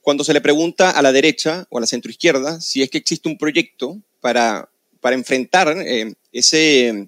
cuando 0.01 0.23
se 0.23 0.33
le 0.33 0.41
pregunta 0.41 0.91
a 0.91 1.01
la 1.01 1.11
derecha 1.11 1.65
o 1.69 1.77
a 1.77 1.81
la 1.81 1.87
centroizquierda 1.87 2.61
si 2.61 2.81
es 2.81 2.89
que 2.89 2.97
existe 2.97 3.27
un 3.27 3.37
proyecto 3.37 3.97
para, 4.21 4.69
para 5.01 5.15
enfrentar 5.15 5.75
eh, 5.85 6.13
ese, 6.31 7.07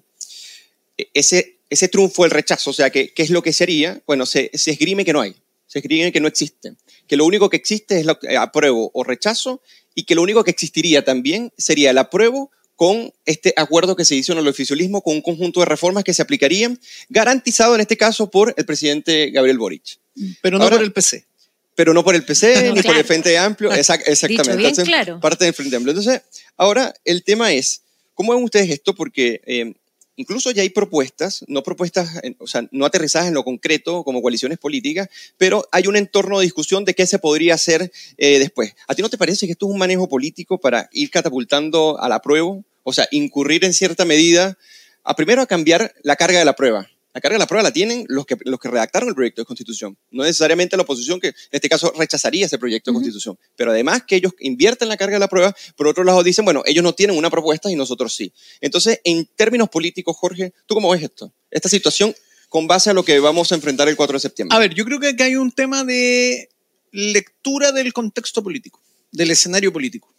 ese, 1.14 1.56
ese 1.68 1.88
triunfo 1.88 2.22
del 2.22 2.30
rechazo, 2.30 2.70
o 2.70 2.74
sea, 2.74 2.90
¿qué, 2.90 3.12
qué 3.12 3.22
es 3.22 3.30
lo 3.30 3.42
que 3.42 3.52
sería? 3.52 4.00
Bueno, 4.06 4.26
se, 4.26 4.50
se 4.54 4.70
esgrime 4.72 5.04
que 5.04 5.12
no 5.12 5.20
hay, 5.20 5.34
se 5.66 5.78
esgrime 5.78 6.12
que 6.12 6.20
no 6.20 6.28
existe, 6.28 6.74
que 7.06 7.16
lo 7.16 7.24
único 7.24 7.48
que 7.48 7.56
existe 7.56 8.00
es 8.00 8.06
lo, 8.06 8.18
que- 8.18 8.36
apruebo 8.36 8.90
o 8.92 9.04
rechazo 9.04 9.62
y 9.94 10.04
que 10.04 10.14
lo 10.14 10.22
único 10.22 10.44
que 10.44 10.50
existiría 10.50 11.04
también 11.04 11.52
sería 11.56 11.90
el 11.90 11.98
apruebo 11.98 12.50
con 12.80 13.12
este 13.26 13.52
acuerdo 13.58 13.94
que 13.94 14.06
se 14.06 14.14
hizo 14.14 14.32
en 14.32 14.38
el 14.38 14.48
oficialismo 14.48 15.02
con 15.02 15.14
un 15.16 15.20
conjunto 15.20 15.60
de 15.60 15.66
reformas 15.66 16.02
que 16.02 16.14
se 16.14 16.22
aplicarían, 16.22 16.80
garantizado 17.10 17.74
en 17.74 17.82
este 17.82 17.98
caso 17.98 18.30
por 18.30 18.54
el 18.56 18.64
presidente 18.64 19.30
Gabriel 19.30 19.58
Boric 19.58 19.98
Pero 20.40 20.56
no 20.56 20.64
Ahora- 20.64 20.76
por 20.76 20.84
el 20.86 20.92
PC. 20.94 21.26
pero 21.74 21.92
no 21.92 22.02
por 22.02 22.14
el 22.14 22.24
PC 22.24 22.68
No, 22.70 22.74
ni 22.76 22.82
por 22.82 22.96
el 22.96 23.04
Frente 23.04 23.36
Amplio, 23.36 23.70
exact- 23.72 24.04
exactamente. 24.06 24.42
Dicho 24.42 24.56
bien 24.56 24.68
Entonces, 24.70 24.84
claro. 24.86 25.20
Parte 25.20 25.44
del 25.44 25.52
Frente 25.52 25.76
Amplio. 25.76 25.90
Entonces, 25.92 26.22
ahora 26.56 26.94
el 27.04 27.22
tema 27.22 27.52
es, 27.52 27.82
¿cómo 28.14 28.32
ven 28.34 28.42
ustedes 28.42 28.70
esto? 28.70 28.94
Porque 28.94 29.42
eh, 29.44 29.74
incluso 30.16 30.50
ya 30.50 30.62
hay 30.62 30.70
propuestas, 30.70 31.44
no 31.48 31.62
propuestas, 31.62 32.08
en- 32.22 32.36
o 32.38 32.46
sea, 32.46 32.66
no 32.72 32.86
aterrizadas 32.86 33.28
en 33.28 33.34
lo 33.34 33.44
concreto 33.44 34.04
como 34.04 34.22
coaliciones 34.22 34.56
políticas, 34.56 35.10
pero 35.36 35.68
hay 35.70 35.86
un 35.86 35.96
entorno 35.96 36.38
de 36.38 36.44
discusión 36.44 36.86
de 36.86 36.94
qué 36.94 37.06
se 37.06 37.18
podría 37.18 37.54
hacer 37.56 37.92
eh, 38.16 38.38
después. 38.38 38.72
¿A 38.88 38.94
ti 38.94 39.02
no 39.02 39.10
te 39.10 39.18
parece 39.18 39.44
que 39.44 39.52
esto 39.52 39.66
es 39.66 39.72
un 39.72 39.78
manejo 39.78 40.08
político 40.08 40.58
para 40.58 40.88
ir 40.92 41.10
catapultando 41.10 42.00
a 42.00 42.08
la 42.08 42.22
prueba? 42.22 42.56
O 42.90 42.92
sea, 42.92 43.06
incurrir 43.12 43.64
en 43.64 43.72
cierta 43.72 44.04
medida, 44.04 44.58
a 45.04 45.14
primero 45.14 45.42
a 45.42 45.46
cambiar 45.46 45.94
la 46.02 46.16
carga 46.16 46.40
de 46.40 46.44
la 46.44 46.56
prueba. 46.56 46.90
La 47.14 47.20
carga 47.20 47.36
de 47.36 47.38
la 47.38 47.46
prueba 47.46 47.62
la 47.62 47.72
tienen 47.72 48.04
los 48.08 48.26
que, 48.26 48.36
los 48.44 48.58
que 48.58 48.68
redactaron 48.68 49.08
el 49.08 49.14
proyecto 49.14 49.42
de 49.42 49.46
constitución. 49.46 49.96
No 50.10 50.24
necesariamente 50.24 50.76
la 50.76 50.82
oposición, 50.82 51.20
que 51.20 51.28
en 51.28 51.34
este 51.52 51.68
caso 51.68 51.92
rechazaría 51.96 52.46
ese 52.46 52.58
proyecto 52.58 52.90
de 52.90 52.94
constitución. 52.94 53.38
Pero 53.54 53.70
además 53.70 54.02
que 54.02 54.16
ellos 54.16 54.32
invierten 54.40 54.88
la 54.88 54.96
carga 54.96 55.14
de 55.14 55.20
la 55.20 55.28
prueba, 55.28 55.54
por 55.76 55.86
otro 55.86 56.02
lado 56.02 56.24
dicen, 56.24 56.44
bueno, 56.44 56.64
ellos 56.66 56.82
no 56.82 56.92
tienen 56.92 57.16
una 57.16 57.30
propuesta 57.30 57.70
y 57.70 57.76
nosotros 57.76 58.12
sí. 58.12 58.32
Entonces, 58.60 59.00
en 59.04 59.24
términos 59.36 59.68
políticos, 59.68 60.16
Jorge, 60.16 60.52
¿tú 60.66 60.74
cómo 60.74 60.90
ves 60.90 61.04
esto? 61.04 61.32
Esta 61.48 61.68
situación 61.68 62.12
con 62.48 62.66
base 62.66 62.90
a 62.90 62.92
lo 62.92 63.04
que 63.04 63.20
vamos 63.20 63.52
a 63.52 63.54
enfrentar 63.54 63.88
el 63.88 63.94
4 63.94 64.14
de 64.14 64.20
septiembre. 64.20 64.56
A 64.56 64.58
ver, 64.58 64.74
yo 64.74 64.84
creo 64.84 64.98
que 64.98 65.10
acá 65.10 65.26
hay 65.26 65.36
un 65.36 65.52
tema 65.52 65.84
de 65.84 66.48
lectura 66.90 67.70
del 67.70 67.92
contexto 67.92 68.42
político, 68.42 68.80
del 69.12 69.30
escenario 69.30 69.72
político. 69.72 70.12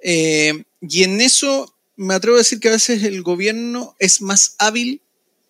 Eh, 0.00 0.64
y 0.80 1.04
en 1.04 1.20
eso 1.20 1.74
me 1.96 2.14
atrevo 2.14 2.36
a 2.36 2.38
decir 2.38 2.60
que 2.60 2.68
a 2.68 2.72
veces 2.72 3.02
el 3.02 3.22
gobierno 3.22 3.96
es 3.98 4.22
más 4.22 4.54
hábil 4.58 5.02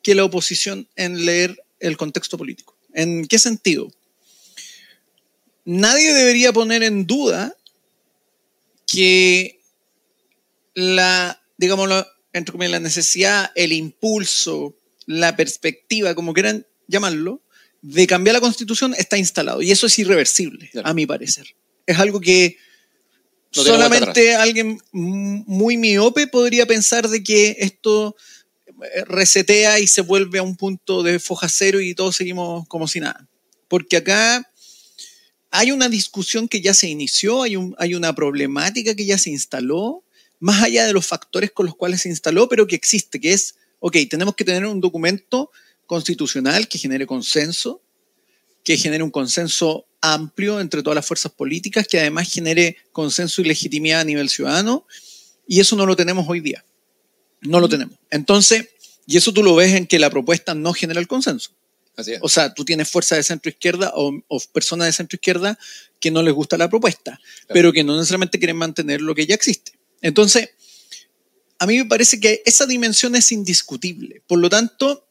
que 0.02 0.14
la 0.14 0.24
oposición 0.24 0.88
en 0.96 1.26
leer 1.26 1.62
el 1.80 1.96
contexto 1.96 2.38
político. 2.38 2.76
¿En 2.94 3.26
qué 3.26 3.38
sentido? 3.38 3.92
Nadie 5.64 6.14
debería 6.14 6.52
poner 6.52 6.82
en 6.82 7.06
duda 7.06 7.54
que 8.86 9.60
la, 10.74 11.42
digamos, 11.58 11.90
entre 12.32 12.52
comillas, 12.52 12.72
la 12.72 12.80
necesidad, 12.80 13.52
el 13.54 13.72
impulso, 13.72 14.74
la 15.04 15.36
perspectiva, 15.36 16.14
como 16.14 16.32
quieran 16.32 16.66
llamarlo, 16.86 17.42
de 17.82 18.06
cambiar 18.06 18.34
la 18.34 18.40
constitución 18.40 18.94
está 18.96 19.18
instalado. 19.18 19.60
Y 19.60 19.70
eso 19.70 19.86
es 19.86 19.98
irreversible, 19.98 20.70
a 20.82 20.94
mi 20.94 21.04
parecer. 21.04 21.54
Es 21.86 21.98
algo 21.98 22.20
que 22.20 22.56
solamente 23.50 24.34
alguien 24.34 24.80
muy 24.92 25.76
miope 25.76 26.26
podría 26.26 26.66
pensar 26.66 27.08
de 27.08 27.22
que 27.22 27.56
esto 27.60 28.16
eh, 28.66 29.04
resetea 29.06 29.80
y 29.80 29.86
se 29.86 30.02
vuelve 30.02 30.38
a 30.38 30.42
un 30.42 30.56
punto 30.56 31.02
de 31.02 31.18
foja 31.18 31.48
cero 31.48 31.80
y 31.80 31.94
todos 31.94 32.16
seguimos 32.16 32.66
como 32.68 32.86
si 32.86 33.00
nada. 33.00 33.26
Porque 33.68 33.96
acá 33.96 34.48
hay 35.50 35.72
una 35.72 35.88
discusión 35.88 36.48
que 36.48 36.60
ya 36.60 36.74
se 36.74 36.88
inició, 36.88 37.42
hay, 37.42 37.56
un, 37.56 37.74
hay 37.78 37.94
una 37.94 38.14
problemática 38.14 38.94
que 38.94 39.06
ya 39.06 39.18
se 39.18 39.30
instaló, 39.30 40.04
más 40.38 40.62
allá 40.62 40.86
de 40.86 40.92
los 40.92 41.06
factores 41.06 41.50
con 41.50 41.66
los 41.66 41.74
cuales 41.74 42.02
se 42.02 42.08
instaló, 42.08 42.48
pero 42.48 42.66
que 42.66 42.76
existe, 42.76 43.20
que 43.20 43.32
es, 43.32 43.56
ok, 43.80 43.96
tenemos 44.08 44.36
que 44.36 44.44
tener 44.44 44.64
un 44.66 44.80
documento 44.80 45.50
constitucional 45.86 46.68
que 46.68 46.78
genere 46.78 47.06
consenso, 47.06 47.82
que 48.62 48.76
genere 48.76 49.02
un 49.02 49.10
consenso 49.10 49.87
amplio 50.00 50.60
entre 50.60 50.82
todas 50.82 50.96
las 50.96 51.06
fuerzas 51.06 51.32
políticas, 51.32 51.86
que 51.86 51.98
además 52.00 52.32
genere 52.32 52.76
consenso 52.92 53.40
y 53.40 53.44
legitimidad 53.44 54.00
a 54.00 54.04
nivel 54.04 54.28
ciudadano, 54.28 54.86
y 55.46 55.60
eso 55.60 55.76
no 55.76 55.86
lo 55.86 55.96
tenemos 55.96 56.26
hoy 56.28 56.40
día. 56.40 56.64
No 57.40 57.60
lo 57.60 57.68
tenemos. 57.68 57.96
Entonces, 58.10 58.68
y 59.06 59.16
eso 59.16 59.32
tú 59.32 59.42
lo 59.42 59.54
ves 59.54 59.74
en 59.74 59.86
que 59.86 59.98
la 59.98 60.10
propuesta 60.10 60.54
no 60.54 60.72
genera 60.72 61.00
el 61.00 61.08
consenso. 61.08 61.52
O 62.20 62.28
sea, 62.28 62.54
tú 62.54 62.64
tienes 62.64 62.88
fuerza 62.88 63.16
de 63.16 63.24
centro 63.24 63.50
izquierda 63.50 63.92
o, 63.94 64.12
personas 64.52 64.86
de 64.86 64.92
centro 64.92 65.16
izquierda 65.16 65.58
que 65.98 66.10
no 66.10 66.22
les 66.22 66.32
gusta 66.32 66.56
la 66.56 66.68
propuesta, 66.68 67.20
pero 67.48 67.72
que 67.72 67.82
no 67.82 67.96
necesariamente 67.96 68.38
quieren 68.38 68.56
mantener 68.56 69.00
lo 69.00 69.14
que 69.14 69.26
ya 69.26 69.34
existe. 69.34 69.72
Entonces, 70.00 70.50
a 71.58 71.66
mí 71.66 71.76
me 71.76 71.86
parece 71.86 72.20
que 72.20 72.42
esa 72.46 72.66
dimensión 72.66 73.16
es 73.16 73.32
indiscutible. 73.32 74.22
Por 74.28 74.38
lo 74.38 74.48
tanto, 74.48 75.08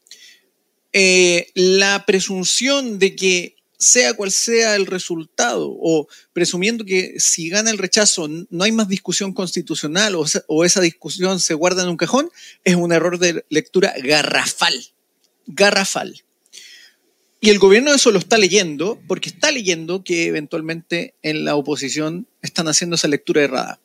eh, 0.94 1.52
la 1.56 2.06
presunción 2.06 3.00
de 3.00 3.16
que 3.18 3.57
sea 3.78 4.14
cual 4.16 4.32
sea 4.32 4.76
el 4.76 4.88
resultado, 4.88 5.70
o 5.70 6.08
presumiendo 6.34 6.84
que 6.84 7.16
si 7.20 7.50
gana 7.50 7.70
el 7.70 7.78
rechazo 7.78 8.28
no 8.28 8.64
hay 8.64 8.72
más 8.72 8.88
discusión 8.88 9.34
constitucional 9.34 10.16
o, 10.48 10.66
esa 10.66 10.82
discusión 10.82 11.40
se 11.40 11.54
guarda 11.54 11.84
en 11.84 11.90
un 11.90 11.98
cajón, 11.98 12.30
es 12.64 12.76
un 12.76 12.92
error 12.92 13.20
de 13.20 13.46
lectura 13.50 13.94
garrafal. 14.04 14.74
Garrafal. 15.46 16.24
Y 17.40 17.52
el 17.52 17.60
gobierno 17.60 17.94
eso 17.94 18.12
lo 18.12 18.18
está 18.18 18.38
leyendo 18.38 19.00
porque 19.08 19.30
está 19.30 19.52
leyendo 19.52 20.04
que 20.04 20.26
eventualmente 20.26 21.14
en 21.22 21.46
la 21.46 21.56
oposición 21.56 22.28
están 22.42 22.68
haciendo 22.68 22.96
esa 22.96 23.08
lectura 23.08 23.44
errada. 23.44 23.80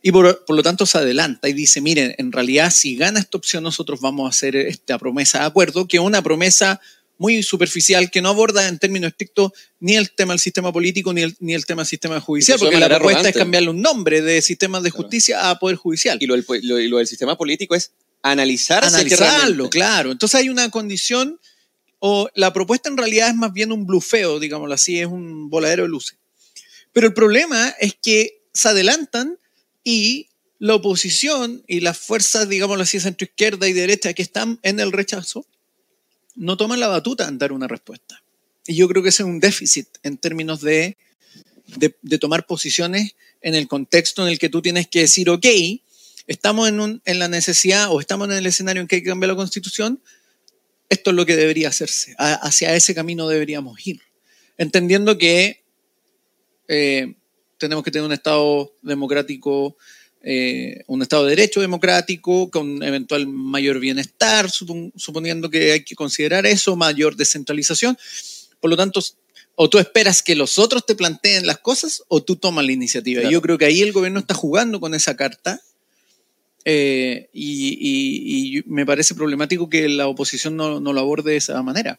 Y 0.00 0.12
por, 0.12 0.44
por, 0.46 0.56
lo 0.56 0.62
tanto 0.62 0.86
se 0.86 0.96
adelanta 0.96 1.48
y 1.48 1.52
dice, 1.52 1.82
miren, 1.82 2.14
en 2.16 2.32
realidad 2.32 2.70
si 2.70 2.96
gana 2.96 3.20
esta 3.20 3.36
opción 3.36 3.64
nosotros 3.64 4.00
vamos 4.00 4.26
a 4.26 4.30
hacer 4.30 4.56
esta 4.56 4.96
promesa 4.98 5.40
de 5.40 5.46
acuerdo, 5.46 5.86
que 5.86 5.98
una 5.98 6.22
promesa 6.22 6.80
muy 7.18 7.42
superficial 7.42 8.10
que 8.10 8.22
no 8.22 8.30
aborda 8.30 8.68
en 8.68 8.78
términos 8.78 9.10
estrictos 9.10 9.52
ni 9.80 9.96
el 9.96 10.10
tema 10.12 10.32
del 10.32 10.40
sistema 10.40 10.72
político 10.72 11.12
ni 11.12 11.22
el, 11.22 11.36
ni 11.40 11.52
el 11.52 11.66
tema 11.66 11.82
del 11.82 11.88
sistema 11.88 12.20
judicial, 12.20 12.58
porque 12.58 12.78
la 12.78 12.88
propuesta 12.88 13.28
es 13.28 13.36
cambiarle 13.36 13.70
un 13.70 13.82
nombre 13.82 14.22
de 14.22 14.40
sistema 14.40 14.80
de 14.80 14.90
justicia 14.90 15.50
a 15.50 15.58
poder 15.58 15.76
judicial. 15.76 16.16
Y 16.20 16.26
lo, 16.26 16.36
del 16.36 17.06
sistema 17.06 17.36
político 17.36 17.74
es 17.74 17.92
analizar 18.22 18.84
analizarlo, 18.84 19.68
claro. 19.68 20.12
Entonces 20.12 20.40
hay 20.40 20.48
una 20.48 20.70
condición, 20.70 21.40
o 21.98 22.30
la 22.34 22.52
propuesta 22.52 22.88
en 22.88 22.96
realidad 22.96 23.28
es 23.28 23.34
más 23.34 23.52
bien 23.52 23.72
un 23.72 23.86
blufeo, 23.86 24.38
digámoslo 24.38 24.74
así, 24.74 25.00
es 25.00 25.06
un 25.06 25.50
voladero 25.50 25.82
de 25.82 25.88
luces. 25.88 26.16
Pero 26.92 27.08
el 27.08 27.14
problema 27.14 27.74
es 27.80 27.96
que 28.00 28.42
se 28.52 28.68
adelantan 28.68 29.38
y 29.82 30.28
la 30.58 30.74
oposición 30.74 31.62
y 31.66 31.80
las 31.80 31.98
fuerzas, 31.98 32.48
digámoslo 32.48 32.82
así, 32.82 33.00
centro 33.00 33.24
izquierda 33.24 33.68
y 33.68 33.72
derecha 33.72 34.12
que 34.12 34.22
están 34.22 34.58
en 34.62 34.80
el 34.80 34.92
rechazo, 34.92 35.46
no 36.38 36.56
toman 36.56 36.80
la 36.80 36.88
batuta 36.88 37.28
en 37.28 37.38
dar 37.38 37.52
una 37.52 37.68
respuesta. 37.68 38.22
Y 38.66 38.76
yo 38.76 38.88
creo 38.88 39.02
que 39.02 39.08
ese 39.10 39.22
es 39.22 39.28
un 39.28 39.40
déficit 39.40 39.88
en 40.02 40.16
términos 40.18 40.60
de, 40.60 40.96
tomar 42.20 42.46
posiciones 42.46 43.14
en 43.40 43.54
el 43.54 43.68
contexto 43.68 44.22
en 44.22 44.32
el 44.32 44.38
que 44.38 44.48
tú 44.48 44.62
tienes 44.62 44.86
que 44.88 45.00
decir, 45.00 45.28
ok, 45.28 45.46
estamos 46.26 46.68
en 46.68 47.18
la 47.18 47.28
necesidad 47.28 47.90
o 47.90 48.00
estamos 48.00 48.28
en 48.28 48.34
el 48.34 48.46
escenario 48.46 48.80
en 48.80 48.88
que 48.88 48.96
hay 48.96 49.02
que 49.02 49.08
cambiar 49.08 49.30
la 49.30 49.36
constitución, 49.36 50.00
esto 50.88 51.10
es 51.10 51.16
lo 51.16 51.26
que 51.26 51.36
debería 51.36 51.68
hacerse, 51.68 52.14
hacia 52.18 52.74
ese 52.74 52.94
camino 52.94 53.28
deberíamos 53.28 53.86
ir, 53.86 54.00
entendiendo 54.56 55.18
que 55.18 55.62
eh, 56.66 57.14
tenemos 57.58 57.84
que 57.84 57.90
tener 57.90 58.06
un 58.06 58.12
Estado 58.12 58.72
democrático 58.82 59.76
eh, 60.22 60.82
un 60.86 61.02
Estado 61.02 61.24
de 61.24 61.30
Derecho 61.30 61.60
democrático 61.60 62.50
con 62.50 62.82
eventual 62.82 63.26
mayor 63.26 63.78
bienestar, 63.78 64.50
suponiendo 64.50 65.50
que 65.50 65.72
hay 65.72 65.84
que 65.84 65.94
considerar 65.94 66.46
eso, 66.46 66.76
mayor 66.76 67.16
descentralización. 67.16 67.96
Por 68.60 68.70
lo 68.70 68.76
tanto, 68.76 69.00
o 69.54 69.68
tú 69.68 69.78
esperas 69.78 70.22
que 70.22 70.36
los 70.36 70.58
otros 70.58 70.86
te 70.86 70.94
planteen 70.94 71.46
las 71.46 71.58
cosas 71.58 72.04
o 72.08 72.22
tú 72.22 72.36
tomas 72.36 72.64
la 72.64 72.72
iniciativa. 72.72 73.28
Yo 73.28 73.42
creo 73.42 73.58
que 73.58 73.64
ahí 73.64 73.82
el 73.82 73.92
gobierno 73.92 74.20
está 74.20 74.34
jugando 74.34 74.80
con 74.80 74.94
esa 74.94 75.16
carta 75.16 75.60
eh, 76.64 77.28
y, 77.32 78.62
me 78.66 78.86
parece 78.86 79.14
problemático 79.14 79.68
que 79.68 79.88
la 79.88 80.06
oposición 80.06 80.56
no, 80.56 80.80
lo 80.80 81.00
aborde 81.00 81.32
de 81.32 81.36
esa 81.38 81.62
manera. 81.62 81.98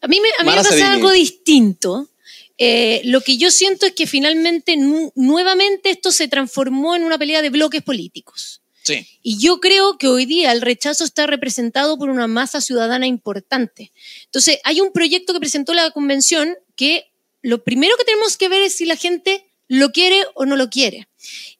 A 0.00 0.08
mí 0.08 0.18
me, 0.20 0.28
a 0.38 0.44
mí 0.44 0.50
me 0.50 0.56
pasa 0.56 0.92
algo 0.92 1.10
distinto 1.10 2.09
eh, 2.58 3.00
lo 3.04 3.22
que 3.22 3.38
yo 3.38 3.50
siento 3.50 3.86
es 3.86 3.92
que 3.92 4.06
finalmente, 4.06 4.76
nuevamente, 5.14 5.90
esto 5.90 6.12
se 6.12 6.28
transformó 6.28 6.94
en 6.94 7.04
una 7.04 7.18
pelea 7.18 7.42
de 7.42 7.50
bloques 7.50 7.82
políticos. 7.82 8.60
Sí. 8.82 9.06
Y 9.22 9.38
yo 9.38 9.60
creo 9.60 9.98
que 9.98 10.08
hoy 10.08 10.26
día 10.26 10.52
el 10.52 10.60
rechazo 10.60 11.04
está 11.04 11.26
representado 11.26 11.98
por 11.98 12.10
una 12.10 12.26
masa 12.26 12.60
ciudadana 12.60 13.06
importante. 13.06 13.92
Entonces, 14.24 14.58
hay 14.64 14.80
un 14.80 14.92
proyecto 14.92 15.32
que 15.32 15.40
presentó 15.40 15.74
la 15.74 15.90
convención 15.90 16.56
que 16.76 17.10
lo 17.42 17.62
primero 17.62 17.96
que 17.96 18.04
tenemos 18.04 18.36
que 18.36 18.48
ver 18.48 18.62
es 18.62 18.74
si 18.74 18.84
la 18.84 18.96
gente 18.96 19.44
lo 19.68 19.92
quiere 19.92 20.24
o 20.34 20.44
no 20.46 20.56
lo 20.56 20.68
quiere. 20.68 21.08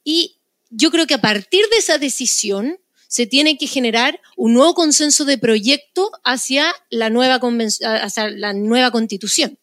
Y 0.04 0.36
yo 0.70 0.90
creo 0.90 1.06
que 1.06 1.14
a 1.14 1.20
partir 1.20 1.66
de 1.70 1.78
esa 1.78 1.98
decisión 1.98 2.78
se 3.08 3.26
tiene 3.26 3.58
que 3.58 3.66
generar 3.66 4.20
un 4.36 4.54
nuevo 4.54 4.74
consenso 4.74 5.24
de 5.24 5.36
proyecto 5.36 6.12
hacia 6.24 6.72
la 6.90 7.10
nueva, 7.10 7.40
hacia 8.02 8.30
la 8.30 8.52
nueva 8.52 8.90
constitución. 8.90 9.58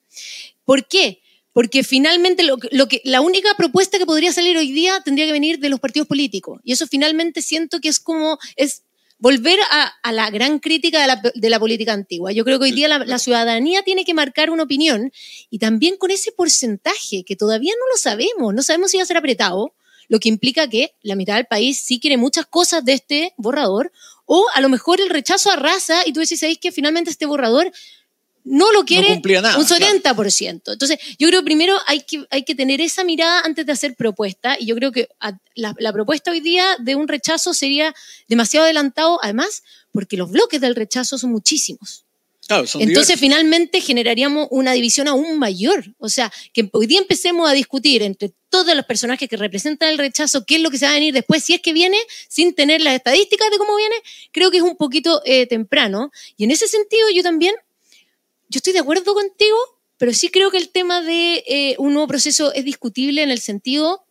¿Por 0.68 0.86
qué? 0.88 1.22
porque 1.54 1.84
finalmente 1.84 2.44
lo, 2.44 2.58
que, 2.88 3.02
la 3.04 3.22
única 3.22 3.56
propuesta 3.58 3.98
que 3.98 4.06
podría 4.06 4.32
salir 4.32 4.56
hoy 4.58 4.72
día 4.72 5.02
tendría 5.04 5.26
que 5.26 5.32
venir 5.32 5.58
de 5.58 5.70
los 5.70 5.80
partidos 5.80 6.08
políticos. 6.08 6.62
Y 6.64 6.74
eso 6.74 6.86
finalmente 6.86 7.42
siento 7.42 7.80
que 7.80 7.90
es 7.90 8.00
como, 8.00 8.38
es 8.56 8.84
volver 9.18 9.58
a, 9.72 10.12
la 10.12 10.30
gran 10.30 10.60
crítica 10.60 11.02
de 11.34 11.50
la, 11.50 11.60
política 11.60 11.94
antigua. 11.94 12.32
Yo 12.32 12.46
creo 12.46 12.60
que 12.60 12.66
hoy 12.66 12.74
día 12.74 12.88
la, 12.88 13.18
ciudadanía 13.18 13.82
tiene 13.82 14.06
que 14.06 14.14
marcar 14.14 14.52
una 14.52 14.62
opinión 14.62 15.12
y 15.50 15.58
también 15.58 15.98
con 15.98 16.12
ese 16.12 16.32
porcentaje 16.32 17.24
que 17.24 17.36
todavía 17.36 17.74
no 17.74 17.88
lo 17.92 17.98
sabemos, 17.98 18.54
no 18.54 18.62
sabemos 18.62 18.92
si 18.92 18.98
va 18.98 19.04
a 19.04 19.08
ser 19.08 19.18
apretado, 19.18 19.74
lo 20.10 20.20
que 20.20 20.30
implica 20.30 20.70
que 20.70 20.94
la 21.02 21.16
mitad 21.16 21.38
del 21.38 21.48
país 21.48 21.82
sí 21.82 22.00
quiere 22.00 22.18
muchas 22.18 22.46
cosas 22.46 22.86
de 22.86 22.94
este 22.94 23.34
borrador 23.36 23.92
o 24.26 24.46
a 24.54 24.62
lo 24.62 24.70
mejor 24.70 25.02
el 25.02 25.10
rechazo 25.10 25.50
arrasa 25.50 26.04
y 26.06 26.14
tú 26.14 26.20
decís, 26.20 26.40
¿sabéis 26.40 26.60
que 26.60 26.72
finalmente 26.72 27.10
este 27.10 27.26
borrador 27.26 27.72
no 28.48 28.72
lo 28.72 28.86
quiere 28.86 29.14
un 29.14 29.22
70%. 29.22 30.72
Entonces, 30.72 30.98
yo 31.20 31.28
creo 31.28 31.42
que 31.42 31.46
primero 31.46 31.78
hay 31.86 32.02
que, 32.02 32.26
hay 32.30 32.44
que 32.44 32.56
tener 32.56 32.80
esa 32.80 33.04
mirada 33.04 33.42
antes 33.42 33.66
de 33.66 33.74
hacer 33.74 33.96
propuesta 33.96 34.56
y 34.60 34.68
yo 34.68 34.76
creo 34.76 34.92
que 34.92 35.10
la, 35.56 35.94
propuesta 35.94 36.32
hoy 36.32 36.40
día 36.40 36.78
de 36.80 36.96
un 36.96 37.08
rechazo 37.08 37.54
sería 37.54 37.94
demasiado 38.28 38.64
adelantado, 38.64 39.20
además, 39.22 39.64
porque 39.92 40.16
los 40.16 40.32
bloques 40.32 40.62
del 40.62 40.76
rechazo 40.76 41.18
son 41.18 41.32
muchísimos. 41.32 42.06
Entonces, 42.80 43.20
finalmente 43.20 43.82
generaríamos 43.82 44.48
una 44.52 44.72
división 44.72 45.10
aún 45.10 45.38
mayor. 45.38 45.84
O 45.98 46.08
sea, 46.08 46.32
que 46.54 46.70
hoy 46.72 46.88
día 46.88 47.00
empecemos 47.00 47.50
a 47.50 47.52
discutir 47.52 48.02
entre 48.02 48.32
todos 48.50 48.74
los 48.74 48.86
personajes 48.86 49.28
que 49.28 49.36
representan 49.36 49.90
el 49.90 49.98
rechazo 49.98 50.46
qué 50.46 50.56
es 50.56 50.62
lo 50.62 50.72
que 50.72 50.78
se 50.78 50.86
va 50.86 50.92
a 50.92 50.94
venir 50.94 51.14
después, 51.14 51.44
si 51.44 51.54
es 51.54 51.62
que 51.62 51.74
viene, 51.74 51.98
sin 52.30 52.56
tener 52.56 52.80
las 52.80 52.96
estadísticas 52.96 53.52
de 53.52 53.58
cómo 53.58 53.76
viene, 53.76 53.96
creo 54.32 54.50
que 54.52 54.58
es 54.58 54.64
un 54.64 54.78
poquito 54.78 55.22
eh, 55.26 55.46
temprano. 55.48 56.12
Y 56.38 56.46
en 56.46 56.52
ese 56.52 56.70
sentido, 56.70 57.10
yo 57.14 57.22
también, 57.22 57.54
yo 58.50 58.58
estoy 58.58 58.74
de 58.74 58.80
acuerdo 58.80 59.14
contigo, 59.14 59.58
pero 59.98 60.14
sí 60.14 60.30
creo 60.30 60.52
que 60.52 60.58
el 60.58 60.70
tema 60.70 61.02
de 61.02 61.44
eh, 61.48 61.76
un 61.80 61.94
nuevo 61.94 62.08
proceso 62.08 62.54
es 62.54 62.64
discutible 62.64 63.24
en 63.24 63.32
el 63.32 63.40
sentido 63.40 64.06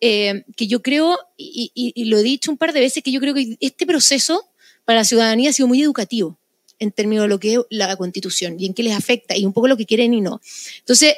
eh, 0.00 0.44
que 0.56 0.66
yo 0.68 0.80
creo, 0.80 1.18
y, 1.36 2.04
lo 2.04 2.18
he 2.18 2.22
dicho 2.22 2.50
un 2.50 2.58
par 2.58 2.72
de 2.72 2.80
veces, 2.80 3.02
que 3.02 3.10
yo 3.10 3.20
creo 3.20 3.34
que 3.34 3.56
este 3.60 3.86
proceso 3.86 4.48
para 4.84 5.00
la 5.00 5.04
ciudadanía 5.04 5.50
ha 5.50 5.52
sido 5.52 5.68
muy 5.68 5.82
educativo 5.82 6.38
en 6.78 6.92
términos 6.92 7.24
de 7.24 7.28
lo 7.28 7.40
que 7.40 7.54
es 7.54 7.60
la 7.70 7.96
constitución 7.96 8.56
y 8.58 8.66
en 8.66 8.74
qué 8.74 8.84
les 8.84 8.94
afecta 8.94 9.36
y 9.36 9.44
un 9.44 9.52
poco 9.52 9.66
lo 9.66 9.76
que 9.76 9.86
quieren 9.86 10.14
y 10.14 10.20
no. 10.20 10.40
Entonces, 10.78 11.14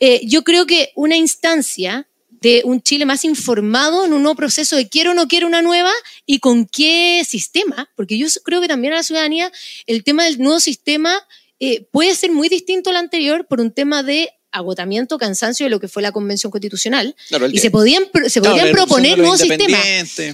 eh, 0.00 0.20
yo 0.24 0.42
creo 0.42 0.66
que 0.66 0.90
una 0.96 1.16
instancia 1.16 2.08
de 2.40 2.62
un 2.64 2.82
Chile 2.82 3.06
más 3.06 3.24
informado 3.24 4.04
en 4.04 4.12
un 4.12 4.22
nuevo 4.22 4.36
proceso 4.36 4.76
de 4.76 4.88
quiero 4.88 5.12
o 5.12 5.14
no 5.14 5.28
quiero 5.28 5.46
una 5.46 5.62
nueva 5.62 5.92
y 6.26 6.40
con 6.40 6.66
qué 6.66 7.24
sistema, 7.26 7.88
porque 7.96 8.18
yo 8.18 8.26
creo 8.42 8.60
que 8.60 8.68
también 8.68 8.92
a 8.92 8.96
la 8.96 9.02
ciudadanía 9.02 9.52
el 9.86 10.02
tema 10.04 10.24
del 10.24 10.38
nuevo 10.38 10.60
sistema 10.60 11.16
eh, 11.60 11.86
puede 11.90 12.14
ser 12.14 12.32
muy 12.32 12.48
distinto 12.48 12.90
al 12.90 12.96
anterior 12.96 13.46
por 13.46 13.60
un 13.60 13.72
tema 13.72 14.02
de 14.02 14.30
agotamiento, 14.50 15.18
cansancio 15.18 15.66
de 15.66 15.70
lo 15.70 15.80
que 15.80 15.88
fue 15.88 16.02
la 16.02 16.12
convención 16.12 16.50
constitucional. 16.50 17.16
y 17.52 17.58
se 17.58 17.70
podían, 17.70 18.04
se 18.28 18.40
podían 18.40 18.70
proponer 18.70 19.18
nuevos 19.18 19.40
sistemas. 19.40 19.80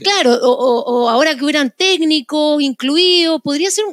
Claro, 0.03 0.35
o, 0.43 0.81
o, 0.83 1.09
ahora 1.09 1.35
que 1.35 1.45
hubieran 1.45 1.73
técnicos 1.77 2.63
incluidos, 2.63 3.41
podría 3.43 3.71
ser 3.71 3.85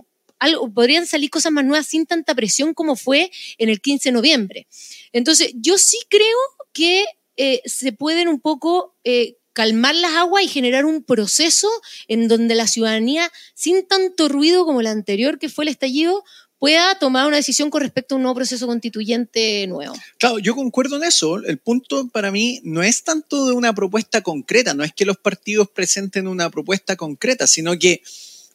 podrían 0.73 1.07
salir 1.07 1.29
cosas 1.29 1.51
más 1.51 1.65
nuevas 1.65 1.87
sin 1.87 2.05
tanta 2.05 2.35
presión 2.35 2.73
como 2.73 2.95
fue 2.95 3.31
en 3.57 3.69
el 3.69 3.81
15 3.81 4.09
de 4.09 4.13
noviembre. 4.13 4.67
Entonces, 5.11 5.51
yo 5.55 5.77
sí 5.77 5.97
creo 6.09 6.37
que 6.73 7.05
eh, 7.37 7.61
se 7.65 7.91
pueden 7.91 8.27
un 8.27 8.39
poco 8.39 8.95
eh, 9.03 9.37
calmar 9.53 9.95
las 9.95 10.13
aguas 10.13 10.43
y 10.43 10.47
generar 10.47 10.85
un 10.85 11.03
proceso 11.03 11.69
en 12.07 12.27
donde 12.27 12.53
la 12.53 12.67
ciudadanía, 12.67 13.31
sin 13.55 13.87
tanto 13.87 14.29
ruido 14.29 14.65
como 14.65 14.81
el 14.81 14.87
anterior 14.87 15.39
que 15.39 15.49
fue 15.49 15.65
el 15.65 15.69
estallido, 15.69 16.23
pueda 16.59 16.97
tomar 16.97 17.27
una 17.27 17.37
decisión 17.37 17.69
con 17.69 17.81
respecto 17.81 18.15
a 18.15 18.17
un 18.17 18.23
nuevo 18.23 18.35
proceso 18.35 18.65
constituyente 18.67 19.67
nuevo. 19.67 19.95
Claro, 20.17 20.39
yo 20.39 20.55
concuerdo 20.55 20.97
en 20.97 21.03
eso. 21.03 21.37
El 21.43 21.57
punto 21.57 22.07
para 22.09 22.31
mí 22.31 22.61
no 22.63 22.83
es 22.83 23.03
tanto 23.03 23.47
de 23.47 23.53
una 23.53 23.73
propuesta 23.73 24.21
concreta, 24.21 24.73
no 24.73 24.83
es 24.83 24.93
que 24.93 25.05
los 25.05 25.17
partidos 25.17 25.69
presenten 25.69 26.27
una 26.27 26.49
propuesta 26.49 26.95
concreta, 26.95 27.47
sino 27.47 27.77
que 27.77 28.01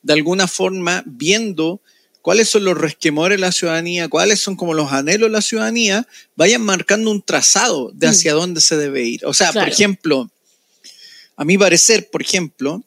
de 0.03 0.13
alguna 0.13 0.49
forma 0.49 1.03
viendo 1.07 1.81
cuáles 2.23 2.49
son 2.49 2.65
los 2.65 2.79
resquemores 2.79 3.37
de 3.37 3.41
la 3.41 3.53
ciudadanía, 3.53 4.09
cuáles 4.09 4.41
son 4.41 4.57
como 4.57 4.75
los 4.75 4.93
anhelos 4.93 5.29
de 5.29 5.33
la 5.33 5.43
ciudadanía, 5.43 6.07
vayan 6.37 6.63
marcando 6.63 7.11
un 7.11 7.23
trazado 7.23 7.91
de 7.93 8.07
hacia 8.07 8.33
mm. 8.33 8.37
dónde 8.37 8.61
se 8.61 8.77
debe 8.77 9.05
ir. 9.05 9.27
O 9.27 9.35
sea, 9.35 9.53
por 9.53 9.69
ejemplo, 9.69 10.31
a 11.37 11.45
mi 11.45 11.59
parecer, 11.59 12.09
por 12.11 12.23
ejemplo, 12.23 12.85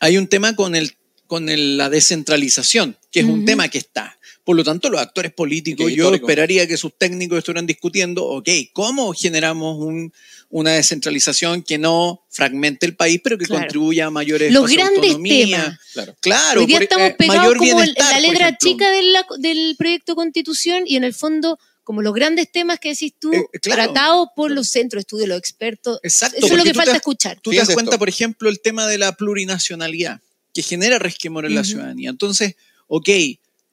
hay 0.00 0.16
un 0.16 0.26
tema 0.26 0.56
con, 0.56 0.74
el, 0.74 0.96
con 1.26 1.46
la 1.76 1.90
descentralización, 1.90 2.96
que 3.10 3.20
es 3.20 3.26
un 3.26 3.44
tema 3.44 3.68
que 3.68 3.78
está. 3.78 4.17
Por 4.48 4.56
lo 4.56 4.64
tanto, 4.64 4.88
los 4.88 4.98
actores 4.98 5.30
políticos, 5.30 5.92
yo 5.92 6.14
esperaría 6.14 6.66
que 6.66 6.78
sus 6.78 6.96
técnicos 6.96 7.36
estuvieran 7.36 7.66
discutiendo, 7.66 8.24
ok, 8.24 8.48
¿cómo 8.72 9.12
generamos 9.12 9.76
un, 9.78 10.10
una 10.48 10.70
descentralización 10.70 11.62
que 11.62 11.76
no 11.76 12.24
fragmente 12.30 12.86
el 12.86 12.96
país, 12.96 13.20
pero 13.22 13.36
que 13.36 13.44
contribuya 13.44 14.06
a 14.06 14.10
mayores 14.10 14.50
Los 14.50 14.70
grandes 14.70 15.18
temas. 15.22 15.78
Claro, 15.92 16.16
claro 16.20 16.60
Hoy 16.60 16.66
día 16.66 16.78
estamos 16.78 17.12
pegados 17.18 17.56
como 17.58 17.78
la 17.78 18.20
letra 18.20 18.56
chica 18.56 18.90
del 18.90 19.76
proyecto 19.76 20.14
Constitución 20.16 20.84
y 20.86 20.96
en 20.96 21.04
el 21.04 21.12
fondo 21.12 21.58
como 21.84 22.00
los 22.00 22.14
grandes 22.14 22.50
temas 22.50 22.78
que 22.78 22.88
decís 22.88 23.12
tú, 23.18 23.30
eh, 23.34 23.44
tratados 23.60 24.28
por 24.34 24.50
los 24.50 24.70
centros 24.70 25.00
de 25.00 25.02
estudio, 25.02 25.26
los 25.26 25.38
expertos. 25.38 26.00
Exacto. 26.02 26.38
Eso 26.38 26.46
es 26.46 26.56
lo 26.56 26.64
que 26.64 26.72
falta 26.72 26.96
escuchar. 26.96 27.38
Tú 27.42 27.50
te 27.50 27.58
das 27.58 27.68
cuenta, 27.68 27.98
por 27.98 28.08
ejemplo, 28.08 28.48
el 28.48 28.62
tema 28.62 28.86
de 28.86 28.96
la 28.96 29.12
plurinacionalidad, 29.12 30.22
que 30.54 30.62
genera 30.62 30.98
resquemor 30.98 31.44
en 31.44 31.54
la 31.54 31.64
ciudadanía. 31.64 32.08
Entonces, 32.08 32.56
ok, 32.86 33.10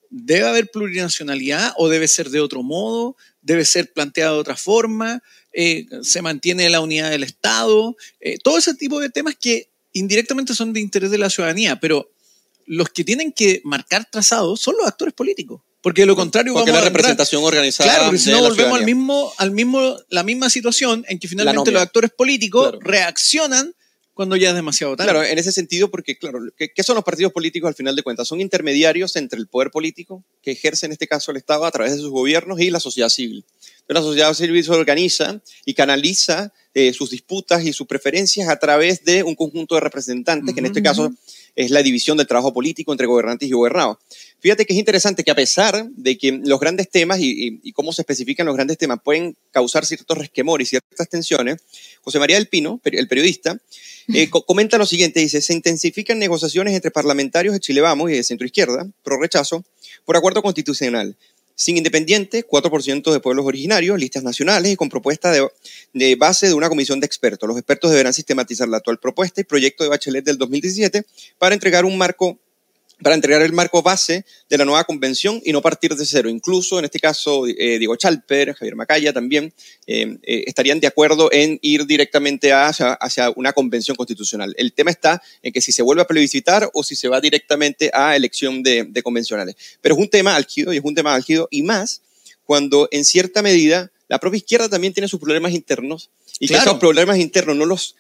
¿debe 0.10 0.47
haber 0.47 0.70
plurinacionalidad 0.72 1.74
o 1.78 1.89
debe 1.89 2.08
ser 2.08 2.30
de 2.30 2.39
otro 2.39 2.64
modo? 2.64 3.16
¿Debe 3.41 3.66
ser 3.66 3.91
planteada 3.91 4.34
de 4.34 4.39
otra 4.39 4.56
forma? 4.56 5.22
Eh, 5.53 5.86
¿Se 6.01 6.22
mantiene 6.22 6.70
la 6.70 6.82
unidad 6.82 7.10
del 7.10 7.24
Estado? 7.24 7.95
Eh, 8.20 8.38
todo 8.43 8.58
ese 8.58 8.74
tipo 8.76 8.99
de 8.99 9.10
temas 9.10 9.36
que 9.39 9.70
indirectamente 9.93 10.53
son 10.53 10.74
de 10.74 10.82
interés 10.82 11.12
de 11.12 11.18
la 11.18 11.30
ciudadanía, 11.30 11.80
pero 11.80 12.12
los 12.66 12.89
que 12.89 13.03
tienen 13.03 13.32
que 13.32 13.62
marcar 13.64 14.08
trazados 14.10 14.60
son 14.60 14.76
los 14.78 14.88
actores 14.88 15.14
políticos. 15.14 15.62
Porque 15.82 16.01
de 16.01 16.08
lo 16.08 16.16
contrario 16.16 16.53
porque 16.53 16.72
la 16.72 16.82
representación 16.82 17.43
organizada. 17.43 17.88
Claro, 17.89 18.06
porque 18.06 18.18
si 18.18 18.32
no 18.32 18.41
volvemos 18.41 18.80
al 18.80 18.86
mismo, 18.86 19.32
al 19.38 19.51
mismo, 19.51 19.95
la 20.10 20.24
misma 20.24 20.49
situación 20.49 21.06
en 21.08 21.20
que 21.20 21.28
finalmente 21.28 21.72
los 21.72 21.82
actores 21.82 22.10
políticos 22.10 22.76
reaccionan 22.82 23.76
cuando 24.16 24.38
ya 24.38 24.49
es 24.49 24.55
demasiado 24.55 24.95
tarde. 24.95 25.11
Claro, 25.11 25.28
en 25.28 25.38
ese 25.38 25.51
sentido, 25.51 25.91
porque, 25.91 26.18
claro, 26.18 26.39
¿qué, 26.57 26.84
son 26.84 26.95
los 26.95 27.03
partidos 27.03 27.34
políticos 27.34 27.68
al 27.68 27.76
final 27.76 27.95
de 27.97 28.01
cuentas? 28.01 28.28
Son 28.30 28.39
intermediarios 28.39 29.16
entre 29.18 29.38
el 29.38 29.47
poder 29.47 29.72
político, 29.72 30.24
que 30.41 30.51
ejerce 30.51 30.86
en 30.86 30.93
este 30.93 31.05
caso 31.05 31.32
el 31.32 31.38
Estado 31.38 31.66
a 31.66 31.72
través 31.72 31.91
de 31.91 31.99
sus 31.99 32.09
gobiernos, 32.09 32.61
y 32.61 32.72
la 32.72 32.80
sociedad 32.80 33.09
civil. 33.09 33.43
la 33.89 34.01
sociedad 34.01 34.34
civil 34.34 34.63
se 34.63 34.72
organiza 34.72 35.41
y 35.66 35.74
canaliza 35.74 36.53
eh, 36.74 36.93
sus 36.93 37.09
disputas 37.11 37.66
y 37.66 37.74
sus 37.74 37.88
preferencias 37.88 38.47
a 38.47 38.57
través 38.57 39.03
de 39.03 39.22
un 39.22 39.36
conjunto 39.36 39.76
de 39.76 39.82
representantes, 39.82 40.53
que 40.53 40.61
en 40.61 40.66
este 40.66 40.82
caso 40.82 41.13
es 41.55 41.70
la 41.72 41.84
división 41.84 42.18
del 42.18 42.26
trabajo 42.28 42.53
político 42.53 42.93
entre 42.93 43.07
gobernantes 43.07 43.49
y 43.49 43.51
gobernados. 43.51 43.97
Fíjate 44.39 44.66
que 44.66 44.74
es 44.74 44.80
interesante 44.80 45.24
que 45.24 45.32
a 45.32 45.36
pesar 45.36 45.89
de 45.89 46.18
que 46.18 46.32
los 46.43 46.59
grandes 46.59 46.89
temas 46.89 47.20
y, 47.22 47.72
cómo 47.74 47.91
se 47.91 48.01
especifican 48.01 48.45
los 48.45 48.55
grandes 48.55 48.78
temas 48.78 48.99
pueden 49.03 49.36
causar 49.51 49.86
ciertos 49.86 50.18
resquemores 50.18 50.68
y 50.68 50.70
ciertas 50.70 51.09
tensiones, 51.09 51.57
José 52.01 52.20
María 52.20 52.38
del 52.38 52.47
Pino, 52.47 52.80
el 52.84 53.07
periodista, 53.07 53.57
eh, 54.14 54.30
comenta 54.30 54.78
lo 54.78 54.86
siguiente, 54.86 55.20
dice, 55.20 55.41
se 55.41 55.53
intensifican 55.53 56.20
negociaciones 56.20 56.74
entre 56.74 56.91
parlamentarios 56.91 57.53
de 57.53 57.60
Chile 57.60 57.82
Vamos 57.82 58.12
y 58.12 58.14
de 58.14 58.24
centro 58.24 58.45
izquierda, 58.45 58.88
pro 59.03 59.20
rechazo, 59.20 59.64
por 60.06 60.18
acuerdo 60.18 60.41
constitucional 60.41 61.16
sin 61.56 61.78
independientes, 61.78 62.45
4% 62.45 63.12
de 63.12 63.20
pueblos 63.20 63.45
originarios, 63.45 63.97
listas 63.97 64.24
nacionales 64.24 64.74
y 64.74 64.76
con 64.76 64.89
propuesta 64.89 65.32
de, 65.32 66.16
base 66.16 66.47
de 66.47 66.53
una 66.53 66.70
comisión 66.70 66.99
de 66.99 67.06
expertos. 67.06 67.47
Los 67.47 67.58
expertos 67.58 67.91
deberán 67.91 68.14
sistematizar 68.14 68.68
la 68.68 68.78
actual 68.78 68.99
propuesta 68.99 69.41
y 69.41 69.45
proyecto 69.45 69.84
de 69.84 69.89
Bachelet 69.89 70.26
del 70.26 70.38
2017 70.38 71.06
para 71.38 71.56
entregar 71.56 71.86
un 71.86 71.97
marco 71.97 72.38
para 73.02 73.16
entregar 73.16 73.41
el 73.41 73.54
marco 73.54 73.82
base 73.82 74.26
de 74.50 74.58
la 74.58 74.66
nueva 74.66 74.84
convención 74.84 75.41
y 75.43 75.52
no 75.52 75.62
partir 75.62 75.96
de 75.96 76.06
cero. 76.06 76.30
Incluso 76.30 76.80
en 76.80 76.86
este 76.86 77.00
caso, 77.00 77.46
eh, 77.48 77.78
Diego 77.78 77.96
Chalper, 77.96 78.54
Javier 78.54 78.76
Macaya 78.76 79.14
también 79.14 79.54
eh, 79.88 80.18
eh, 80.24 80.43
estarían 80.48 80.80
de 80.80 80.88
acuerdo 80.88 81.30
en 81.32 81.60
ir 81.62 81.86
directamente 81.86 82.54
hacia, 82.54 82.98
una 83.36 83.54
convención 83.54 83.98
constitucional. 83.98 84.54
El 84.58 84.74
tema 84.74 84.91
está 84.91 85.22
en 85.41 85.52
que 85.52 85.62
si 85.62 85.72
se 85.72 85.82
vuelve 85.82 86.02
a 86.02 86.08
plebiscitar 86.08 86.70
o 86.74 86.84
si 86.84 86.96
se 86.96 87.08
va 87.08 87.20
directamente 87.20 87.91
a 87.93 88.16
elección 88.16 88.64
de, 88.64 88.84
de 88.84 89.04
convencionales. 89.04 89.56
Pero 89.82 89.96
es 89.96 90.02
un 90.02 90.10
tema 90.10 90.36
álgido 90.36 90.74
y 90.74 90.78
es 90.78 90.84
un 90.84 90.96
tema 90.96 91.14
álgido 91.14 91.48
y 91.52 91.64
más 91.64 92.02
cuando 92.46 92.88
en 92.91 93.04
cierta 93.04 93.41
medida 93.41 93.91
la 94.08 94.20
propia 94.20 94.38
izquierda 94.38 94.70
también 94.70 94.93
tiene 94.93 95.08
sus 95.08 95.20
problemas 95.20 95.53
internos 95.53 96.10
y 96.39 96.47
que 96.47 96.56
esos 96.56 96.78
problemas 96.80 97.18
internos 97.18 97.56
no 97.56 97.66
los, 97.66 97.95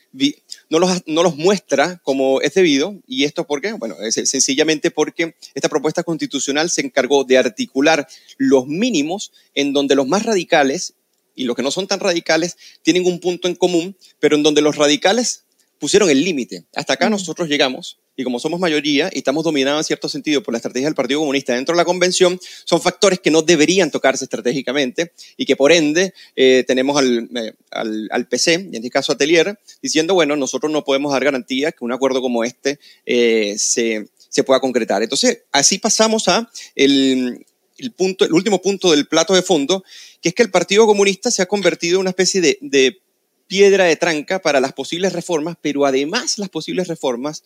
no, 0.69 0.79
los, 0.79 1.03
no 1.07 1.23
los 1.23 1.35
muestra 1.37 1.99
como 2.03 2.41
es 2.41 2.53
debido. 2.53 2.95
¿Y 3.07 3.23
esto 3.23 3.47
por 3.47 3.61
qué? 3.61 3.73
Bueno, 3.73 3.95
es 4.01 4.15
sencillamente 4.29 4.91
porque 4.91 5.35
esta 5.53 5.69
propuesta 5.69 6.03
constitucional 6.03 6.69
se 6.69 6.81
encargó 6.81 7.23
de 7.23 7.37
articular 7.37 8.07
los 8.37 8.67
mínimos 8.67 9.31
en 9.55 9.73
donde 9.73 9.95
los 9.95 10.07
más 10.07 10.23
radicales 10.23 10.93
y 11.33 11.45
los 11.45 11.55
que 11.55 11.63
no 11.63 11.71
son 11.71 11.87
tan 11.87 11.99
radicales 11.99 12.57
tienen 12.81 13.05
un 13.05 13.19
punto 13.19 13.47
en 13.47 13.55
común, 13.55 13.97
pero 14.19 14.35
en 14.35 14.43
donde 14.43 14.61
los 14.61 14.75
radicales 14.75 15.44
pusieron 15.79 16.09
el 16.09 16.23
límite. 16.23 16.65
Hasta 16.73 16.93
acá 16.93 17.09
nosotros 17.09 17.47
llegamos 17.47 17.97
y 18.17 18.23
como 18.23 18.39
somos 18.39 18.59
mayoría 18.59 19.09
y 19.11 19.19
estamos 19.19 19.43
dominados 19.43 19.81
en 19.81 19.83
cierto 19.83 20.09
sentido 20.09 20.41
por 20.41 20.53
la 20.53 20.57
estrategia 20.57 20.87
del 20.87 20.95
Partido 20.95 21.19
Comunista 21.19 21.53
dentro 21.53 21.73
de 21.73 21.77
la 21.77 21.85
convención, 21.85 22.39
son 22.63 22.81
factores 22.81 23.19
que 23.19 23.31
no 23.31 23.41
deberían 23.41 23.91
tocarse 23.91 24.23
estratégicamente 24.23 25.11
y 25.37 25.45
que 25.45 25.55
por 25.55 25.71
ende 25.71 26.13
eh, 26.35 26.63
tenemos 26.65 26.97
al, 26.97 27.29
eh, 27.35 27.53
al, 27.71 28.07
al, 28.11 28.27
PC, 28.27 28.53
y 28.53 28.55
en 28.55 28.75
este 28.75 28.89
caso 28.89 29.11
Atelier, 29.11 29.59
diciendo, 29.81 30.13
bueno, 30.13 30.35
nosotros 30.35 30.71
no 30.71 30.83
podemos 30.83 31.11
dar 31.11 31.23
garantía 31.23 31.71
que 31.71 31.83
un 31.83 31.91
acuerdo 31.91 32.21
como 32.21 32.43
este 32.43 32.79
eh, 33.05 33.55
se, 33.57 34.07
se, 34.29 34.43
pueda 34.43 34.59
concretar. 34.59 35.03
Entonces, 35.03 35.43
así 35.51 35.77
pasamos 35.77 36.27
a 36.29 36.49
el, 36.75 37.45
el, 37.77 37.91
punto, 37.91 38.25
el 38.25 38.33
último 38.33 38.61
punto 38.61 38.91
del 38.91 39.07
plato 39.07 39.33
de 39.33 39.41
fondo, 39.41 39.83
que 40.21 40.29
es 40.29 40.35
que 40.35 40.43
el 40.43 40.51
Partido 40.51 40.85
Comunista 40.85 41.31
se 41.31 41.41
ha 41.41 41.47
convertido 41.47 41.95
en 41.95 42.01
una 42.01 42.09
especie 42.11 42.39
de, 42.39 42.57
de 42.61 43.01
piedra 43.47 43.85
de 43.85 43.95
tranca 43.95 44.39
para 44.39 44.59
las 44.59 44.73
posibles 44.73 45.13
reformas, 45.13 45.57
pero 45.61 45.85
además 45.85 46.37
las 46.37 46.49
posibles 46.49 46.87
reformas 46.87 47.43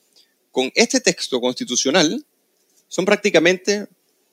con 0.51 0.71
este 0.75 0.99
texto 0.99 1.39
constitucional 1.39 2.25
son 2.87 3.05
prácticamente, 3.05 3.87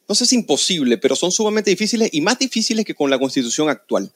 no 0.09 0.15
sé 0.15 0.27
si 0.27 0.37
imposible, 0.37 0.97
pero 0.99 1.15
son 1.15 1.31
sumamente 1.31 1.71
difíciles 1.71 2.09
y 2.13 2.21
más 2.21 2.39
difíciles 2.39 2.85
que 2.85 2.95
con 2.95 3.11
la 3.11 3.19
constitución 3.19 3.69
actual. 3.69 4.11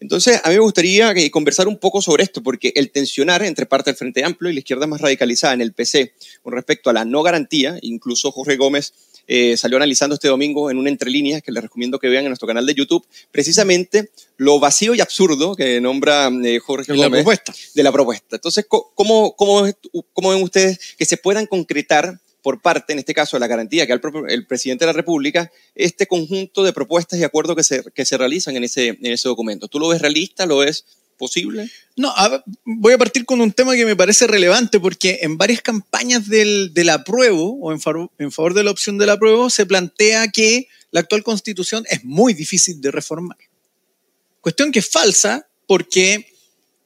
Entonces, 0.00 0.40
a 0.42 0.48
mí 0.48 0.54
me 0.54 0.60
gustaría 0.60 1.12
eh, 1.12 1.30
conversar 1.30 1.68
un 1.68 1.78
poco 1.78 2.02
sobre 2.02 2.24
esto, 2.24 2.42
porque 2.42 2.72
el 2.74 2.90
tensionar 2.90 3.42
entre 3.44 3.66
parte 3.66 3.90
del 3.90 3.96
Frente 3.96 4.24
Amplio 4.24 4.50
y 4.50 4.54
la 4.54 4.60
izquierda 4.60 4.86
más 4.86 5.00
radicalizada 5.00 5.54
en 5.54 5.60
el 5.60 5.72
PC 5.72 6.14
con 6.42 6.54
respecto 6.54 6.90
a 6.90 6.92
la 6.92 7.04
no 7.04 7.22
garantía, 7.22 7.78
incluso 7.82 8.32
Jorge 8.32 8.56
Gómez 8.56 8.92
eh, 9.26 9.56
salió 9.56 9.76
analizando 9.76 10.14
este 10.14 10.28
domingo 10.28 10.70
en 10.70 10.78
un 10.78 10.88
entre 10.88 11.10
líneas 11.10 11.42
que 11.42 11.52
les 11.52 11.62
recomiendo 11.62 11.98
que 11.98 12.08
vean 12.08 12.24
en 12.24 12.30
nuestro 12.30 12.48
canal 12.48 12.66
de 12.66 12.74
YouTube, 12.74 13.06
precisamente 13.30 14.10
lo 14.36 14.58
vacío 14.58 14.94
y 14.94 15.00
absurdo 15.00 15.54
que 15.54 15.80
nombra 15.80 16.30
eh, 16.44 16.58
Jorge 16.58 16.92
De 16.92 16.98
la 16.98 17.06
Gómez 17.06 17.20
propuesta. 17.20 17.54
de 17.74 17.82
la 17.82 17.92
propuesta. 17.92 18.36
Entonces, 18.36 18.66
¿cómo, 18.68 19.34
cómo, 19.36 19.66
cómo 20.12 20.30
ven 20.30 20.42
ustedes 20.42 20.94
que 20.96 21.04
se 21.04 21.16
puedan 21.16 21.46
concretar 21.46 22.20
por 22.42 22.60
parte, 22.60 22.92
en 22.92 22.98
este 22.98 23.14
caso, 23.14 23.36
de 23.36 23.40
la 23.40 23.46
garantía 23.46 23.86
que 23.86 23.96
da 23.96 24.00
el, 24.04 24.30
el 24.30 24.46
presidente 24.46 24.84
de 24.84 24.88
la 24.88 24.92
República, 24.92 25.50
este 25.74 26.06
conjunto 26.06 26.62
de 26.62 26.74
propuestas 26.74 27.18
y 27.18 27.24
acuerdos 27.24 27.56
que 27.56 27.64
se, 27.64 27.82
que 27.94 28.04
se 28.04 28.18
realizan 28.18 28.54
en 28.54 28.64
ese, 28.64 28.88
en 28.88 29.06
ese 29.06 29.28
documento? 29.28 29.66
¿Tú 29.66 29.78
lo 29.78 29.88
ves 29.88 30.02
realista? 30.02 30.44
¿Lo 30.44 30.58
ves 30.58 30.84
posible? 31.16 31.70
No, 31.96 32.10
a 32.10 32.44
voy 32.64 32.94
a 32.94 32.98
partir 32.98 33.24
con 33.24 33.40
un 33.40 33.52
tema 33.52 33.74
que 33.74 33.84
me 33.84 33.96
parece 33.96 34.26
relevante 34.26 34.80
porque 34.80 35.20
en 35.22 35.36
varias 35.36 35.62
campañas 35.62 36.28
del, 36.28 36.72
del 36.74 36.90
apruebo 36.90 37.58
o 37.60 37.72
en 37.72 37.80
favor, 37.80 38.10
en 38.18 38.32
favor 38.32 38.54
de 38.54 38.64
la 38.64 38.70
opción 38.70 38.98
del 38.98 39.10
apruebo 39.10 39.50
se 39.50 39.66
plantea 39.66 40.28
que 40.28 40.68
la 40.90 41.00
actual 41.00 41.22
constitución 41.22 41.84
es 41.90 42.04
muy 42.04 42.34
difícil 42.34 42.80
de 42.80 42.90
reformar. 42.90 43.38
Cuestión 44.40 44.72
que 44.72 44.80
es 44.80 44.88
falsa 44.88 45.48
porque 45.66 46.26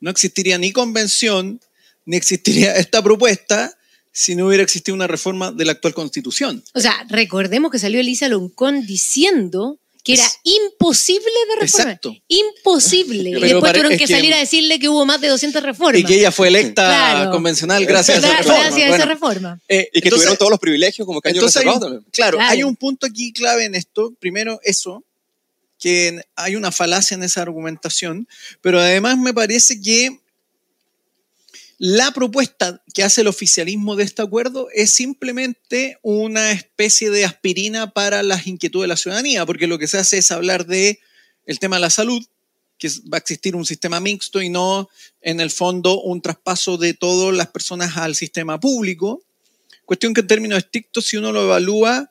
no 0.01 0.11
existiría 0.11 0.59
ni 0.59 0.73
convención 0.73 1.61
ni 2.07 2.17
existiría 2.17 2.75
esta 2.77 3.03
propuesta 3.03 3.75
si 4.13 4.35
no 4.35 4.47
hubiera 4.47 4.63
existido 4.63 4.95
una 4.95 5.07
reforma 5.07 5.53
de 5.53 5.65
la 5.65 5.73
actual 5.73 5.95
constitución. 5.95 6.65
O 6.75 6.81
sea, 6.81 7.07
recordemos 7.09 7.71
que 7.71 7.79
salió 7.79 8.01
Elisa 8.01 8.29
Loncón 8.29 8.85
diciendo 8.85 9.79
que 10.09 10.15
era 10.15 10.25
Es- 10.25 10.39
imposible 10.43 11.21
de 11.49 11.61
reformar. 11.61 11.89
Exacto. 11.89 12.17
Imposible. 12.29 13.31
Y 13.39 13.41
después 13.41 13.73
tuvieron 13.73 13.93
que, 13.93 13.99
que- 13.99 14.07
salir 14.07 14.33
a 14.33 14.39
decirle 14.39 14.79
que 14.79 14.89
hubo 14.89 15.05
más 15.05 15.21
de 15.21 15.29
200 15.29 15.63
reformas. 15.63 16.01
Y 16.01 16.05
que 16.05 16.15
ella 16.15 16.33
fue 16.33 16.49
electa 16.49 16.87
Claro. 16.87 17.31
convencional 17.31 17.85
gracias 17.85 18.17
a 18.17 18.21
esa 18.27 18.37
reforma. 18.39 18.59
Gracias 18.61 18.75
a 18.85 18.89
Bueno, 18.89 18.95
esa 19.05 19.05
reforma. 19.13 19.61
eh, 19.69 19.89
Y 19.93 20.01
que 20.01 20.09
entonces- 20.09 20.11
tuvieron 20.17 20.37
todos 20.39 20.51
los 20.51 20.59
privilegios 20.61 21.05
como 21.07 21.21
caños 21.21 21.37
Entonces 21.37 21.61
hay 21.63 21.69
un- 21.69 21.81
también. 21.81 22.05
claro, 22.11 22.39
Claro. 22.39 22.51
hay 22.53 22.63
un 22.63 22.75
punto 22.77 23.07
aquí 23.07 23.33
clave 23.35 23.65
en 23.67 23.75
esto. 23.75 24.15
Primero, 24.19 24.59
eso, 24.65 25.05
que 25.79 26.23
hay 26.37 26.57
una 26.57 26.73
falacia 26.73 27.15
en 27.15 27.23
esa 27.23 27.43
argumentación, 27.43 28.27
pero 28.63 28.81
además 28.81 29.19
me 29.19 29.35
parece 29.35 29.81
que 29.81 30.19
la 31.79 32.11
propuesta 32.11 32.83
que 32.93 33.05
hace 33.05 33.21
el 33.21 33.29
oficialismo 33.29 33.95
de 33.95 34.03
este 34.03 34.21
acuerdo 34.21 34.69
es 34.75 34.93
simplemente 34.93 35.99
una 36.03 36.51
especie 36.51 37.09
de 37.11 37.25
aspirina 37.25 37.93
para 37.93 38.25
las 38.25 38.49
inquietudes 38.49 38.85
de 38.85 38.89
la 38.89 38.97
ciudadanía, 38.97 39.47
porque 39.47 39.69
lo 39.69 39.79
que 39.79 39.87
se 39.87 39.99
hace 39.99 40.19
es 40.19 40.33
hablar 40.33 40.67
de 40.67 40.99
el 41.47 41.61
tema 41.61 41.77
de 41.77 41.83
la 41.83 41.91
salud, 41.91 42.21
que 42.79 42.89
va 43.13 43.17
a 43.17 43.19
existir 43.19 43.55
un 43.55 43.65
sistema 43.65 44.01
mixto 44.01 44.43
y 44.43 44.49
no, 44.49 44.89
en 45.21 45.41
el 45.41 45.51
fondo, 45.51 46.01
un 46.03 46.21
traspaso 46.21 46.79
de 46.79 46.95
todas 46.95 47.35
las 47.35 47.49
personas 47.49 47.97
al 47.97 48.17
sistema 48.17 48.59
público. 48.59 49.23
Cuestión 49.85 50.15
que 50.15 50.21
en 50.21 50.27
términos 50.27 50.59
estrictos, 50.59 51.07
si 51.07 51.17
uno 51.17 51.31
lo 51.31 51.45
evalúa, 51.45 52.11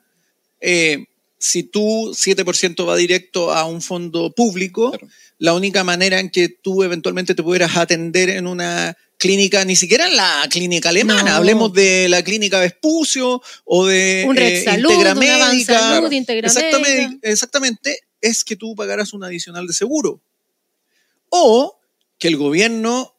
eh, 0.62 1.06
si 1.40 1.64
tú 1.64 2.14
7% 2.16 2.86
va 2.88 2.96
directo 2.96 3.52
a 3.54 3.66
un 3.66 3.82
fondo 3.82 4.32
público, 4.32 4.92
Claro. 4.92 5.08
la 5.38 5.54
única 5.54 5.84
manera 5.84 6.20
en 6.20 6.30
que 6.30 6.50
tú 6.50 6.84
eventualmente 6.84 7.36
te 7.36 7.44
pudieras 7.44 7.78
atender 7.78 8.30
en 8.30 8.48
una 8.48 8.98
clínica, 9.18 9.66
ni 9.66 9.76
siquiera 9.76 10.08
en 10.08 10.16
la 10.16 10.48
clínica 10.50 10.90
alemana, 10.90 11.32
No. 11.32 11.36
hablemos 11.38 11.74
de 11.74 12.08
la 12.10 12.24
clínica 12.24 12.60
Vespucio 12.60 13.42
o 13.66 13.86
de 13.86 14.26
Un 14.28 14.36
Red 14.36 14.54
eh, 14.54 14.64
Salud, 14.64 14.92
Integra 14.92 15.16
Médica. 15.16 15.80
Salud, 15.80 16.12
Integra 16.12 16.48
Exactamente, 16.48 17.08
Médica. 17.08 17.30
exactamente, 17.32 18.00
es 18.22 18.44
que 18.44 18.56
tú 18.56 18.76
pagaras 18.76 19.14
un 19.14 19.24
adicional 19.24 19.66
de 19.68 19.74
seguro. 19.74 20.22
O 21.30 21.80
que 22.20 22.28
el 22.30 22.38
gobierno 22.38 23.16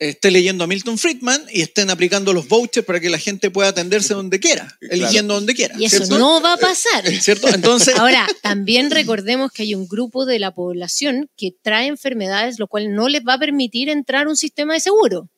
esté 0.00 0.30
leyendo 0.30 0.64
a 0.64 0.66
Milton 0.66 0.98
Friedman 0.98 1.44
y 1.52 1.60
estén 1.60 1.90
aplicando 1.90 2.32
los 2.32 2.48
vouchers 2.48 2.84
para 2.86 2.98
que 3.00 3.10
la 3.10 3.18
gente 3.18 3.50
pueda 3.50 3.68
atenderse 3.68 4.14
donde 4.14 4.40
quiera, 4.40 4.66
Claro. 4.80 4.94
eligiendo 4.94 5.34
donde 5.34 5.54
quiera. 5.54 5.76
Y 5.78 5.84
eso 5.84 5.98
¿cierto? 5.98 6.18
no 6.18 6.40
va 6.40 6.54
a 6.54 6.56
pasar. 6.56 7.06
¿Cierto? 7.20 7.48
Entonces, 7.48 7.94
Ahora, 7.98 8.26
también 8.42 8.90
recordemos 8.90 9.52
que 9.52 9.62
hay 9.62 9.74
un 9.74 9.86
grupo 9.86 10.24
de 10.26 10.38
la 10.38 10.52
población 10.54 11.30
que 11.36 11.50
trae 11.62 11.86
enfermedades, 11.86 12.58
lo 12.58 12.66
cual 12.66 12.92
no 12.94 13.08
les 13.08 13.22
va 13.22 13.34
a 13.34 13.38
permitir 13.38 13.88
entrar 13.90 14.26
a 14.26 14.30
un 14.30 14.36
sistema 14.36 14.74
de 14.74 14.80
seguro. 14.80 15.28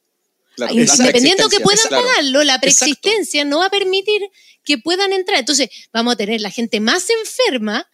Claro, 0.54 0.74
Independiendo 0.74 1.48
que 1.48 1.60
puedan 1.60 1.88
claro. 1.88 2.04
pagarlo, 2.06 2.44
la 2.44 2.54
Exacto. 2.54 2.60
preexistencia 2.60 3.44
no 3.44 3.58
va 3.60 3.66
a 3.66 3.70
permitir 3.70 4.20
que 4.64 4.78
puedan 4.78 5.12
entrar. 5.12 5.38
Entonces, 5.40 5.68
vamos 5.92 6.14
a 6.14 6.16
tener 6.16 6.40
la 6.40 6.50
gente 6.50 6.78
más 6.78 7.06
enferma 7.10 7.86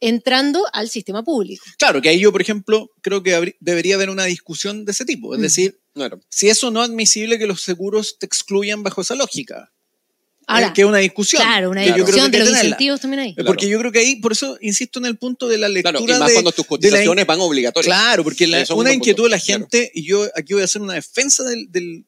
entrando 0.00 0.64
al 0.72 0.88
sistema 0.88 1.22
público. 1.22 1.64
claro, 1.78 2.02
que 2.02 2.08
ahí 2.08 2.18
yo, 2.20 2.32
por 2.32 2.42
ejemplo, 2.42 2.90
creo 3.02 3.22
que 3.22 3.54
debería 3.60 3.94
haber 3.94 4.10
una 4.10 4.24
discusión 4.24 4.84
de 4.84 4.92
ese 4.92 5.04
tipo. 5.04 5.32
Es 5.34 5.38
Mm. 5.40 5.42
decir, 5.42 5.78
Claro. 5.94 6.20
si 6.28 6.48
eso 6.48 6.70
no 6.70 6.82
es 6.82 6.88
admisible 6.88 7.38
que 7.38 7.46
los 7.46 7.60
seguros 7.62 8.16
te 8.18 8.26
excluyan 8.26 8.82
bajo 8.82 9.00
esa 9.02 9.14
lógica. 9.14 9.70
Ahora, 10.46 10.68
Eh, 10.68 10.72
que 10.74 10.80
es 10.82 10.86
una 10.88 10.98
discusión. 10.98 11.40
claro, 11.40 11.70
una 11.70 11.82
que 11.82 11.88
yo 11.88 11.92
creo 11.94 12.04
discusión 12.06 12.30
que 12.32 12.38
de 12.38 12.44
los 12.44 12.54
incentivos 12.64 13.00
también 13.00 13.20
hay. 13.20 13.34
Claro. 13.34 13.46
Porque 13.46 13.68
yo 13.68 13.78
creo 13.78 13.92
que 13.92 13.98
ahí, 14.00 14.16
por 14.16 14.32
eso 14.32 14.58
insisto 14.60 14.98
en 14.98 15.06
el 15.06 15.16
punto 15.16 15.46
de 15.48 15.56
la 15.58 15.68
lectura 15.68 15.98
Claro, 16.00 16.04
y 16.16 16.18
más 16.18 16.28
de, 16.28 16.34
cuando 16.34 16.52
tus 16.52 16.66
cotizaciones 16.66 17.26
van 17.26 17.40
obligatorias. 17.40 17.86
Claro, 17.86 18.24
porque 18.24 18.46
la- 18.48 18.64
una 18.74 18.92
inquietud 18.92 19.24
de 19.24 19.30
la 19.30 19.36
punto, 19.36 19.46
claro. 19.46 19.60
gente, 19.70 19.92
y 19.94 20.04
yo 20.04 20.26
aquí 20.34 20.52
voy 20.54 20.62
a 20.62 20.64
hacer 20.64 20.82
una 20.82 20.94
defensa 20.94 21.44
del, 21.44 21.70
del, 21.70 22.04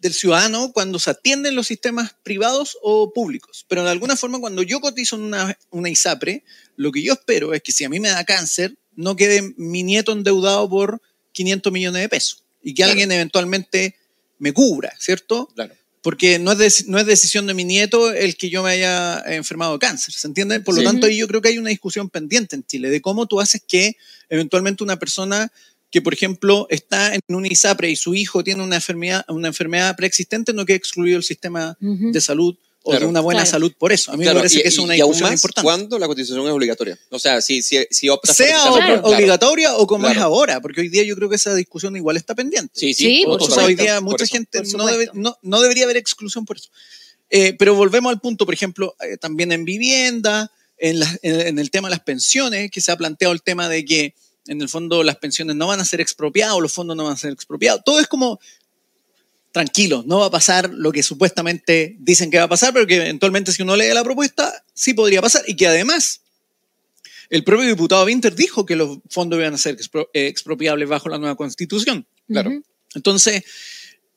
del 0.00 0.14
ciudadano 0.14 0.70
cuando 0.72 0.98
se 1.00 1.10
atienden 1.10 1.56
los 1.56 1.66
sistemas 1.66 2.14
privados 2.22 2.78
o 2.82 3.12
públicos. 3.12 3.64
Pero 3.68 3.82
de 3.84 3.90
alguna 3.90 4.14
forma, 4.16 4.38
cuando 4.38 4.62
yo 4.62 4.80
cotizo 4.80 5.16
en 5.16 5.22
una, 5.22 5.58
una 5.70 5.90
ISAPRE, 5.90 6.44
lo 6.76 6.92
que 6.92 7.02
yo 7.02 7.14
espero 7.14 7.54
es 7.54 7.62
que 7.62 7.72
si 7.72 7.82
a 7.84 7.88
mí 7.88 7.98
me 7.98 8.08
da 8.10 8.24
cáncer, 8.24 8.76
no 8.94 9.16
quede 9.16 9.52
mi 9.56 9.82
nieto 9.82 10.12
endeudado 10.12 10.68
por 10.70 11.02
500 11.32 11.72
millones 11.72 12.02
de 12.02 12.08
pesos 12.08 12.44
y 12.66 12.70
que 12.74 12.78
Claro. 12.82 12.90
alguien 12.92 13.12
eventualmente 13.12 13.94
me 14.40 14.52
cubra, 14.52 14.92
¿cierto? 14.98 15.46
Claro. 15.54 15.72
Porque 16.02 16.38
no 16.40 16.52
es, 16.52 16.86
no 16.88 16.98
es 16.98 17.06
decisión 17.06 17.46
de 17.46 17.54
mi 17.54 17.64
nieto 17.64 18.12
el 18.12 18.36
que 18.36 18.50
yo 18.50 18.62
me 18.64 18.70
haya 18.70 19.22
enfermado 19.26 19.74
de 19.74 19.78
cáncer, 19.78 20.12
¿se 20.14 20.26
entiende? 20.26 20.58
Por 20.60 20.74
lo 20.74 20.80
Sí. 20.80 20.84
tanto, 20.86 21.06
ahí 21.06 21.16
yo 21.16 21.28
creo 21.28 21.40
que 21.40 21.48
hay 21.50 21.58
una 21.58 21.70
discusión 21.70 22.10
pendiente 22.10 22.56
en 22.56 22.64
Chile 22.64 22.90
de 22.90 23.00
cómo 23.00 23.26
tú 23.26 23.40
haces 23.40 23.62
que 23.66 23.96
eventualmente 24.28 24.82
una 24.82 24.98
persona 24.98 25.52
que, 25.92 26.02
por 26.02 26.12
ejemplo, 26.12 26.66
está 26.68 27.14
en 27.14 27.20
un 27.28 27.46
ISAPRE 27.46 27.88
y 27.88 27.96
su 27.96 28.14
hijo 28.16 28.42
tiene 28.42 28.62
una 28.64 28.76
enfermedad, 28.76 29.24
una 29.28 29.48
enfermedad 29.48 29.94
preexistente, 29.96 30.52
no 30.52 30.66
quede 30.66 30.76
excluido 30.76 31.16
del 31.16 31.22
sistema 31.24 31.76
de 31.80 32.20
salud 32.20 32.56
o 32.86 32.90
Claro. 32.90 33.06
de 33.06 33.10
una 33.10 33.20
buena 33.20 33.40
Claro. 33.40 33.50
salud 33.50 33.72
por 33.76 33.92
eso. 33.92 34.12
A 34.12 34.16
mí 34.16 34.22
Claro, 34.22 34.36
me 34.36 34.40
parece 34.42 34.58
y, 34.58 34.62
que 34.62 34.68
es 34.68 34.76
y- 34.76 34.80
una 34.80 34.96
y 34.96 35.00
aún 35.00 35.10
discusión 35.12 35.30
más 35.30 35.38
importante. 35.40 35.64
cuando 35.64 35.98
la 35.98 36.06
cotización 36.06 36.46
es 36.46 36.52
obligatoria. 36.52 36.98
O 37.10 37.18
sea, 37.18 37.40
si, 37.42 37.60
si, 37.62 37.84
si 37.90 38.08
optas 38.08 38.36
por 38.36 38.46
Sea 38.46 38.72
obligatoria 39.02 39.76
o 39.76 39.86
como 39.86 40.04
Claro. 40.04 40.18
es 40.20 40.22
ahora, 40.24 40.60
porque 40.60 40.80
hoy 40.80 40.88
día 40.88 41.02
yo 41.02 41.16
creo 41.16 41.28
que 41.28 41.36
esa 41.36 41.54
discusión 41.54 41.96
igual 41.96 42.16
está 42.16 42.34
pendiente. 42.34 42.70
Sí, 42.74 42.94
sí, 42.94 43.04
Sí, 43.04 43.24
o- 43.26 43.30
por 43.32 43.42
o 43.42 43.44
o 43.44 43.50
sea, 43.50 43.64
hoy 43.64 43.74
día 43.74 44.00
mucha 44.00 44.24
eso. 44.24 44.32
gente 44.34 44.62
no, 44.76 44.86
debe- 44.86 45.10
no, 45.14 45.36
no 45.42 45.60
debería 45.60 45.84
haber 45.84 45.96
exclusión 45.96 46.44
por 46.44 46.56
eso. 46.56 46.70
Eh, 47.30 47.54
pero 47.58 47.74
volvemos 47.74 48.10
al 48.12 48.20
punto, 48.20 48.44
por 48.44 48.54
ejemplo, 48.54 48.94
eh, 49.00 49.16
también 49.16 49.50
en 49.52 49.64
vivienda, 49.64 50.52
en, 50.78 51.00
las- 51.00 51.18
en- 51.22 51.40
en 51.40 51.58
el 51.58 51.70
tema 51.70 51.88
de 51.88 51.96
las 51.96 52.04
pensiones, 52.04 52.70
que 52.70 52.80
se 52.80 52.92
ha 52.92 52.96
planteado 52.96 53.32
el 53.34 53.42
tema 53.42 53.68
de 53.68 53.84
que 53.84 54.14
en 54.46 54.62
el 54.62 54.68
fondo 54.68 55.02
las 55.02 55.16
pensiones 55.16 55.56
no 55.56 55.66
van 55.66 55.80
a 55.80 55.84
ser 55.84 56.00
expropiadas 56.00 56.56
los 56.60 56.70
fondos 56.72 56.96
no 56.96 57.02
van 57.02 57.14
a 57.14 57.16
ser 57.16 57.32
expropiados. 57.32 57.82
Todo 57.84 57.98
es 57.98 58.06
como 58.06 58.38
tranquilo, 59.56 60.04
no 60.06 60.18
va 60.18 60.26
a 60.26 60.30
pasar 60.30 60.68
lo 60.70 60.92
que 60.92 61.02
supuestamente 61.02 61.96
dicen 61.98 62.30
que 62.30 62.36
va 62.36 62.44
a 62.44 62.48
pasar, 62.48 62.74
pero 62.74 62.86
que 62.86 62.96
eventualmente 62.96 63.52
si 63.52 63.62
uno 63.62 63.74
lee 63.74 63.88
la 63.94 64.04
propuesta, 64.04 64.62
sí 64.74 64.92
podría 64.92 65.22
pasar. 65.22 65.44
Y 65.46 65.56
que 65.56 65.66
además, 65.66 66.20
el 67.30 67.42
propio 67.42 67.66
diputado 67.66 68.04
Winter 68.04 68.34
dijo 68.34 68.66
que 68.66 68.76
los 68.76 68.98
fondos 69.08 69.38
iban 69.38 69.54
a 69.54 69.56
ser 69.58 69.78
eh, 70.12 70.26
expropiables 70.26 70.86
bajo 70.86 71.08
la 71.08 71.16
nueva 71.16 71.36
constitución. 71.36 72.06
Claro. 72.28 72.52
Entonces, 72.94 73.44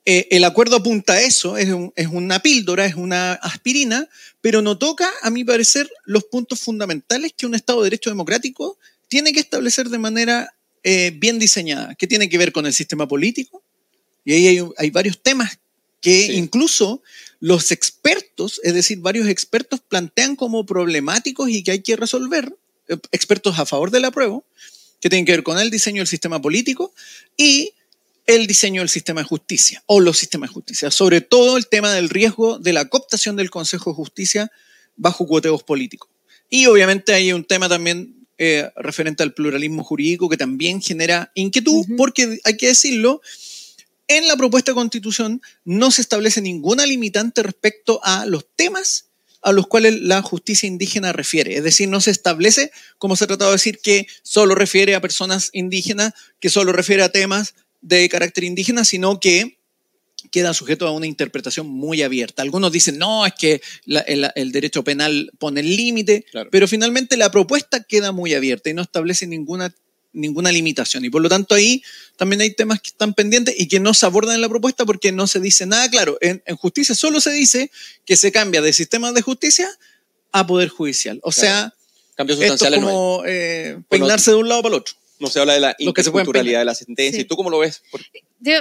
eh, 0.04 0.28
el 0.30 0.44
acuerdo 0.44 0.76
apunta 0.76 1.14
a 1.14 1.22
eso, 1.22 1.58
es, 1.58 1.70
un- 1.70 1.94
es 1.96 2.08
una 2.08 2.40
píldora, 2.42 2.86
es 2.86 2.96
una 2.96 3.32
aspirina, 3.36 4.10
pero 4.42 4.62
no 4.62 4.78
toca, 4.78 5.10
a 5.22 5.30
mi 5.30 5.46
parecer, 5.46 5.90
los 6.04 6.26
puntos 6.26 6.60
fundamentales 6.60 7.32
que 7.38 7.46
un 7.46 7.56
Estado 7.56 7.80
de 7.80 7.86
Derecho 7.86 8.10
democrático 8.10 8.78
tiene 9.08 9.32
que 9.32 9.40
establecer 9.40 9.88
de 9.88 10.00
manera 10.00 10.54
eh, 10.84 11.14
bien 11.16 11.40
diseñada, 11.40 11.96
que 11.96 12.08
tiene 12.08 12.28
que 12.28 12.38
ver 12.38 12.52
con 12.52 12.66
el 12.66 12.74
sistema 12.74 13.08
político, 13.08 13.64
y 14.30 14.34
ahí 14.34 14.48
hay, 14.48 14.70
hay 14.78 14.90
varios 14.92 15.22
temas 15.22 15.60
que 16.02 16.28
Sí. 16.28 16.34
incluso 16.34 17.02
los 17.40 17.72
expertos, 17.72 18.60
es 18.64 18.74
decir, 18.74 19.00
varios 19.00 19.28
expertos 19.28 19.80
plantean 19.82 20.36
como 20.36 20.66
problemáticos 20.66 21.50
y 21.50 21.64
que 21.64 21.72
hay 21.72 21.82
que 21.82 21.96
resolver, 21.96 22.56
eh, 22.88 22.98
expertos 23.12 23.58
a 23.60 23.66
favor 23.66 23.92
del 23.92 24.06
apruebo, 24.06 24.46
que 25.02 25.10
tienen 25.10 25.26
que 25.26 25.32
ver 25.32 25.44
con 25.44 25.58
el 25.58 25.70
diseño 25.70 26.02
del 26.02 26.08
sistema 26.08 26.42
político 26.42 26.94
y 27.38 27.74
el 28.28 28.46
diseño 28.46 28.82
del 28.82 28.90
sistema 28.90 29.22
de 29.22 29.28
justicia 29.28 29.82
o 29.88 30.00
los 30.02 30.18
sistemas 30.18 30.50
de 30.50 30.54
justicia, 30.54 30.92
sobre 30.92 31.22
todo 31.22 31.58
el 31.58 31.68
tema 31.68 31.92
del 31.94 32.10
riesgo 32.10 32.60
de 32.60 32.74
la 32.74 32.86
cooptación 32.86 33.36
del 33.36 33.50
Consejo 33.50 33.90
de 33.92 33.96
Justicia 33.96 34.52
bajo 34.96 35.26
cuoteos 35.26 35.64
políticos. 35.64 36.10
Y 36.50 36.66
obviamente 36.68 37.14
hay 37.14 37.32
un 37.34 37.44
tema 37.46 37.68
también 37.70 38.16
eh, 38.38 38.70
referente 38.76 39.24
al 39.24 39.34
pluralismo 39.34 39.84
jurídico 39.84 40.30
que 40.30 40.38
también 40.38 40.82
genera 40.82 41.32
inquietud, 41.36 41.86
porque 41.98 42.40
hay 42.44 42.58
que 42.58 42.68
decirlo, 42.68 43.22
en 44.10 44.28
la 44.28 44.36
propuesta 44.36 44.72
de 44.72 44.76
constitución 44.76 45.42
no 45.64 45.92
se 45.92 46.02
establece 46.02 46.42
ninguna 46.42 46.86
limitante 46.86 47.42
respecto 47.44 48.02
a 48.04 48.26
los 48.26 48.46
temas 48.58 49.06
a 49.42 49.54
los 49.54 49.68
cuales 49.68 50.02
la 50.02 50.22
justicia 50.22 50.68
indígena 50.68 51.14
refiere. 51.14 51.56
Es 51.56 51.64
decir, 51.64 51.88
no 51.88 52.02
se 52.02 52.12
establece, 52.12 52.72
como 52.98 53.16
se 53.16 53.24
ha 53.24 53.28
tratado 53.28 53.52
de 53.52 53.56
decir, 53.56 53.80
que 53.82 54.06
solo 54.22 54.54
refiere 54.54 54.96
a 54.96 55.00
personas 55.02 55.50
indígenas, 55.54 56.12
que 56.42 56.50
solo 56.50 56.74
refiere 56.74 57.04
a 57.04 57.10
temas 57.14 57.56
de 57.80 58.10
carácter 58.10 58.44
indígena, 58.44 58.84
sino 58.84 59.22
que 59.22 59.58
queda 60.32 60.54
sujeto 60.54 60.86
a 60.86 60.92
una 60.92 61.08
interpretación 61.08 61.68
muy 61.68 62.02
abierta. 62.02 62.42
Algunos 62.42 62.74
dicen, 62.74 62.98
no, 62.98 63.26
es 63.26 63.32
que 63.40 63.62
la- 63.86 64.02
el, 64.02 64.30
el 64.36 64.52
derecho 64.52 64.84
penal 64.84 65.32
pone 65.40 65.62
el 65.62 65.74
límite, 65.74 66.26
Claro. 66.30 66.50
pero 66.52 66.68
finalmente 66.68 67.16
la 67.16 67.32
propuesta 67.32 67.84
queda 67.84 68.12
muy 68.12 68.34
abierta 68.34 68.70
y 68.70 68.74
no 68.74 68.82
establece 68.82 69.26
ninguna, 69.26 69.74
ninguna 70.14 70.52
limitación. 70.52 71.06
Y 71.06 71.10
por 71.10 71.22
lo 71.22 71.30
tanto 71.30 71.56
ahí 71.56 71.84
también 72.18 72.42
hay 72.42 72.54
temas 72.54 72.82
que 72.82 72.90
están 72.90 73.14
pendientes 73.14 73.56
y 73.58 73.68
que 73.68 73.80
no 73.80 73.94
se 73.94 74.06
abordan 74.06 74.36
en 74.36 74.42
la 74.42 74.50
propuesta 74.50 74.86
porque 74.86 75.12
no 75.12 75.28
se 75.28 75.40
dice 75.40 75.66
nada 75.66 75.90
claro. 75.90 76.18
En, 76.22 76.44
en 76.46 76.56
justicia 76.56 76.96
solo 76.96 77.22
se 77.22 77.32
dice 77.32 77.72
que 78.06 78.18
se 78.18 78.32
cambia 78.32 78.62
de 78.62 78.74
sistema 78.74 79.12
de 79.12 79.22
justicia 79.22 79.70
a 80.32 80.46
poder 80.46 80.70
judicial. 80.70 81.20
O 81.24 81.32
sea, 81.32 81.74
Cambios 82.16 82.40
esto 82.40 82.54
es 82.54 82.60
sustanciales 82.60 82.82
no 82.82 82.88
hay. 82.88 82.94
como 82.94 83.24
eh, 83.26 83.82
peinarse 83.90 84.32
de 84.32 84.38
un 84.38 84.50
lado 84.50 84.62
para 84.62 84.76
el 84.76 84.82
otro. 84.82 84.96
No 85.20 85.28
se 85.30 85.40
habla 85.40 85.54
de 85.54 85.60
la 85.60 85.76
interculturalidad 85.80 86.60
de 86.60 86.66
la 86.66 86.76
sentencia. 86.76 87.18
Sí. 87.18 87.22
¿Y 87.22 87.26
tú 87.26 87.36
cómo 87.36 87.50
lo 87.50 87.60
ves? 87.60 87.82
Yo, 88.40 88.54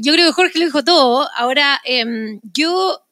yo 0.00 0.12
creo 0.12 0.26
que 0.26 0.32
Jorge 0.32 0.58
lo 0.58 0.64
dijo 0.64 0.84
todo. 0.84 1.28
Ahora, 1.36 1.80
em, 1.84 2.40
yo 2.52 3.02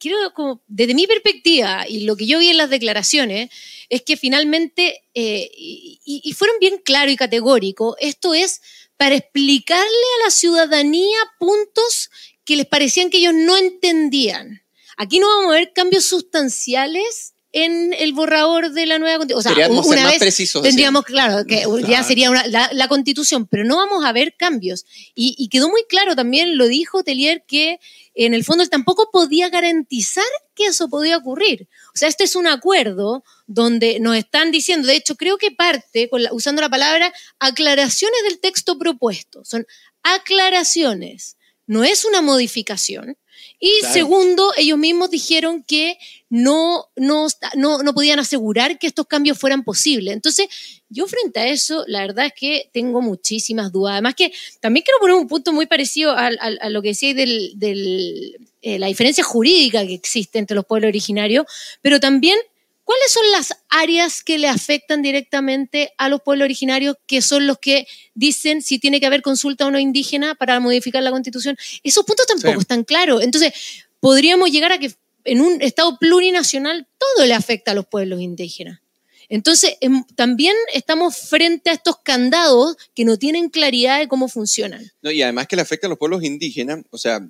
quiero, 0.00 0.34
como, 0.34 0.62
desde 0.66 0.94
mi 0.94 1.06
perspectiva 1.06 1.86
y 1.88 2.00
lo 2.00 2.16
que 2.16 2.26
yo 2.26 2.40
vi 2.40 2.48
en 2.48 2.56
las 2.56 2.70
declaraciones, 2.70 3.50
es 3.88 4.02
que 4.02 4.16
finalmente, 4.16 5.04
eh, 5.14 5.50
y, 5.54 6.32
fueron 6.36 6.56
bien 6.58 6.80
claro 6.84 7.10
y 7.10 7.16
categórico, 7.16 7.96
esto 8.00 8.34
es 8.34 8.60
para 8.96 9.14
explicarle 9.14 9.84
a 9.84 10.24
la 10.24 10.30
ciudadanía 10.30 11.18
puntos 11.38 12.10
que 12.44 12.56
les 12.56 12.66
parecían 12.66 13.10
que 13.10 13.18
ellos 13.18 13.34
no 13.34 13.56
entendían. 13.56 14.62
Aquí 14.96 15.20
no 15.20 15.28
vamos 15.28 15.52
a 15.52 15.58
ver 15.58 15.72
cambios 15.72 16.06
sustanciales 16.06 17.34
en 17.52 17.92
el 17.94 18.12
borrador 18.12 18.70
de 18.70 18.86
la 18.86 18.98
nueva 18.98 19.18
constitución. 19.18 19.54
O 19.54 19.56
sea, 19.56 19.68
ser 19.68 19.70
una 19.94 20.02
más 20.02 20.12
vez 20.12 20.20
precisos, 20.20 20.62
tendríamos, 20.62 21.04
claro, 21.04 21.44
que 21.44 21.64
ya 21.88 22.04
sería 22.04 22.30
una- 22.30 22.46
la, 22.46 22.70
la 22.72 22.86
constitución, 22.86 23.48
pero 23.50 23.64
no 23.64 23.76
vamos 23.76 24.04
a 24.04 24.12
ver 24.12 24.36
cambios. 24.36 24.84
Y, 25.14 25.34
y 25.36 25.48
quedó 25.48 25.68
muy 25.68 25.82
claro 25.88 26.14
también, 26.14 26.56
lo 26.56 26.68
dijo 26.68 27.02
Telier, 27.02 27.44
que 27.46 27.80
en 28.26 28.34
el 28.34 28.44
fondo 28.44 28.62
él 28.62 28.70
tampoco 28.70 29.10
podía 29.12 29.48
garantizar 29.48 30.24
que 30.54 30.66
eso 30.66 30.88
podía 30.88 31.16
ocurrir. 31.16 31.68
O 31.94 31.96
sea, 31.98 32.08
este 32.08 32.24
es 32.24 32.36
un 32.36 32.46
acuerdo 32.46 33.24
donde 33.46 33.98
nos 34.00 34.16
están 34.16 34.50
diciendo, 34.50 34.88
de 34.88 34.96
hecho, 34.96 35.16
creo 35.16 35.38
que 35.38 35.50
parte, 35.50 36.08
con 36.10 36.22
la- 36.22 36.32
usando 36.32 36.60
la 36.62 36.68
palabra, 36.68 37.12
aclaraciones 37.38 38.22
del 38.24 38.40
texto 38.40 38.78
propuesto. 38.78 39.44
Son 39.44 39.66
aclaraciones, 40.02 41.36
no 41.66 41.84
es 41.84 42.04
una 42.04 42.20
modificación. 42.22 43.16
Y 43.58 43.80
Claro. 43.80 43.94
segundo, 43.94 44.52
ellos 44.56 44.78
mismos 44.78 45.10
dijeron 45.10 45.62
que 45.62 45.98
no, 46.28 46.86
no, 46.96 47.26
no, 47.56 47.82
no 47.82 47.94
podían 47.94 48.18
asegurar 48.18 48.78
que 48.78 48.86
estos 48.86 49.06
cambios 49.06 49.38
fueran 49.38 49.64
posibles. 49.64 50.14
Entonces, 50.14 50.48
yo 50.88 51.06
frente 51.06 51.40
a 51.40 51.48
eso, 51.48 51.84
la 51.86 52.00
verdad 52.00 52.26
es 52.26 52.32
que 52.34 52.70
tengo 52.72 53.00
muchísimas 53.02 53.72
dudas. 53.72 53.92
Además 53.92 54.14
que 54.14 54.32
también 54.60 54.84
quiero 54.84 54.98
poner 55.00 55.16
un 55.16 55.28
punto 55.28 55.52
muy 55.52 55.66
parecido 55.66 56.12
a, 56.16 56.30
lo 56.70 56.82
que 56.82 56.88
decía 56.88 57.14
de 57.14 57.52
del, 57.54 58.36
eh, 58.62 58.78
la 58.78 58.86
diferencia 58.86 59.24
jurídica 59.24 59.86
que 59.86 59.94
existe 59.94 60.38
entre 60.38 60.54
los 60.54 60.64
pueblos 60.66 60.88
originarios, 60.88 61.46
pero 61.82 62.00
también 62.00 62.38
cuáles 62.90 63.12
son 63.12 63.30
las 63.30 63.56
áreas 63.68 64.20
que 64.20 64.36
le 64.36 64.48
afectan 64.48 65.00
directamente 65.00 65.92
a 65.96 66.08
los 66.08 66.22
pueblos 66.22 66.46
originarios, 66.46 66.96
que 67.06 67.22
son 67.22 67.46
los 67.46 67.58
que 67.58 67.86
dicen 68.14 68.62
si 68.62 68.80
tiene 68.80 68.98
que 68.98 69.06
haber 69.06 69.22
consulta 69.22 69.64
o 69.64 69.70
no 69.70 69.78
indígena 69.78 70.34
para 70.34 70.58
modificar 70.58 71.00
la 71.00 71.12
constitución. 71.12 71.56
Esos 71.84 72.04
puntos 72.04 72.26
tampoco 72.26 72.54
Sí. 72.54 72.60
están 72.62 72.82
claros. 72.82 73.22
Entonces, 73.22 73.52
podríamos 74.00 74.50
llegar 74.50 74.72
a 74.72 74.80
que 74.80 74.92
en 75.22 75.40
un 75.40 75.62
Estado 75.62 75.98
plurinacional 76.00 76.88
todo 76.98 77.26
le 77.26 77.34
afecta 77.34 77.70
a 77.70 77.74
los 77.74 77.86
pueblos 77.86 78.20
indígenas. 78.20 78.80
Entonces, 79.28 79.76
em, 79.80 80.02
también 80.16 80.56
estamos 80.74 81.16
frente 81.16 81.70
a 81.70 81.74
estos 81.74 81.98
candados 82.02 82.76
que 82.92 83.04
no 83.04 83.18
tienen 83.18 83.50
claridad 83.50 84.00
de 84.00 84.08
cómo 84.08 84.26
funcionan. 84.26 84.90
No, 85.00 85.12
y 85.12 85.22
además 85.22 85.46
que 85.46 85.54
le 85.54 85.62
afecta 85.62 85.86
a 85.86 85.90
los 85.90 85.98
pueblos 85.98 86.24
indígenas, 86.24 86.80
o 86.90 86.98
sea, 86.98 87.20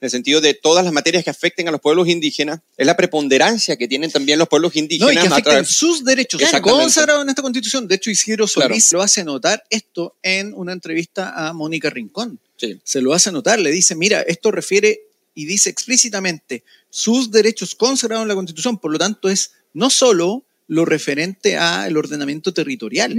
en 0.00 0.06
el 0.06 0.10
sentido 0.10 0.40
de 0.40 0.54
todas 0.54 0.84
las 0.84 0.92
materias 0.92 1.24
que 1.24 1.30
afecten 1.30 1.68
a 1.68 1.70
los 1.70 1.80
pueblos 1.80 2.08
indígenas, 2.08 2.60
es 2.76 2.86
la 2.86 2.96
preponderancia 2.96 3.76
que 3.76 3.88
tienen 3.88 4.10
también 4.10 4.38
los 4.38 4.48
pueblos 4.48 4.74
No, 4.74 4.80
indígenas 4.80 5.12
y 5.12 5.14
que 5.14 5.20
a 5.20 5.30
afectan 5.32 5.52
través- 5.54 5.68
sus 5.68 6.04
derechos 6.04 6.42
consagrados 6.62 7.22
en 7.22 7.28
esta 7.30 7.42
constitución. 7.42 7.86
De 7.88 7.94
hecho, 7.94 8.10
Isidro 8.10 8.46
Claro. 8.46 8.68
Solís 8.70 8.92
lo 8.92 9.00
hace 9.02 9.24
notar 9.24 9.62
esto 9.70 10.16
en 10.22 10.52
una 10.54 10.72
entrevista 10.72 11.32
a 11.48 11.52
Mónica 11.52 11.90
Rincón. 11.90 12.38
Sí. 12.56 12.78
Se 12.84 13.00
lo 13.00 13.14
hace 13.14 13.32
notar, 13.32 13.58
le 13.60 13.70
dice, 13.70 13.94
mira, 13.94 14.20
esto 14.22 14.50
refiere 14.50 15.00
y 15.34 15.46
dice 15.46 15.70
explícitamente 15.70 16.64
sus 16.90 17.30
derechos 17.30 17.74
consagrados 17.74 18.22
en 18.24 18.28
la 18.28 18.34
constitución, 18.34 18.78
por 18.78 18.92
lo 18.92 18.98
tanto 18.98 19.28
es 19.28 19.52
no 19.72 19.90
solo 19.90 20.44
lo 20.66 20.84
referente 20.84 21.56
al 21.56 21.96
ordenamiento 21.96 22.54
territorial, 22.54 23.12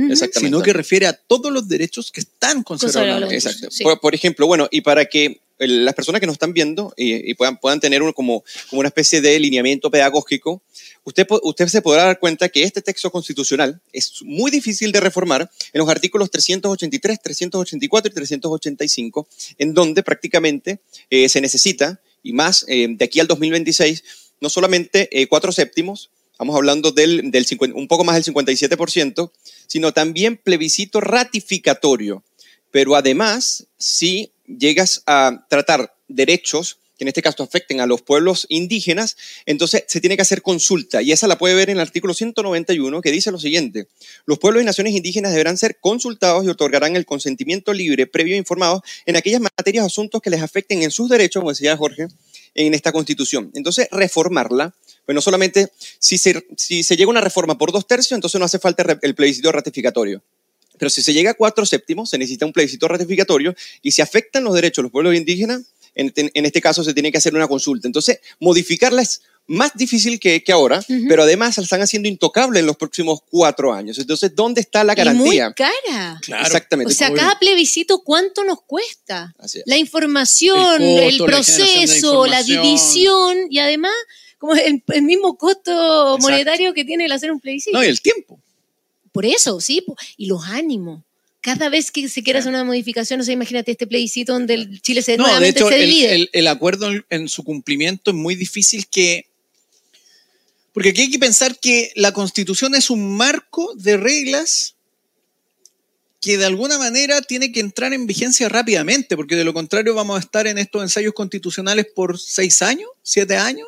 sino 0.47 0.57
que 0.63 0.73
refiere 0.73 1.05
a 1.07 1.13
todos 1.13 1.51
los 1.51 1.67
derechos 1.67 2.11
que 2.11 2.21
están 2.21 2.63
consagrados. 2.63 3.31
Exacto. 3.31 3.67
Sí. 3.71 3.83
Por, 3.83 3.99
por 3.99 4.15
ejemplo, 4.15 4.47
bueno, 4.47 4.67
y 4.71 4.81
para 4.81 5.05
que 5.05 5.41
el- 5.59 5.85
las 5.85 5.93
personas 5.93 6.19
que 6.19 6.25
nos 6.25 6.33
están 6.33 6.53
viendo 6.53 6.93
y, 6.97 7.29
y 7.29 7.33
puedan, 7.35 7.57
puedan 7.57 7.79
tener 7.79 8.01
un- 8.01 8.13
como, 8.13 8.43
como 8.69 8.79
una 8.79 8.87
especie 8.89 9.21
de 9.21 9.39
lineamiento 9.39 9.91
pedagógico, 9.91 10.61
usted, 11.03 11.27
usted 11.43 11.67
se 11.67 11.81
podrá 11.83 12.05
dar 12.05 12.19
cuenta 12.19 12.49
que 12.49 12.63
este 12.63 12.81
texto 12.81 13.11
constitucional 13.11 13.79
es 13.93 14.13
muy 14.23 14.49
difícil 14.49 14.91
de 14.91 14.99
reformar 14.99 15.49
en 15.71 15.79
los 15.79 15.87
artículos 15.87 16.31
383, 16.31 17.21
384 17.21 18.11
y 18.11 18.13
385, 18.15 19.27
en 19.59 19.73
donde 19.73 20.01
prácticamente 20.03 20.79
eh, 21.09 21.29
se 21.29 21.41
necesita, 21.41 22.01
y 22.23 22.33
más 22.33 22.65
eh, 22.67 22.87
de 22.89 23.05
aquí 23.05 23.19
al 23.19 23.27
2026, 23.27 24.03
no 24.41 24.49
solamente 24.49 25.07
eh, 25.11 25.27
cuatro 25.27 25.51
séptimos, 25.51 26.09
estamos 26.35 26.57
hablando 26.57 26.91
del, 26.91 27.31
del 27.31 27.45
50 27.45 27.77
un 27.77 27.87
poco 27.87 28.03
más 28.03 28.15
del 28.15 28.35
57%, 28.35 29.31
sino 29.67 29.93
también 29.93 30.35
plebiscito 30.35 30.99
ratificatorio. 30.99 32.23
Pero 32.71 32.97
además, 32.97 33.67
si 33.77 34.33
llegas 34.45 35.01
a 35.05 35.45
tratar 35.49 35.95
derechos 36.09 36.77
que 36.97 37.03
en 37.03 37.07
este 37.09 37.21
caso 37.21 37.43
afecten 37.43 37.79
a 37.79 37.85
los 37.85 38.01
pueblos 38.01 38.45
indígenas, 38.49 39.15
entonces 39.45 39.85
se 39.87 40.01
tiene 40.01 40.17
que 40.17 40.21
hacer 40.21 40.41
consulta. 40.41 41.01
Y 41.01 41.13
esa 41.13 41.27
la 41.27 41.37
puede 41.37 41.55
ver 41.55 41.69
en 41.69 41.77
el 41.77 41.81
artículo 41.81 42.13
191 42.13 43.01
que 43.01 43.11
dice 43.11 43.31
lo 43.31 43.39
siguiente. 43.39 43.87
Los 44.25 44.39
pueblos 44.39 44.61
y 44.61 44.65
naciones 44.65 44.93
indígenas 44.93 45.31
deberán 45.31 45.57
ser 45.57 45.77
consultados 45.79 46.45
y 46.45 46.49
otorgarán 46.49 46.95
el 46.95 47.05
consentimiento 47.05 47.73
libre, 47.73 48.07
previo 48.07 48.35
e 48.35 48.37
informado 48.37 48.83
en 49.05 49.15
aquellas 49.15 49.41
materias 49.41 49.83
o 49.83 49.87
asuntos 49.87 50.21
que 50.21 50.29
les 50.29 50.41
afecten 50.41 50.83
en 50.83 50.91
sus 50.91 51.09
derechos, 51.09 51.41
como 51.41 51.51
decía 51.51 51.75
Jorge, 51.77 52.07
en 52.55 52.73
esta 52.73 52.91
constitución. 52.91 53.51
Entonces, 53.55 53.87
reformarla, 53.91 54.73
pues 55.05 55.13
no 55.15 55.21
solamente 55.21 55.71
si 55.99 56.17
se, 56.17 56.45
si 56.57 56.83
se 56.83 56.95
llega 56.97 57.07
a 57.07 57.11
una 57.11 57.21
reforma 57.21 57.57
por 57.57 57.71
dos 57.71 57.87
tercios, 57.87 58.13
entonces 58.13 58.39
no 58.39 58.45
hace 58.45 58.59
falta 58.59 58.97
el 59.01 59.15
plebiscito 59.15 59.51
ratificatorio. 59.51 60.21
Pero 60.77 60.89
si 60.89 61.01
se 61.01 61.13
llega 61.13 61.31
a 61.31 61.33
cuatro 61.35 61.65
séptimos, 61.65 62.09
se 62.09 62.17
necesita 62.17 62.45
un 62.45 62.51
plebiscito 62.53 62.87
ratificatorio 62.87 63.55
y 63.81 63.91
si 63.91 64.01
afectan 64.01 64.43
los 64.43 64.53
derechos 64.53 64.77
de 64.77 64.83
los 64.83 64.91
pueblos 64.91 65.15
indígenas, 65.15 65.61
en, 65.93 66.11
en 66.15 66.45
este 66.45 66.59
caso 66.59 66.83
se 66.83 66.93
tiene 66.93 67.11
que 67.11 67.17
hacer 67.17 67.33
una 67.33 67.47
consulta. 67.47 67.87
Entonces, 67.87 68.19
modificarla 68.39 69.01
es 69.01 69.21
más 69.47 69.71
difícil 69.75 70.19
que, 70.19 70.43
que 70.43 70.51
ahora, 70.51 70.83
pero 71.07 71.23
además 71.23 71.57
la 71.57 71.63
están 71.63 71.81
haciendo 71.81 72.09
intocable 72.09 72.59
en 72.59 72.65
los 72.65 72.77
próximos 72.77 73.19
cuatro 73.29 73.73
años. 73.73 73.97
Entonces, 73.99 74.35
¿dónde 74.35 74.61
está 74.61 74.83
la 74.83 74.93
Y 74.93 75.13
muy 75.13 75.37
garantía? 75.37 75.53
cara. 75.53 76.19
Claro. 76.21 76.45
Exactamente. 76.45 76.91
O 76.91 76.95
sea, 76.95 77.13
cada 77.13 77.37
plebiscito, 77.37 77.99
¿cuánto 78.03 78.43
nos 78.43 78.61
cuesta? 78.63 79.35
Así 79.37 79.59
es. 79.59 79.63
La 79.67 79.77
información, 79.77 80.81
El 80.81 81.17
costo, 81.19 81.25
proceso, 81.25 82.25
la 82.25 82.43
división 82.43 83.47
y 83.49 83.59
además 83.59 83.93
como 84.47 84.55
el, 84.55 84.83
el 84.87 85.01
mismo 85.03 85.37
costo 85.37 85.71
Exacto. 85.71 86.17
monetario 86.19 86.73
que 86.73 86.85
tiene 86.85 87.05
el 87.05 87.11
hacer 87.11 87.31
un 87.31 87.39
plebiscito. 87.39 87.77
No, 87.77 87.83
y 87.83 87.87
el 87.87 88.01
tiempo. 88.01 88.39
Por 89.11 89.25
eso, 89.25 89.59
sí, 89.61 89.83
y 90.17 90.25
los 90.27 90.43
ánimos. 90.45 91.01
Cada 91.41 91.69
vez 91.69 91.91
que 91.91 92.09
se 92.09 92.23
quiera 92.23 92.39
hacer 92.39 92.49
una 92.49 92.63
modificación, 92.63 93.21
o 93.21 93.23
sea, 93.23 93.33
imagínate 93.33 93.71
este 93.71 93.85
plebiscito 93.85 94.33
donde 94.33 94.55
el 94.55 94.81
Chile 94.81 95.01
se 95.03 95.15
No, 95.15 95.39
de 95.39 95.49
hecho, 95.49 95.69
se 95.69 95.75
el, 95.75 95.89
divide. 95.89 96.15
el- 96.15 96.29
el 96.33 96.47
acuerdo 96.47 96.89
en, 96.91 97.05
en 97.11 97.29
su 97.29 97.43
cumplimiento 97.43 98.11
es 98.11 98.17
muy 98.17 98.35
difícil 98.35 98.87
que... 98.87 99.27
Porque 100.73 100.89
aquí 100.89 101.01
hay 101.01 101.11
que 101.11 101.19
pensar 101.19 101.57
que 101.59 101.91
la 101.95 102.11
constitución 102.11 102.75
es 102.75 102.89
un 102.89 103.15
marco 103.15 103.73
de 103.75 103.95
reglas 103.95 104.75
que 106.19 106.37
de 106.39 106.45
alguna 106.45 106.79
manera 106.79 107.21
tiene 107.21 107.51
que 107.51 107.59
entrar 107.59 107.93
en 107.93 108.07
vigencia 108.07 108.49
rápidamente, 108.49 109.15
porque 109.15 109.35
de 109.35 109.43
lo 109.45 109.53
contrario 109.53 109.93
vamos 109.93 110.17
a 110.17 110.21
estar 110.21 110.47
en 110.47 110.57
estos 110.57 110.81
ensayos 110.81 111.13
constitucionales 111.13 111.85
por 111.93 112.19
seis 112.19 112.61
años, 112.63 112.89
siete 113.03 113.37
años. 113.37 113.67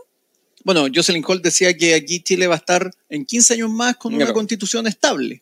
Bueno, 0.63 0.87
Jocelyn 0.93 1.23
Holt 1.25 1.43
decía 1.43 1.75
que 1.77 1.93
aquí 1.93 2.19
Chile 2.21 2.47
va 2.47 2.55
a 2.55 2.57
estar 2.57 2.91
en 3.09 3.25
15 3.25 3.53
años 3.53 3.69
más 3.69 3.95
con 3.97 4.13
una 4.13 4.25
Claro. 4.25 4.33
constitución 4.35 4.87
estable. 4.87 5.41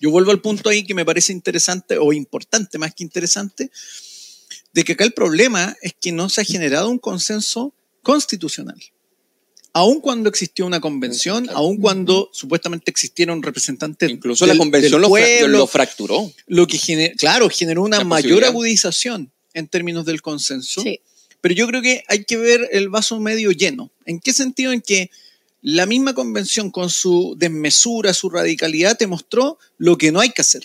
Yo 0.00 0.10
vuelvo 0.10 0.30
al 0.32 0.40
punto 0.40 0.68
ahí 0.68 0.84
que 0.84 0.94
me 0.94 1.04
parece 1.04 1.32
interesante 1.32 1.96
o 1.98 2.12
importante 2.12 2.76
más 2.78 2.94
que 2.94 3.04
interesante, 3.04 3.70
de 4.72 4.84
que 4.84 4.92
acá 4.92 5.04
el 5.04 5.12
problema 5.12 5.74
es 5.80 5.94
que 5.98 6.12
no 6.12 6.28
se 6.28 6.42
ha 6.42 6.44
generado 6.44 6.90
un 6.90 6.98
consenso 6.98 7.72
constitucional. 8.02 8.78
Aun 9.72 10.00
cuando 10.00 10.28
existió 10.28 10.66
una 10.66 10.80
convención, 10.80 11.44
Claro. 11.44 11.58
aun 11.58 11.76
cuando 11.78 12.28
supuestamente 12.32 12.90
existieron 12.90 13.42
representantes 13.42 14.10
Incluso 14.10 14.44
del- 14.46 14.56
la 14.56 14.58
convención 14.58 14.92
del 14.92 15.00
lo, 15.02 15.08
fra- 15.08 15.10
pueblo, 15.24 15.58
lo 15.58 15.66
fracturó. 15.66 16.32
lo 16.46 16.66
que 16.66 16.76
gener- 16.78 17.16
claro, 17.16 17.48
generó 17.48 17.82
una 17.82 17.98
La 17.98 18.04
mayor 18.04 18.44
agudización 18.44 19.30
en 19.54 19.68
términos 19.68 20.04
del 20.04 20.20
consenso. 20.20 20.82
Sí. 20.82 21.00
Pero 21.40 21.54
yo 21.54 21.66
creo 21.66 21.82
que 21.82 22.04
hay 22.08 22.24
que 22.24 22.36
ver 22.36 22.68
el 22.72 22.88
vaso 22.88 23.20
medio 23.20 23.52
lleno. 23.52 23.90
¿En 24.04 24.20
qué 24.20 24.32
sentido? 24.32 24.72
En 24.72 24.80
que 24.80 25.10
la 25.60 25.86
misma 25.86 26.14
convención 26.14 26.70
con 26.70 26.88
su 26.88 27.34
desmesura, 27.36 28.14
su 28.14 28.30
radicalidad, 28.30 28.96
te 28.96 29.06
mostró 29.06 29.58
lo 29.76 29.98
que 29.98 30.12
no 30.12 30.20
hay 30.20 30.30
que 30.30 30.42
hacer 30.42 30.62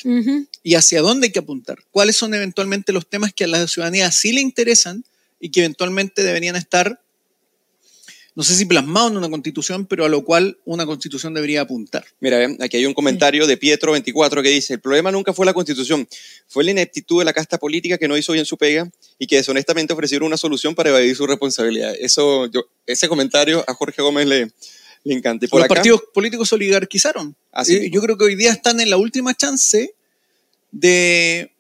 y 0.61 0.75
hacia 0.75 1.01
dónde 1.01 1.27
hay 1.27 1.31
que 1.31 1.39
apuntar. 1.39 1.79
¿Cuáles 1.91 2.15
son 2.15 2.33
eventualmente 2.33 2.93
los 2.93 3.07
temas 3.07 3.33
que 3.33 3.45
a 3.45 3.47
la 3.47 3.67
ciudadanía 3.67 4.11
sí 4.11 4.33
le 4.33 4.41
interesan 4.41 5.03
y 5.39 5.49
que 5.49 5.61
eventualmente 5.61 6.23
deberían 6.23 6.55
estar, 6.55 7.01
no 8.35 8.41
sé 8.43 8.55
si 8.55 8.65
plasmados 8.65 9.11
en 9.11 9.17
una 9.17 9.29
constitución, 9.29 9.85
pero 9.85 10.05
a 10.05 10.09
lo 10.09 10.23
cual 10.25 10.57
una 10.65 10.85
constitución 10.87 11.33
debería 11.35 11.61
apuntar. 11.61 12.03
Mira, 12.19 12.47
aquí 12.61 12.77
hay 12.77 12.85
un 12.87 12.93
comentario 12.95 13.45
de 13.45 13.59
Pietro24 13.59 14.41
que 14.41 14.49
dice, 14.49 14.73
el 14.73 14.79
problema 14.81 15.11
nunca 15.11 15.33
fue 15.33 15.45
la 15.45 15.53
constitución, 15.53 16.07
fue 16.47 16.63
la 16.63 16.71
ineptitud 16.71 17.19
de 17.19 17.25
la 17.25 17.33
casta 17.33 17.59
política 17.59 17.97
que 17.99 18.07
no 18.07 18.17
hizo 18.17 18.33
bien 18.33 18.45
su 18.45 18.57
pega 18.57 18.89
y 19.19 19.27
que 19.27 19.35
deshonestamente 19.35 19.93
ofrecieron 19.93 20.25
una 20.25 20.37
solución 20.37 20.73
para 20.73 20.89
evadir 20.89 21.15
su 21.15 21.27
responsabilidad. 21.27 21.93
Eso, 21.99 22.47
yo, 22.47 22.63
ese 22.87 23.07
comentario 23.07 23.63
a 23.67 23.73
Jorge 23.75 24.01
Gómez 24.01 24.25
le, 24.25 24.51
le 25.03 25.13
encanta. 25.13 25.45
Y 25.45 25.47
por 25.49 25.59
Los 25.59 25.65
acá- 25.65 25.75
partidos 25.75 26.01
políticos 26.11 26.49
se 26.49 26.55
oligarquizaron. 26.55 27.35
Así 27.51 27.75
Eh, 27.75 27.89
yo 27.91 28.01
creo 28.01 28.17
que 28.17 28.25
hoy 28.25 28.35
día 28.35 28.51
están 28.51 28.79
en 28.79 28.89
la 28.89 28.97
última 28.97 29.35
chance 29.35 29.93
de 30.71 31.51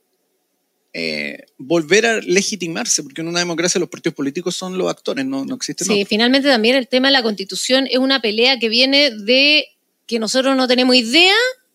eh, 0.93 1.45
volver 1.57 2.05
a 2.05 2.17
legitimarse, 2.21 3.01
porque 3.01 3.21
en 3.21 3.27
una 3.27 3.39
democracia 3.39 3.79
los 3.79 3.89
partidos 3.89 4.15
políticos 4.15 4.55
son 4.55 4.77
los 4.77 4.89
actores, 4.89 5.25
no, 5.25 5.43
no 5.43 5.55
existen 5.55 5.87
Sí, 5.87 5.93
otros. 5.93 6.07
finalmente 6.09 6.47
también 6.47 6.75
el 6.75 6.87
tema 6.87 7.07
de 7.07 7.13
la 7.13 7.23
constitución 7.23 7.87
es 7.89 7.97
una 7.97 8.21
pelea 8.21 8.59
que 8.59 8.69
viene 8.69 9.09
de 9.11 9.67
que 10.05 10.19
nosotros 10.19 10.55
no 10.55 10.67
tenemos 10.67 10.95
idea, 10.95 11.33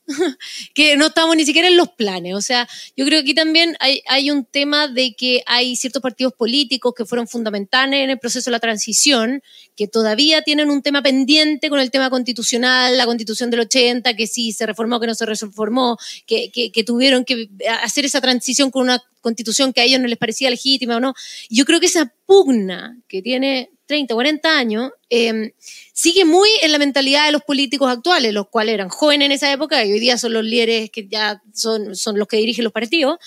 que 0.74 0.96
no 0.96 1.06
estamos 1.06 1.36
ni 1.36 1.44
siquiera 1.44 1.68
en 1.68 1.76
los 1.76 1.90
planes. 1.90 2.34
O 2.34 2.40
sea, 2.40 2.68
yo 2.96 3.04
creo 3.04 3.18
que 3.18 3.30
aquí 3.30 3.34
también 3.34 3.76
hay, 3.80 4.30
un 4.30 4.44
tema 4.44 4.88
de 4.88 5.14
que 5.14 5.42
hay 5.46 5.76
ciertos 5.76 6.02
partidos 6.02 6.32
políticos 6.32 6.94
que 6.96 7.04
fueron 7.04 7.28
fundamentales 7.28 8.00
en 8.04 8.10
el 8.10 8.18
proceso 8.18 8.50
de 8.50 8.52
la 8.52 8.60
transición, 8.60 9.42
que 9.76 9.88
todavía 9.88 10.42
tienen 10.42 10.70
un 10.70 10.82
tema 10.82 11.02
pendiente 11.02 11.70
con 11.70 11.80
el 11.80 11.90
tema 11.90 12.10
constitucional, 12.10 12.96
la 12.96 13.06
constitución 13.06 13.50
del 13.50 13.60
80, 13.60 14.14
que 14.14 14.26
sí 14.26 14.52
se 14.52 14.66
reformó, 14.66 15.00
que 15.00 15.06
no 15.06 15.14
se 15.14 15.26
reformó, 15.26 15.98
que 16.26 16.84
tuvieron 16.86 17.24
que 17.24 17.48
hacer 17.82 18.04
esa 18.04 18.20
transición 18.20 18.70
con 18.70 18.82
una 18.82 19.02
constitución 19.20 19.72
que 19.72 19.80
a 19.80 19.84
ellos 19.84 20.00
no 20.00 20.06
les 20.06 20.18
parecía 20.18 20.50
legítima 20.50 20.96
o 20.96 21.00
no. 21.00 21.14
Yo 21.50 21.64
creo 21.64 21.80
que 21.80 21.86
esa 21.86 22.12
pugna 22.26 22.98
que 23.08 23.22
tiene 23.22 23.70
30, 23.88 24.14
40 24.14 24.58
años, 24.58 24.92
eh, 25.08 25.54
sigue 25.94 26.26
muy 26.26 26.50
en 26.60 26.72
la 26.72 26.78
mentalidad 26.78 27.24
de 27.24 27.32
los 27.32 27.42
políticos 27.42 27.90
actuales, 27.90 28.34
los 28.34 28.48
cuales 28.48 28.74
eran 28.74 28.90
jóvenes 28.90 29.26
en 29.26 29.32
esa 29.32 29.50
época 29.50 29.82
y 29.84 29.90
hoy 29.90 29.98
día 29.98 30.18
son 30.18 30.34
los 30.34 30.44
líderes 30.44 30.90
que 30.90 31.08
ya 31.08 31.42
son, 31.54 31.88
los 31.88 32.28
que 32.28 32.36
dirigen 32.36 32.64
los 32.64 32.72
partidos. 32.72 33.18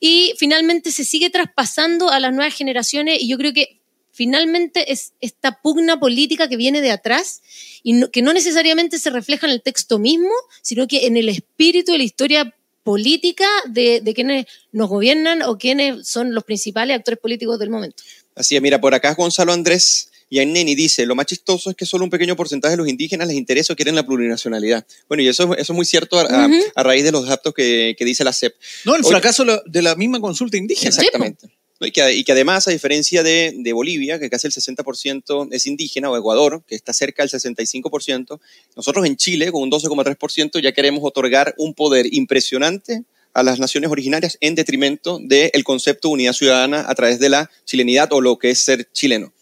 Y 0.00 0.34
finalmente 0.36 0.90
se 0.90 1.04
sigue 1.04 1.30
traspasando 1.30 2.10
a 2.10 2.18
las 2.18 2.34
nuevas 2.34 2.52
generaciones 2.54 3.22
y 3.22 3.28
yo 3.28 3.38
creo 3.38 3.52
que 3.52 3.80
finalmente 4.10 4.92
es 4.92 5.12
esta 5.20 5.62
pugna 5.62 6.00
política 6.00 6.48
que 6.48 6.56
viene 6.56 6.80
de 6.80 6.90
atrás 6.90 7.40
y 7.84 8.10
que 8.10 8.20
no 8.20 8.32
necesariamente 8.32 8.98
se 8.98 9.10
refleja 9.10 9.46
en 9.46 9.52
el 9.52 9.62
texto 9.62 10.00
mismo, 10.00 10.32
sino 10.62 10.88
que 10.88 11.06
en 11.06 11.16
el 11.16 11.28
espíritu 11.28 11.92
de 11.92 11.98
la 11.98 12.04
historia 12.04 12.54
política 12.82 13.46
de, 13.68 14.00
de 14.00 14.14
quienes 14.14 14.46
nos 14.72 14.88
gobiernan 14.88 15.42
o 15.42 15.58
quienes 15.58 16.08
son 16.08 16.34
los 16.34 16.42
principales 16.42 16.96
actores 16.96 17.20
políticos 17.20 17.58
del 17.60 17.70
momento. 17.70 18.02
Así 18.38 18.56
es, 18.56 18.62
mira, 18.62 18.80
por 18.80 18.94
acá 18.94 19.14
Gonzalo 19.14 19.52
Andrés 19.52 20.10
y 20.30 20.44
Neni 20.44 20.74
dice, 20.74 21.06
lo 21.06 21.14
más 21.14 21.26
chistoso 21.26 21.70
es 21.70 21.76
que 21.76 21.86
solo 21.86 22.04
un 22.04 22.10
pequeño 22.10 22.36
porcentaje 22.36 22.72
de 22.72 22.76
los 22.76 22.88
indígenas 22.88 23.28
les 23.28 23.36
interesa 23.36 23.72
o 23.72 23.76
quieren 23.76 23.94
la 23.94 24.04
plurinacionalidad. 24.04 24.86
Bueno, 25.08 25.22
y 25.22 25.28
eso, 25.28 25.54
eso 25.54 25.72
es 25.72 25.76
muy 25.76 25.86
cierto 25.86 26.18
a, 26.18 26.48
raíz 26.82 27.04
de 27.04 27.12
los 27.12 27.26
datos 27.26 27.54
que, 27.54 27.96
que 27.98 28.04
dice 28.04 28.24
la 28.24 28.32
CEP. 28.32 28.54
No, 28.84 28.94
el 28.94 29.00
Oye. 29.00 29.10
fracaso 29.10 29.44
de 29.66 29.82
la- 29.82 29.96
misma 29.96 30.20
consulta 30.20 30.56
indígena. 30.56 30.90
Exactamente. 30.90 31.48
¿no? 31.80 31.86
Y, 31.86 31.92
que, 31.92 32.12
y 32.12 32.24
que 32.24 32.32
además, 32.32 32.68
a 32.68 32.72
diferencia 32.72 33.22
de, 33.22 33.54
de 33.56 33.72
Bolivia, 33.72 34.18
que 34.18 34.28
casi 34.28 34.46
el 34.48 34.52
60% 34.52 35.48
es 35.50 35.66
indígena, 35.66 36.10
o 36.10 36.16
Ecuador, 36.16 36.62
que 36.66 36.74
está 36.74 36.92
cerca 36.92 37.24
del 37.24 37.30
65%, 37.30 38.40
nosotros 38.76 39.06
en 39.06 39.16
Chile, 39.16 39.50
con 39.50 39.62
un 39.62 39.70
12,3%, 39.70 40.60
ya 40.60 40.72
queremos 40.72 41.00
otorgar 41.04 41.54
un 41.56 41.74
poder 41.74 42.12
impresionante 42.12 43.04
a 43.34 43.42
las 43.42 43.58
naciones 43.60 43.90
originarias 43.90 44.36
en 44.40 44.54
detrimento 44.54 45.18
del 45.22 45.62
concepto 45.64 46.08
de 46.08 46.14
unidad 46.14 46.32
ciudadana 46.32 46.84
a 46.88 46.94
través 46.94 47.18
de 47.20 47.28
la 47.28 47.50
chilenidad 47.64 48.12
o 48.12 48.20
lo 48.20 48.38
que 48.38 48.50
es 48.50 48.64
ser 48.64 48.88
chileno. 48.92 49.32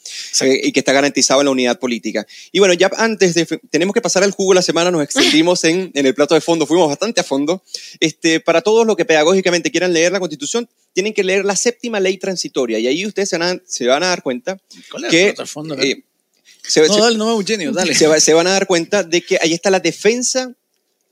eh, 0.43 0.61
y 0.62 0.70
que 0.72 0.80
está 0.80 0.93
garantizado 0.93 1.41
en 1.41 1.47
la 1.47 1.51
unidad 1.51 1.78
política. 1.80 2.24
Y 2.53 2.61
bueno, 2.61 2.74
ya 2.74 2.89
antes 2.97 3.34
de, 3.34 3.45
tenemos 3.70 3.93
que 3.93 4.01
pasar 4.01 4.22
al 4.22 4.30
jugo 4.30 4.53
de 4.53 4.57
la 4.57 4.62
semana, 4.62 4.91
nos 4.93 5.03
extendimos 5.03 5.64
en, 5.64 5.91
en 5.95 6.07
el 6.07 6.14
plato 6.14 6.34
de 6.37 6.41
fondo, 6.41 6.64
fuimos 6.64 6.89
bastante 6.89 7.20
a 7.20 7.24
fondo. 7.24 7.62
Este, 7.99 8.39
para 8.39 8.61
todos 8.61 8.87
los 8.87 8.95
que 8.97 9.05
pedagógicamente 9.05 9.70
quieran 9.70 9.93
leer 9.93 10.12
la 10.12 10.20
Constitución, 10.20 10.68
tienen 10.93 11.12
que 11.12 11.24
leer 11.24 11.45
la 11.45 11.57
séptima 11.57 11.99
ley 11.99 12.18
transitoria 12.18 12.78
y 12.78 12.87
ahí 12.87 13.05
ustedes 13.05 13.28
se 13.30 13.37
van 13.39 13.57
a, 13.59 13.62
se 13.66 13.87
van 13.87 14.03
a 14.05 14.09
dar 14.09 14.22
cuenta 14.22 14.59
¿Cuál 14.91 15.05
es 15.07 15.11
que 15.11 15.28
el 15.30 15.34
trasfondo? 15.34 15.74
eh, 15.76 16.03
se, 16.62 16.87
no, 16.87 16.95
se- 16.95 17.01
dale, 17.01 17.18
no, 17.18 17.30
Eugenio, 17.32 17.72
dale. 17.72 17.95
se 17.95 18.07
va- 18.07 18.20
se 18.20 18.32
van 18.32 18.47
a 18.47 18.51
dar 18.53 18.66
cuenta 18.68 19.03
de 19.03 19.22
que 19.22 19.39
ahí 19.43 19.53
está 19.55 19.70
la 19.70 19.80
defensa 19.80 20.53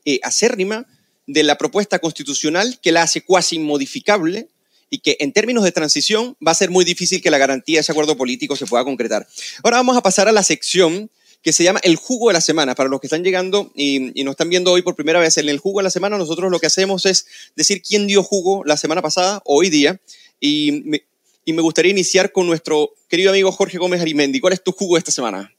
eh, 0.04 0.20
acérrima 0.22 0.86
de 1.26 1.42
la 1.42 1.56
propuesta 1.56 1.98
constitucional 1.98 2.78
que 2.82 2.92
la 2.92 3.02
hace 3.02 3.22
cuasi 3.22 3.56
inmodificable 3.56 4.48
y 4.90 4.98
que 4.98 5.16
en 5.20 5.32
términos 5.32 5.64
de 5.64 5.72
transición 5.72 6.36
va 6.46 6.52
a 6.52 6.54
ser 6.54 6.70
muy 6.70 6.84
difícil 6.84 7.22
que 7.22 7.30
la 7.30 7.38
garantía 7.38 7.78
de 7.78 7.80
ese 7.80 7.92
acuerdo 7.92 8.16
político 8.16 8.56
se 8.56 8.66
pueda 8.66 8.84
concretar. 8.84 9.26
Ahora 9.62 9.78
vamos 9.78 9.96
a 9.96 10.02
pasar 10.02 10.28
a 10.28 10.32
la 10.32 10.42
sección 10.42 11.10
que 11.42 11.52
se 11.52 11.62
llama 11.62 11.80
El 11.82 11.96
Jugo 11.96 12.28
de 12.28 12.34
la 12.34 12.40
Semana. 12.40 12.74
Para 12.74 12.88
los 12.88 13.00
que 13.00 13.06
están 13.06 13.22
llegando 13.22 13.70
y, 13.74 14.12
nos 14.24 14.32
están 14.32 14.48
viendo 14.48 14.72
hoy 14.72 14.82
por 14.82 14.94
primera 14.94 15.20
vez 15.20 15.36
en 15.36 15.48
El 15.48 15.58
Jugo 15.58 15.80
de 15.80 15.84
la 15.84 15.90
Semana, 15.90 16.16
nosotros 16.16 16.50
lo 16.50 16.58
que 16.58 16.66
hacemos 16.66 17.04
es 17.06 17.26
decir 17.54 17.82
quién 17.82 18.06
dio 18.06 18.22
jugo 18.22 18.64
la 18.64 18.76
semana 18.76 19.02
pasada 19.02 19.42
hoy 19.44 19.68
día. 19.68 20.00
Y 20.40 20.82
me, 20.86 21.04
y 21.44 21.52
me 21.52 21.60
gustaría 21.60 21.90
iniciar 21.90 22.32
con 22.32 22.46
nuestro 22.46 22.94
querido 23.08 23.30
amigo 23.30 23.52
Jorge 23.52 23.78
Gómez 23.78 24.00
Arimendi. 24.00 24.40
¿Cuál 24.40 24.54
es 24.54 24.64
tu 24.64 24.72
jugo 24.72 24.96
esta 24.96 25.10
semana? 25.10 25.54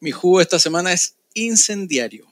Mi 0.00 0.10
jugo 0.10 0.40
esta 0.40 0.58
semana 0.58 0.92
es 0.92 1.16
incendiario. 1.34 2.26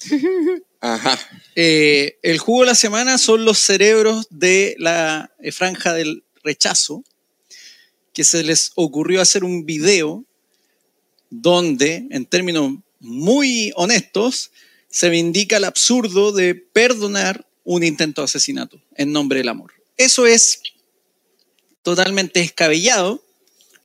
Ajá. 0.80 1.18
Eh, 1.56 2.18
el 2.22 2.38
jugo 2.38 2.60
de 2.60 2.66
la 2.66 2.74
semana 2.74 3.18
son 3.18 3.44
los 3.44 3.58
cerebros 3.58 4.26
de 4.30 4.74
la 4.78 5.32
eh, 5.40 5.52
franja 5.52 5.92
del 5.92 6.24
rechazo, 6.42 7.04
que 8.12 8.24
se 8.24 8.42
les 8.42 8.72
ocurrió 8.74 9.20
hacer 9.20 9.44
un 9.44 9.66
video 9.66 10.24
donde, 11.28 12.06
en 12.10 12.26
términos 12.26 12.74
muy 12.98 13.72
honestos, 13.76 14.50
se 14.88 15.08
vindica 15.08 15.58
el 15.58 15.64
absurdo 15.64 16.32
de 16.32 16.54
perdonar 16.54 17.46
un 17.64 17.84
intento 17.84 18.22
de 18.22 18.24
asesinato 18.24 18.82
en 18.96 19.12
nombre 19.12 19.38
del 19.38 19.48
amor. 19.48 19.72
Eso 19.96 20.26
es 20.26 20.62
totalmente 21.82 22.40
descabellado, 22.40 23.24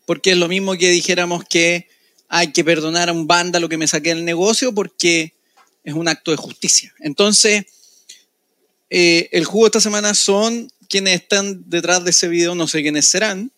porque 0.05 0.31
es 0.31 0.37
lo 0.37 0.47
mismo 0.47 0.75
que 0.77 0.89
dijéramos 0.89 1.43
que 1.45 1.87
hay 2.27 2.51
que 2.51 2.63
perdonar 2.63 3.09
a 3.09 3.13
un 3.13 3.27
vándalo 3.27 3.69
que 3.69 3.77
me 3.77 3.87
saqué 3.87 4.09
del 4.09 4.25
negocio 4.25 4.73
porque 4.73 5.34
es 5.85 5.93
un 5.93 6.07
acto 6.07 6.31
de 6.31 6.37
justicia. 6.37 6.93
Entonces, 6.99 7.65
eh, 8.89 9.29
el 9.31 9.45
jugo 9.45 9.67
esta 9.67 9.79
semana 9.79 10.13
son 10.13 10.69
quienes 10.89 11.21
están 11.21 11.69
detrás 11.69 12.03
de 12.03 12.09
ese 12.09 12.27
video, 12.27 12.55
no 12.55 12.67
sé 12.67 12.81
quiénes 12.81 13.07
serán, 13.07 13.51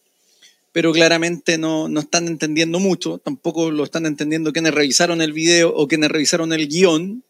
pero 0.72 0.92
claramente 0.92 1.58
no, 1.58 1.88
no 1.88 2.02
están 2.02 2.28
entendiendo 2.28 2.80
mucho, 2.80 3.18
tampoco 3.18 3.72
lo 3.72 3.84
están 3.84 4.06
entendiendo 4.06 4.54
quienes 4.54 4.74
revisaron 4.74 5.22
el 5.22 5.34
video 5.34 5.74
o 5.74 5.88
quienes 5.88 6.12
revisaron 6.12 6.54
el 6.54 6.68
guion, 6.68 7.24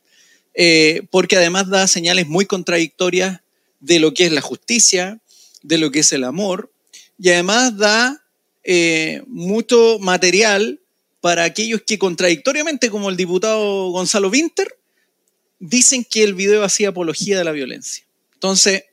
eh, 0.54 1.04
porque 1.12 1.38
además 1.38 1.70
da 1.70 1.88
señales 1.88 2.28
muy 2.28 2.46
contradictorias 2.46 3.42
de 3.80 4.00
lo 4.00 4.14
que 4.14 4.26
es 4.26 4.32
la 4.32 4.42
justicia, 4.42 5.20
de 5.62 5.78
lo 5.78 5.92
que 5.92 6.00
es 6.00 6.12
el 6.12 6.24
amor, 6.24 6.72
y 7.20 7.30
además 7.30 7.78
da 7.78 8.24
eh, 8.64 9.22
mucho 9.28 9.98
material 10.00 10.80
para 11.22 11.44
aquellos 11.44 11.82
que 11.84 11.98
contradictoriamente, 11.98 12.90
como 12.90 13.10
el 13.10 13.18
diputado 13.18 13.92
Gonzalo 13.92 14.30
Winter, 14.30 14.77
dicen 15.60 16.06
que 16.10 16.24
el 16.24 16.34
video 16.34 16.64
hacía 16.64 16.90
apología 16.90 17.38
de 17.38 17.44
la 17.44 17.52
violencia. 17.52 18.06
Entonces, 18.34 18.84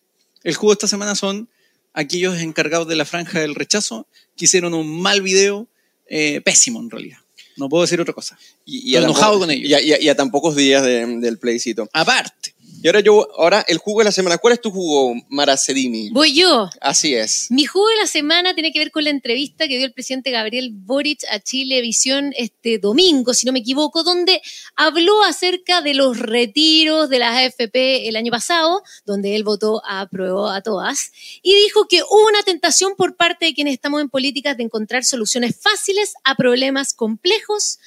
el 0.42 0.54
jugo 0.54 0.72
de 0.72 0.74
esta 0.74 0.88
semana 0.88 1.14
son 1.14 1.48
aquellos 1.92 2.38
encargados 2.40 2.88
de 2.88 2.96
la 2.96 3.04
franja 3.04 3.40
del 3.40 3.54
rechazo 3.54 4.06
que 4.36 4.46
hicieron 4.46 4.74
un 4.74 5.00
mal 5.00 5.22
video, 5.22 5.68
eh, 6.06 6.40
pésimo 6.44 6.80
en 6.80 6.90
realidad. 6.90 7.18
No 7.56 7.68
puedo 7.68 7.82
decir 7.82 8.00
otra 8.00 8.14
cosa. 8.14 8.36
Y, 8.64 8.78
Estoy 8.78 8.96
a 8.96 9.00
tan 9.02 9.10
enojado 9.10 9.38
con 9.38 9.50
ellos. 9.50 9.68
Y 9.70 9.74
a, 9.74 9.80
y 9.80 9.92
a- 9.92 10.00
y 10.02 10.08
a 10.08 10.16
tan 10.16 10.30
pocos 10.30 10.56
días 10.56 10.82
de- 10.82 11.06
del 11.20 11.38
plebiscito. 11.38 11.88
Aparte, 11.92 12.53
Y 12.84 12.88
ahora 12.88 13.00
yo, 13.00 13.26
ahora 13.38 13.64
el 13.66 13.78
jugo 13.78 14.00
de 14.00 14.04
la 14.04 14.12
semana. 14.12 14.36
¿Cuál 14.36 14.52
es 14.52 14.60
tu 14.60 14.70
jugo, 14.70 15.14
Maracedini? 15.30 16.10
Voy 16.10 16.34
yo. 16.34 16.68
Así 16.82 17.14
es. 17.14 17.46
Mi 17.48 17.64
jugo 17.64 17.88
de 17.88 17.96
la 17.96 18.06
semana 18.06 18.52
tiene 18.52 18.72
que 18.72 18.78
ver 18.78 18.90
con 18.90 19.04
la 19.04 19.08
entrevista 19.08 19.66
que 19.66 19.78
dio 19.78 19.86
el 19.86 19.94
presidente 19.94 20.30
Gabriel 20.30 20.68
Boric 20.70 21.20
a 21.30 21.40
Chilevisión 21.40 22.34
este 22.36 22.78
domingo, 22.78 23.32
si 23.32 23.46
no 23.46 23.52
me 23.52 23.60
equivoco, 23.60 24.02
donde 24.02 24.42
habló 24.76 25.24
acerca 25.24 25.80
de 25.80 25.94
los 25.94 26.18
retiros 26.18 27.08
de 27.08 27.20
las 27.20 27.38
AFP 27.38 28.06
el 28.06 28.16
año 28.16 28.30
pasado, 28.30 28.82
donde 29.06 29.34
él 29.34 29.44
votó 29.44 29.80
a 29.86 30.06
prueba 30.10 30.54
a 30.54 30.60
todas, 30.60 31.10
y 31.42 31.54
dijo 31.54 31.88
que 31.88 32.02
hubo 32.02 32.26
una 32.28 32.42
tentación 32.42 32.96
por 32.96 33.16
parte 33.16 33.46
de 33.46 33.54
quienes 33.54 33.72
estamos 33.72 34.02
en 34.02 34.10
políticas 34.10 34.58
de 34.58 34.64
encontrar 34.64 35.06
soluciones 35.06 35.58
fáciles 35.58 36.12
a 36.22 36.34
problemas 36.34 36.92
complejos 36.92 37.78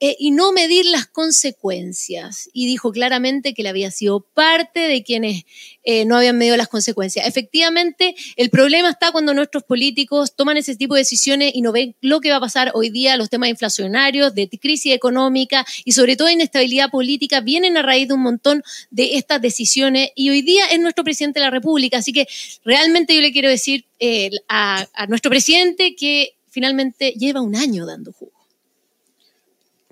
eh, 0.00 0.16
y 0.18 0.32
no 0.32 0.52
medir 0.52 0.86
las 0.86 1.06
consecuencias. 1.06 2.50
Y 2.52 2.66
dijo 2.66 2.92
claramente 2.92 3.54
que 3.54 3.62
él 3.62 3.68
había 3.68 3.90
sido 3.90 4.20
parte 4.20 4.80
de 4.80 5.02
quienes 5.02 5.44
eh, 5.84 6.04
no 6.04 6.16
habían 6.16 6.36
medido 6.36 6.56
las 6.56 6.68
consecuencias. 6.68 7.26
Efectivamente, 7.26 8.14
el 8.36 8.50
problema 8.50 8.90
está 8.90 9.12
cuando 9.12 9.34
nuestros 9.34 9.62
políticos 9.62 10.34
toman 10.34 10.56
ese 10.56 10.76
tipo 10.76 10.94
de 10.94 11.02
decisiones 11.02 11.52
y 11.54 11.62
no 11.62 11.72
ven 11.72 11.94
lo 12.00 12.20
que 12.20 12.30
va 12.30 12.36
a 12.36 12.40
pasar 12.40 12.72
hoy 12.74 12.90
día, 12.90 13.16
los 13.16 13.30
temas 13.30 13.48
inflacionarios, 13.48 14.34
de 14.34 14.48
crisis 14.48 14.92
económica 14.92 15.64
y 15.84 15.92
sobre 15.92 16.16
todo 16.16 16.28
inestabilidad 16.28 16.90
política 16.90 17.40
vienen 17.40 17.76
a 17.76 17.82
raíz 17.82 18.08
de 18.08 18.14
un 18.14 18.22
montón 18.22 18.62
de 18.90 19.16
estas 19.16 19.40
decisiones 19.40 20.10
y 20.14 20.30
hoy 20.30 20.42
día 20.42 20.66
es 20.66 20.80
nuestro 20.80 21.04
presidente 21.04 21.40
de 21.40 21.46
la 21.46 21.50
República. 21.50 21.98
Así 21.98 22.12
que 22.12 22.26
realmente 22.64 23.14
yo 23.14 23.20
le 23.20 23.32
quiero 23.32 23.48
decir 23.48 23.84
eh, 24.00 24.30
a, 24.48 24.86
a 24.94 25.06
nuestro 25.06 25.30
presidente 25.30 25.94
que 25.94 26.34
finalmente 26.50 27.12
lleva 27.12 27.40
un 27.40 27.56
año 27.56 27.86
dando 27.86 28.12
jugo. 28.12 28.33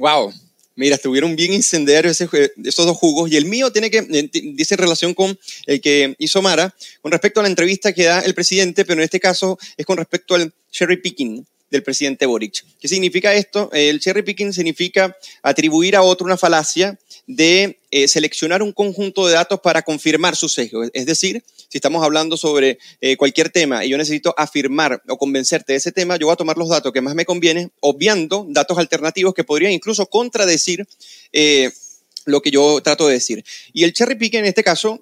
Wow. 0.02 0.32
Mira, 0.74 0.96
estuvieron 0.96 1.36
bien 1.36 1.52
incendiarios 1.52 2.20
esos 2.20 2.86
dos 2.86 2.96
jugos 2.96 3.30
y 3.30 3.36
el 3.36 3.44
mío 3.44 3.70
tiene 3.70 3.88
que, 3.88 3.98
eh, 3.98 4.30
dice 4.32 4.74
en 4.74 4.78
relación 4.78 5.14
con 5.14 5.38
el 5.66 5.80
que 5.80 6.16
hizo 6.18 6.42
Mara, 6.42 6.74
con 7.00 7.12
respecto 7.12 7.38
a 7.38 7.44
la 7.44 7.48
entrevista 7.48 7.92
que 7.92 8.02
da 8.02 8.18
el 8.18 8.34
presidente, 8.34 8.84
pero 8.84 9.00
en 9.00 9.04
este 9.04 9.20
caso 9.20 9.60
es 9.76 9.86
con 9.86 9.98
respecto 9.98 10.34
al 10.34 10.52
cherry 10.72 10.96
picking 10.96 11.46
del 11.72 11.82
presidente 11.82 12.26
Boric. 12.26 12.64
¿Qué 12.78 12.86
significa 12.86 13.34
esto? 13.34 13.70
El 13.72 13.98
cherry 13.98 14.22
picking 14.22 14.52
significa 14.52 15.16
atribuir 15.42 15.96
a 15.96 16.02
otro 16.02 16.26
una 16.26 16.36
falacia 16.36 16.98
de 17.26 17.78
eh, 17.90 18.08
seleccionar 18.08 18.62
un 18.62 18.72
conjunto 18.72 19.26
de 19.26 19.32
datos 19.32 19.58
para 19.60 19.80
confirmar 19.80 20.36
su 20.36 20.50
sesgo. 20.50 20.84
Es 20.92 21.06
decir, 21.06 21.42
si 21.68 21.78
estamos 21.78 22.04
hablando 22.04 22.36
sobre 22.36 22.78
eh, 23.00 23.16
cualquier 23.16 23.48
tema 23.48 23.86
y 23.86 23.88
yo 23.88 23.96
necesito 23.96 24.34
afirmar 24.36 25.02
o 25.08 25.16
convencerte 25.16 25.72
de 25.72 25.78
ese 25.78 25.92
tema, 25.92 26.18
yo 26.18 26.26
voy 26.26 26.34
a 26.34 26.36
tomar 26.36 26.58
los 26.58 26.68
datos 26.68 26.92
que 26.92 27.00
más 27.00 27.14
me 27.14 27.24
convienen, 27.24 27.72
obviando 27.80 28.46
datos 28.50 28.76
alternativos 28.76 29.32
que 29.32 29.42
podrían 29.42 29.72
incluso 29.72 30.04
contradecir 30.04 30.86
eh, 31.32 31.70
lo 32.26 32.42
que 32.42 32.50
yo 32.50 32.82
trato 32.82 33.08
de 33.08 33.14
decir. 33.14 33.42
Y 33.72 33.84
el 33.84 33.94
cherry 33.94 34.16
picking 34.16 34.40
en 34.40 34.46
este 34.46 34.62
caso 34.62 35.00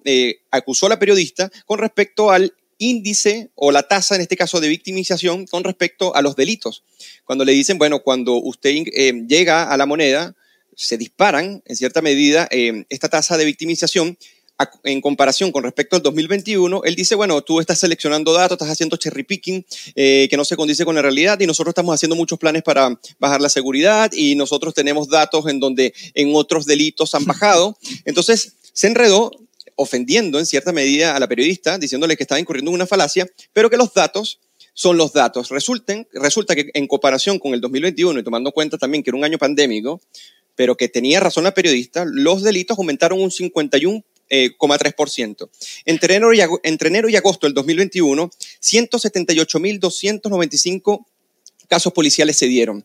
acusó 0.53 0.87
a 0.87 0.91
la 0.91 0.99
periodista 1.01 1.51
con 1.66 1.81
respecto 1.81 2.31
al 2.31 2.55
índice 2.81 3.51
o 3.55 3.70
la 3.70 3.85
tasa, 3.85 4.16
en 4.16 4.22
este 4.22 4.37
caso, 4.37 4.59
de 4.59 4.68
victimización 4.68 5.47
con 5.47 5.62
respecto 5.62 6.16
a 6.16 6.22
los 6.22 6.35
delitos. 6.35 6.83
Cuando 7.24 7.45
le 7.45 7.53
dicen, 7.53 7.78
bueno, 7.78 8.01
cuando 8.01 8.35
usted 8.35 8.70
eh, 8.70 9.24
llega 9.28 9.70
a 9.70 9.76
la 9.76 9.87
moneda, 9.87 10.35
se 10.74 10.97
disparan, 10.97 11.62
en 11.66 11.76
cierta 11.76 12.01
medida, 12.01 12.49
eh, 12.51 12.85
esta 12.89 13.09
tasa 13.09 13.37
de 13.37 13.45
victimización 13.45 14.18
en 14.85 15.01
comparación 15.01 15.53
con 15.53 15.62
respecto 15.62 15.97
al 15.97 16.03
2021, 16.03 16.83
él 16.85 16.95
dice, 16.95 17.14
bueno, 17.14 17.41
tú 17.43 17.61
estás 17.61 17.78
seleccionando 17.78 18.33
datos, 18.33 18.57
estás 18.57 18.70
haciendo 18.70 18.97
cherry 18.97 19.24
picking 19.24 19.64
eh, 19.95 20.26
que 20.31 20.37
no 20.37 20.45
se 20.45 20.57
condice 20.57 20.85
con 20.85 20.95
la 20.95 21.03
realidad 21.03 21.39
y 21.41 21.47
nosotros 21.47 21.72
estamos 21.72 21.95
haciendo 21.95 22.16
muchos 22.16 22.39
planes 22.39 22.62
para 22.62 22.99
bajar 23.18 23.41
la 23.41 23.49
seguridad 23.49 24.11
y 24.12 24.35
nosotros 24.35 24.74
tenemos 24.74 25.09
datos 25.09 25.47
en 25.49 25.61
donde 25.61 25.95
en 26.14 26.33
otros 26.35 26.66
delitos 26.66 27.14
han 27.14 27.24
bajado. 27.24 27.78
Entonces, 28.05 28.55
se 28.72 28.87
enredó, 28.87 29.31
ofendiendo 29.81 30.39
en 30.39 30.45
cierta 30.45 30.72
medida 30.72 31.16
a 31.16 31.18
la 31.18 31.26
periodista, 31.26 31.78
diciéndole 31.78 32.14
que 32.16 32.24
estaba 32.24 32.39
incurriendo 32.39 32.70
en 32.70 32.74
una 32.74 32.87
falacia, 32.87 33.26
pero 33.55 33.70
que 33.70 33.78
los 33.78 33.95
datos 33.95 34.39
son 34.74 34.99
los 34.99 35.14
datos. 35.14 35.49
Resulten, 35.49 36.07
resulta 36.12 36.55
que 36.55 36.70
en 36.74 36.87
comparación 36.87 37.39
con 37.39 37.55
el 37.55 37.62
2021 37.62 38.20
y 38.20 38.22
tomando 38.22 38.53
cuenta 38.53 38.76
también 38.76 39.03
que 39.03 39.09
era 39.09 39.16
un 39.16 39.24
año 39.24 39.39
pandémico, 39.39 40.03
pero 40.55 40.76
que 40.76 40.91
tenía 40.91 41.18
razón 41.18 41.45
la 41.45 41.55
periodista, 41.55 42.05
los 42.07 42.43
delitos 42.43 42.76
aumentaron 42.76 43.22
un 43.22 43.31
51,3%. 43.31 44.05
Eh, 44.28 44.51
entre, 45.87 46.16
enero 46.16 46.35
y, 46.35 46.43
entre 46.62 46.89
enero 46.89 47.09
y 47.09 47.16
agosto 47.16 47.47
del 47.47 47.55
2021, 47.55 48.31
178.295 48.62 51.07
casos 51.68 51.95
policiales 51.95 52.37
se 52.37 52.45
dieron 52.47 52.85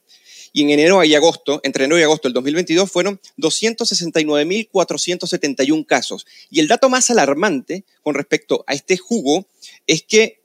y 0.55 0.63
en 0.63 0.69
enero 0.69 1.03
y 1.03 1.13
agosto, 1.13 1.59
entre 1.63 1.83
enero 1.83 1.99
y 1.99 2.03
agosto 2.03 2.29
del 2.29 2.33
2022, 2.33 2.89
fueron 2.89 3.19
269.471 3.37 5.85
casos. 5.85 6.25
Y 6.49 6.61
el 6.61 6.69
dato 6.69 6.87
más 6.87 7.09
alarmante 7.09 7.83
con 8.01 8.15
respecto 8.15 8.63
a 8.65 8.73
este 8.73 8.95
jugo 8.95 9.45
es 9.85 10.03
que 10.03 10.39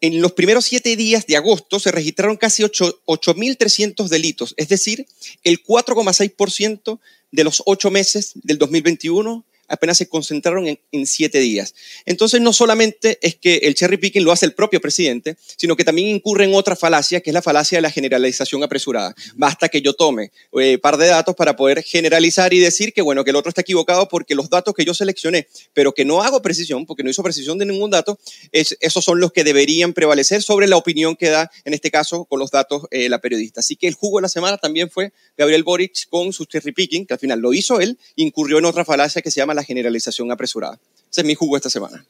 en 0.00 0.22
los 0.22 0.34
primeros 0.34 0.66
siete 0.66 0.94
días 0.94 1.26
de 1.26 1.36
agosto 1.36 1.80
se 1.80 1.90
registraron 1.90 2.36
casi 2.36 2.62
8.300 2.62 4.06
delitos, 4.06 4.54
es 4.56 4.68
decir, 4.68 5.04
el 5.42 5.64
4,6% 5.64 7.00
de 7.32 7.42
los 7.42 7.60
ocho 7.66 7.90
meses 7.90 8.34
del 8.36 8.58
2021 8.58 9.44
apenas 9.68 9.98
se 9.98 10.08
concentraron 10.08 10.66
en, 10.66 11.06
siete 11.06 11.38
días. 11.38 11.74
Entonces, 12.06 12.40
no 12.40 12.52
solamente 12.52 13.18
es 13.20 13.36
que 13.36 13.56
el 13.56 13.74
cherry 13.74 13.98
picking 13.98 14.24
lo 14.24 14.32
hace 14.32 14.46
el 14.46 14.52
propio 14.52 14.80
presidente, 14.80 15.36
sino 15.56 15.76
que 15.76 15.84
también 15.84 16.08
incurre 16.08 16.44
en 16.44 16.54
otra 16.54 16.76
falacia, 16.76 17.20
que 17.20 17.30
es 17.30 17.34
la 17.34 17.42
falacia 17.42 17.78
de 17.78 17.82
la 17.82 17.90
generalización 17.90 18.62
apresurada. 18.62 19.14
Basta 19.34 19.68
que 19.68 19.82
yo 19.82 19.94
tome 19.94 20.32
un 20.50 20.62
eh, 20.62 20.78
par 20.78 20.96
de 20.96 21.06
datos 21.06 21.34
para 21.34 21.56
poder 21.56 21.82
generalizar 21.82 22.54
y 22.54 22.58
decir 22.58 22.92
que, 22.92 23.02
bueno, 23.02 23.24
que 23.24 23.30
el 23.30 23.36
otro 23.36 23.48
está 23.48 23.60
equivocado 23.60 24.08
porque 24.08 24.34
los 24.34 24.50
datos 24.50 24.74
que 24.74 24.84
yo 24.84 24.94
seleccioné, 24.94 25.48
pero 25.72 25.92
que 25.92 26.04
no 26.04 26.22
hago 26.22 26.42
precisión, 26.42 26.86
porque 26.86 27.02
no 27.02 27.10
hizo 27.10 27.22
precisión 27.22 27.58
de 27.58 27.66
ningún 27.66 27.90
dato, 27.90 28.18
es, 28.52 28.76
esos 28.80 29.04
son 29.04 29.20
los 29.20 29.32
que 29.32 29.44
deberían 29.44 29.92
prevalecer 29.92 30.42
sobre 30.42 30.66
la 30.66 30.76
opinión 30.76 31.16
que 31.16 31.28
da, 31.28 31.50
en 31.64 31.74
este 31.74 31.90
caso, 31.90 32.24
con 32.24 32.38
los 32.38 32.50
datos 32.50 32.84
eh, 32.90 33.08
la 33.08 33.20
periodista. 33.20 33.60
Así 33.60 33.76
que 33.76 33.88
el 33.88 33.94
jugo 33.94 34.18
de 34.18 34.22
la 34.22 34.28
semana 34.28 34.58
también 34.58 34.90
fue 34.90 35.12
Gabriel 35.36 35.62
Boric 35.62 36.08
con 36.08 36.32
su 36.32 36.44
cherry 36.44 36.72
picking, 36.72 37.06
que 37.06 37.14
al 37.14 37.20
final 37.20 37.40
lo 37.40 37.52
hizo 37.52 37.80
él, 37.80 37.98
incurrió 38.16 38.58
en 38.58 38.64
otra 38.64 38.84
falacia 38.84 39.22
que 39.22 39.30
se 39.30 39.40
llama 39.40 39.53
la 39.54 39.64
generalización 39.64 40.30
apresurada. 40.30 40.78
Ese 41.10 41.20
es 41.20 41.26
mi 41.26 41.34
jugo 41.34 41.56
esta 41.56 41.70
semana. 41.70 42.04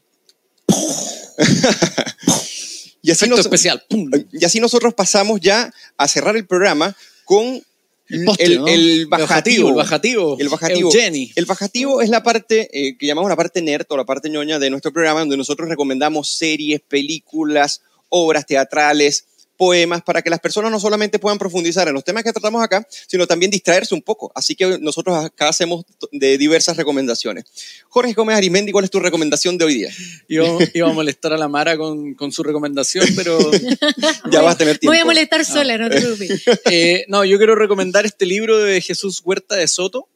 y, 3.03 3.11
así 3.11 3.31
especial. 3.39 3.85
y 4.33 4.45
así 4.45 4.61
nosotros 4.61 4.95
pasamos 4.95 5.41
ya 5.41 5.73
a 5.97 6.09
cerrar 6.09 6.37
el 6.37 6.47
programa 6.47 6.97
con 7.25 7.63
el, 8.09 8.25
bajativo, 8.25 8.67
el, 8.69 9.07
bajativo, 9.07 9.69
el 9.69 9.75
bajativo. 10.49 10.91
El 11.37 11.47
bajativo 11.47 12.03
es 12.03 12.11
la 12.11 12.23
parte 12.23 12.69
eh, 12.73 12.99
que 12.99 13.07
llamamos 13.07 13.31
la 13.31 13.37
parte 13.37 13.63
nerd 13.63 13.87
o 13.89 13.97
la 13.97 14.05
parte 14.05 14.29
ñoña 14.29 14.59
de 14.59 14.71
nuestro 14.71 14.93
programa, 14.93 15.21
donde 15.21 15.37
nosotros 15.37 15.69
recomendamos 15.69 16.37
series, 16.37 16.81
películas, 16.81 17.83
obras 18.11 18.47
teatrales, 18.47 19.27
poemas 19.57 20.03
para 20.03 20.23
que 20.23 20.31
las 20.31 20.41
personas 20.41 20.71
no 20.71 20.81
solamente 20.81 21.19
puedan 21.19 21.39
profundizar 21.39 21.87
en 21.89 21.95
los 21.95 22.05
temas 22.05 22.25
que 22.25 22.33
tratamos 22.33 22.63
acá, 22.63 22.87
sino 23.07 23.27
también 23.27 23.51
distraerse 23.51 23.95
un 23.95 24.03
poco. 24.03 24.33
Así 24.35 24.55
que 24.55 24.79
nosotros 24.81 25.25
acá 25.25 25.49
hacemos 25.49 25.85
de 26.13 26.39
diversas 26.39 26.77
recomendaciones. 26.77 27.45
Jorge 27.89 28.13
Gómez 28.13 28.37
Arimendi, 28.37 28.73
¿cuál 28.73 28.85
es 28.85 28.91
tu 28.91 29.01
recomendación 29.01 29.57
de 29.59 29.65
hoy 29.65 29.75
día? 29.75 29.91
Yo 30.29 30.59
iba 30.75 30.89
a 30.89 30.93
molestar 30.93 31.33
a 31.33 31.39
la 31.39 31.49
Mara 31.49 31.77
con, 31.77 32.15
con 32.15 32.33
su 32.33 32.43
recomendación, 32.43 33.07
pero... 33.15 33.39
ya 34.31 34.43
vas 34.43 34.55
a 34.55 34.59
tener 34.59 34.79
tiempo. 34.79 34.93
Voy 34.93 34.99
a 34.99 35.05
molestar 35.05 35.45
sola, 35.45 35.79
no 35.79 35.89
te 35.89 35.97
preocupes. 35.97 36.43
Eh, 36.71 37.05
no, 37.09 37.25
yo 37.25 37.37
quiero 37.37 37.55
recomendar 37.55 38.07
este 38.07 38.27
libro 38.27 38.59
de 38.59 38.81
Jesús 38.81 39.21
Huerta 39.25 39.55
de 39.55 39.69
Soto, 39.69 40.09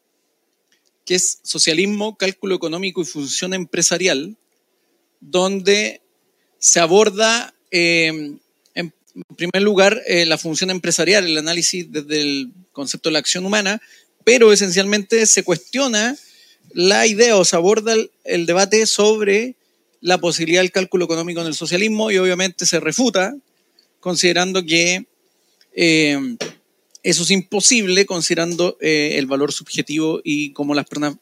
que 1.04 1.14
es 1.14 1.40
Socialismo, 1.42 2.16
Cálculo 2.16 2.54
Económico 2.54 3.02
y 3.02 3.04
Función 3.04 3.54
Empresarial, 3.54 4.36
donde 5.20 6.00
se 6.58 6.80
aborda... 6.80 7.54
Eh, 7.70 8.38
en 9.28 9.36
primer 9.36 9.62
lugar, 9.62 10.02
eh, 10.06 10.26
la 10.26 10.38
función 10.38 10.70
empresarial, 10.70 11.26
el 11.26 11.38
análisis 11.38 11.90
desde 11.90 12.20
el 12.20 12.52
concepto 12.72 13.08
de 13.08 13.14
la 13.14 13.18
acción 13.18 13.44
humana, 13.44 13.80
pero 14.24 14.52
esencialmente 14.52 15.26
se 15.26 15.42
cuestiona 15.42 16.16
la 16.72 17.06
idea 17.06 17.36
o 17.36 17.44
se 17.44 17.56
aborda 17.56 17.94
el, 18.24 18.46
debate 18.46 18.86
sobre 18.86 19.56
la 20.00 20.18
posibilidad 20.18 20.60
del 20.60 20.70
cálculo 20.70 21.06
económico 21.06 21.40
en 21.40 21.46
el 21.46 21.54
socialismo 21.54 22.10
y 22.10 22.18
obviamente 22.18 22.66
se 22.66 22.78
refuta 22.78 23.34
considerando 24.00 24.64
que 24.64 25.06
eh, 25.72 26.36
eso 27.02 27.22
es 27.22 27.30
imposible 27.30 28.06
considerando 28.06 28.76
eh, 28.80 29.14
el 29.16 29.26
valor 29.26 29.52
subjetivo 29.52 30.20
y 30.22 30.52
cómo 30.52 30.74
las 30.74 30.86
personas 30.86 31.16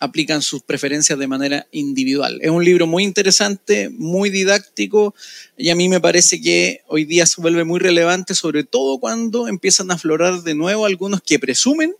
aplican 0.00 0.40
sus 0.40 0.62
preferencias 0.62 1.18
de 1.18 1.28
manera 1.28 1.66
individual. 1.70 2.38
Es 2.42 2.50
un 2.50 2.64
libro 2.64 2.86
muy 2.86 3.04
interesante, 3.04 3.90
muy 3.90 4.30
didáctico 4.30 5.14
y 5.56 5.68
a 5.68 5.76
mí 5.76 5.88
me 5.88 6.00
parece 6.00 6.40
que 6.40 6.80
hoy 6.88 7.04
día 7.04 7.26
se 7.26 7.40
vuelve 7.40 7.64
muy 7.64 7.78
relevante, 7.78 8.34
sobre 8.34 8.64
todo 8.64 8.98
cuando 8.98 9.46
empiezan 9.46 9.90
a 9.90 9.94
aflorar 9.94 10.42
de 10.42 10.54
nuevo 10.54 10.86
algunos 10.86 11.20
que 11.20 11.38
presumen 11.38 11.94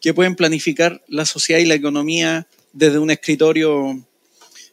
que 0.00 0.12
pueden 0.12 0.34
planificar 0.34 1.02
la 1.06 1.24
sociedad 1.24 1.60
y 1.60 1.66
la 1.66 1.74
economía 1.74 2.48
desde 2.72 2.98
un 2.98 3.10
escritorio 3.10 4.04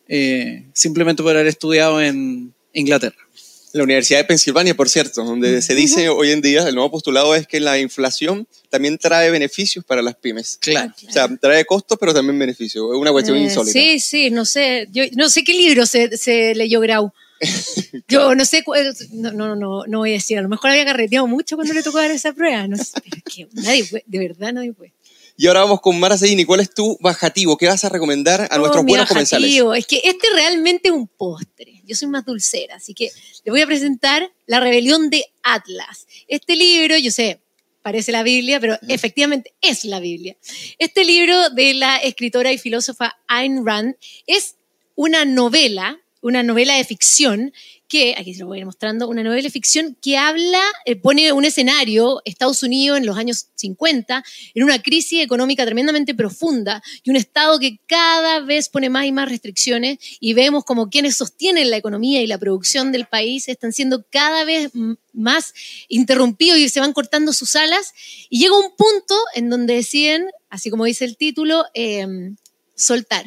eh, 0.07 0.65
simplemente 0.73 1.21
por 1.21 1.35
haber 1.35 1.47
estudiado 1.47 2.01
en 2.01 2.53
Inglaterra 2.73 3.26
la 3.74 3.84
Universidad 3.84 4.20
de 4.20 4.26
Pensilvania, 4.26 4.76
por 4.76 4.89
cierto, 4.89 5.24
donde 5.24 5.61
se 5.61 5.76
dice 5.76 6.09
hoy 6.09 6.32
en 6.32 6.41
día, 6.41 6.68
el 6.68 6.76
nuevo 6.76 6.91
postulado 6.91 7.36
es 7.36 7.47
que 7.47 7.59
la 7.59 7.78
inflación 7.78 8.47
también 8.70 8.97
trae 8.97 9.30
beneficios 9.30 9.84
para 9.86 10.01
las 10.01 10.15
pymes. 10.15 10.57
Claro. 10.59 10.93
O 11.07 11.11
sea, 11.11 11.28
trae 11.38 11.65
costos, 11.65 11.97
pero 11.99 12.13
también 12.13 12.39
beneficios. 12.39 12.86
Es 12.91 12.97
una 12.97 13.11
cuestión 13.11 13.38
eh, 13.38 13.41
insólita. 13.41 13.74
Sí, 13.74 13.99
sí, 13.99 14.30
no 14.30 14.45
sé, 14.45 14.88
yo 14.91 15.03
no 15.15 15.30
sé 15.30 15.43
qué 15.43 15.53
libro 15.53 15.86
se, 15.86 16.18
se 16.18 16.55
leyó 16.55 16.80
Grau. 16.80 17.11
Yo 18.07 18.34
no 18.34 18.45
sé, 18.45 18.63
no, 19.11 19.32
no, 19.32 19.55
no, 19.55 19.86
no 19.86 19.99
voy 19.99 20.09
a 20.09 20.13
decir, 20.13 20.39
a 20.39 20.41
lo 20.41 20.49
mejor 20.49 20.72
había 20.72 20.86
carreteado 20.86 21.28
mucho 21.28 21.55
cuando 21.55 21.74
le 21.74 21.84
tocó 21.84 21.99
dar 21.99 22.09
esa 22.09 22.34
prueba, 22.34 22.68
no 22.68 22.78
sé, 22.78 22.93
que 23.32 23.47
nadie 23.53 23.86
puede, 23.86 24.03
de 24.07 24.20
verdad 24.20 24.53
nadie 24.53 24.74
puede. 24.74 24.93
Y 25.39 25.45
ahora 25.45 25.61
vamos 25.61 25.81
con 25.81 25.99
Mara 25.99 26.17
Sedini. 26.17 26.45
¿Cuál 26.45 26.61
es 26.61 26.73
tu 26.73 26.97
bajativo? 26.99 27.57
¿Qué 27.57 27.67
vas 27.67 27.85
a 27.85 27.89
recomendar 27.89 28.47
a 28.49 28.55
oh, 28.55 28.57
nuestros 28.57 28.83
buenos 28.83 29.07
comensales? 29.07 29.53
Es 29.75 29.85
que 29.85 30.01
este 30.03 30.27
realmente 30.33 30.88
es 30.88 30.93
un 30.95 31.07
postre. 31.07 31.83
Yo 31.85 31.95
soy 31.95 32.07
más 32.07 32.25
dulcera, 32.25 32.75
así 32.75 32.95
que 32.95 33.11
le 33.45 33.51
voy 33.51 33.61
a 33.61 33.67
presentar 33.67 34.31
La 34.47 34.59
rebelión 34.59 35.11
de 35.11 35.25
Atlas. 35.43 36.07
Este 36.27 36.55
libro, 36.55 36.97
yo 36.97 37.11
sé, 37.11 37.39
parece 37.83 38.11
la 38.11 38.23
Biblia, 38.23 38.59
pero 38.59 38.79
efectivamente 38.88 39.53
es 39.61 39.85
la 39.85 39.99
Biblia. 39.99 40.35
Este 40.79 41.05
libro 41.05 41.51
de 41.51 41.75
la 41.75 41.97
escritora 41.97 42.51
y 42.51 42.57
filósofa 42.57 43.15
Ayn 43.27 43.63
Rand 43.63 43.95
es 44.25 44.55
una 44.95 45.23
novela 45.23 45.99
una 46.22 46.43
novela 46.43 46.76
de 46.76 46.84
ficción 46.84 47.53
que, 47.88 48.15
aquí 48.18 48.34
se 48.34 48.41
lo 48.41 48.47
voy 48.47 48.57
a 48.57 48.59
ir 48.59 48.65
mostrando, 48.65 49.07
una 49.07 49.24
novela 49.24 49.43
de 49.43 49.49
ficción 49.49 49.97
que 50.01 50.18
habla, 50.18 50.61
eh, 50.86 50.95
pone 50.95 51.32
un 51.32 51.45
escenario, 51.45 52.22
Estados 52.26 52.61
Unidos 52.63 52.97
en 52.97 53.05
los 53.05 53.18
años 53.18 53.47
50, 53.55 54.24
en 54.53 54.63
una 54.63 54.82
crisis 54.82 55.24
económica 55.24 55.65
tremendamente 55.65 56.13
profunda 56.13 56.82
y 57.03 57.09
un 57.09 57.15
Estado 57.15 57.59
que 57.59 57.80
cada 57.88 58.41
vez 58.41 58.70
pone 58.70 58.89
más 58.89 59.05
y 59.05 59.11
más 59.11 59.30
restricciones 59.30 59.99
y 60.20 60.34
vemos 60.34 60.65
como 60.65 60.89
quienes 60.89 61.15
sostienen 61.15 61.70
la 61.70 61.78
economía 61.78 62.22
y 62.22 62.28
la 62.28 62.38
producción 62.38 62.91
del 62.91 63.05
país 63.05 63.47
están 63.47 63.72
siendo 63.72 64.05
cada 64.09 64.43
vez 64.43 64.72
más 65.13 65.53
interrumpidos 65.88 66.59
y 66.59 66.70
se 66.70 66.80
van 66.80 66.93
cortando 66.93 67.34
sus 67.34 67.55
alas. 67.55 67.93
Y 68.30 68.39
llega 68.39 68.57
un 68.57 68.76
punto 68.76 69.15
en 69.34 69.49
donde 69.49 69.76
deciden, 69.76 70.28
así 70.49 70.70
como 70.70 70.86
dice 70.86 71.05
el 71.05 71.18
título, 71.18 71.65
em, 71.74 72.36
soltar, 72.76 73.26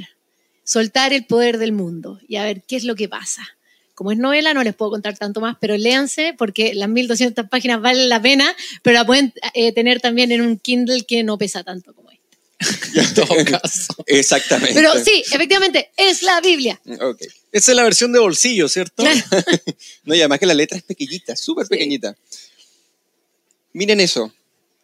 soltar 0.71 1.13
el 1.13 1.25
poder 1.25 1.59
del 1.59 1.73
mundo 1.73 2.21
y 2.29 2.37
a 2.37 2.45
ver 2.45 2.63
qué 2.63 2.77
es 2.77 2.85
lo 2.85 2.95
que 2.95 3.09
pasa. 3.09 3.43
Como 3.95 4.13
es 4.13 4.19
novela, 4.19 4.55
no 4.55 4.63
les 4.63 4.73
puedo 4.73 4.93
contar 4.93 5.19
tanto 5.19 5.41
más, 5.41 5.57
pero 5.61 5.77
léanse 5.77 6.33
porque 6.39 6.75
las 6.75 6.89
1200 6.89 7.49
páginas 7.49 7.81
valen 7.81 8.09
la 8.09 8.23
pena, 8.23 8.55
pero 8.85 8.95
la 8.95 9.05
pueden 9.05 9.35
eh, 9.55 9.73
tener 9.73 10.01
también 10.01 10.31
en 10.31 10.43
un 10.43 10.59
Kindle 10.59 11.05
que 11.07 11.25
no 11.25 11.39
pesa 11.39 11.65
tanto 11.65 11.93
como 11.93 12.13
este. 12.13 12.21
en 13.01 13.15
todo 13.15 13.45
caso. 13.47 13.95
Exactamente. 14.07 14.75
Pero 14.75 14.93
sí, 15.05 15.25
efectivamente, 15.33 15.91
es 15.97 16.23
la 16.23 16.41
Biblia. 16.41 16.81
Okay. 16.85 17.27
Esa 17.51 17.73
es 17.73 17.77
la 17.77 17.83
versión 17.83 18.13
de 18.13 18.21
bolsillo, 18.21 18.69
¿cierto? 18.69 19.03
no, 20.05 20.15
y 20.15 20.21
además 20.21 20.39
que 20.39 20.47
la 20.47 20.55
letra 20.55 20.79
es 20.79 20.85
pequeñita, 20.85 21.35
súper 21.35 21.67
pequeñita. 21.67 22.17
Miren 23.73 23.99
eso. 23.99 24.33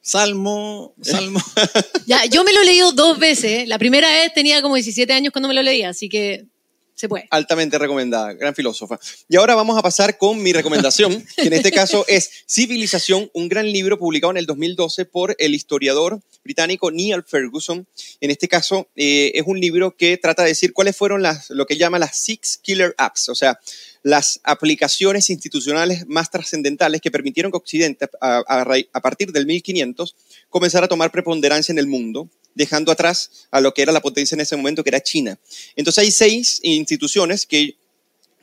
Salmo, 0.06 0.94
Salmo. 1.02 1.40
ya, 2.06 2.24
yo 2.26 2.44
me 2.44 2.52
lo 2.52 2.60
he 2.60 2.64
leído 2.64 2.92
dos 2.92 3.18
veces. 3.18 3.66
La 3.66 3.76
primera 3.76 4.08
vez 4.08 4.32
tenía 4.32 4.62
como 4.62 4.76
17 4.76 5.12
años 5.12 5.32
cuando 5.32 5.48
me 5.48 5.54
lo 5.54 5.64
leía, 5.64 5.88
así 5.88 6.08
que 6.08 6.46
se 6.94 7.08
puede. 7.08 7.26
Altamente 7.28 7.76
recomendada, 7.76 8.32
gran 8.34 8.54
filósofa. 8.54 9.00
Y 9.28 9.34
ahora 9.34 9.56
vamos 9.56 9.76
a 9.76 9.82
pasar 9.82 10.16
con 10.16 10.40
mi 10.40 10.52
recomendación, 10.52 11.26
que 11.36 11.48
en 11.48 11.54
este 11.54 11.72
caso 11.72 12.04
es 12.06 12.30
Civilización, 12.48 13.28
un 13.34 13.48
gran 13.48 13.70
libro 13.72 13.98
publicado 13.98 14.30
en 14.30 14.36
el 14.36 14.46
2012 14.46 15.06
por 15.06 15.34
el 15.40 15.56
historiador 15.56 16.20
británico 16.44 16.92
Neil 16.92 17.24
Ferguson. 17.26 17.88
En 18.20 18.30
este 18.30 18.46
caso 18.46 18.88
eh, 18.94 19.32
es 19.34 19.42
un 19.44 19.58
libro 19.58 19.96
que 19.96 20.18
trata 20.18 20.44
de 20.44 20.50
decir 20.50 20.72
cuáles 20.72 20.96
fueron 20.96 21.20
las, 21.20 21.50
lo 21.50 21.66
que 21.66 21.76
llama 21.76 21.98
las 21.98 22.16
Six 22.16 22.58
Killer 22.62 22.94
Apps, 22.96 23.28
o 23.28 23.34
sea, 23.34 23.58
las 24.06 24.38
aplicaciones 24.44 25.30
institucionales 25.30 26.06
más 26.06 26.30
trascendentales 26.30 27.00
que 27.00 27.10
permitieron 27.10 27.50
que 27.50 27.58
Occidente, 27.58 28.08
a, 28.20 29.00
partir 29.02 29.32
del 29.32 29.46
1500, 29.46 30.14
comenzara 30.48 30.86
a 30.86 30.88
tomar 30.88 31.10
preponderancia 31.10 31.72
en 31.72 31.80
el 31.80 31.88
mundo 31.88 32.30
dejando 32.54 32.92
atrás 32.92 33.48
a 33.50 33.60
lo 33.60 33.74
que 33.74 33.82
era 33.82 33.90
la 33.90 34.00
potencia 34.00 34.36
en 34.36 34.42
ese 34.42 34.56
momento, 34.56 34.84
que 34.84 34.90
era 34.90 35.02
China. 35.02 35.36
Entonces 35.74 36.04
hay 36.04 36.12
seis 36.12 36.60
instituciones 36.62 37.46
que, 37.46 37.74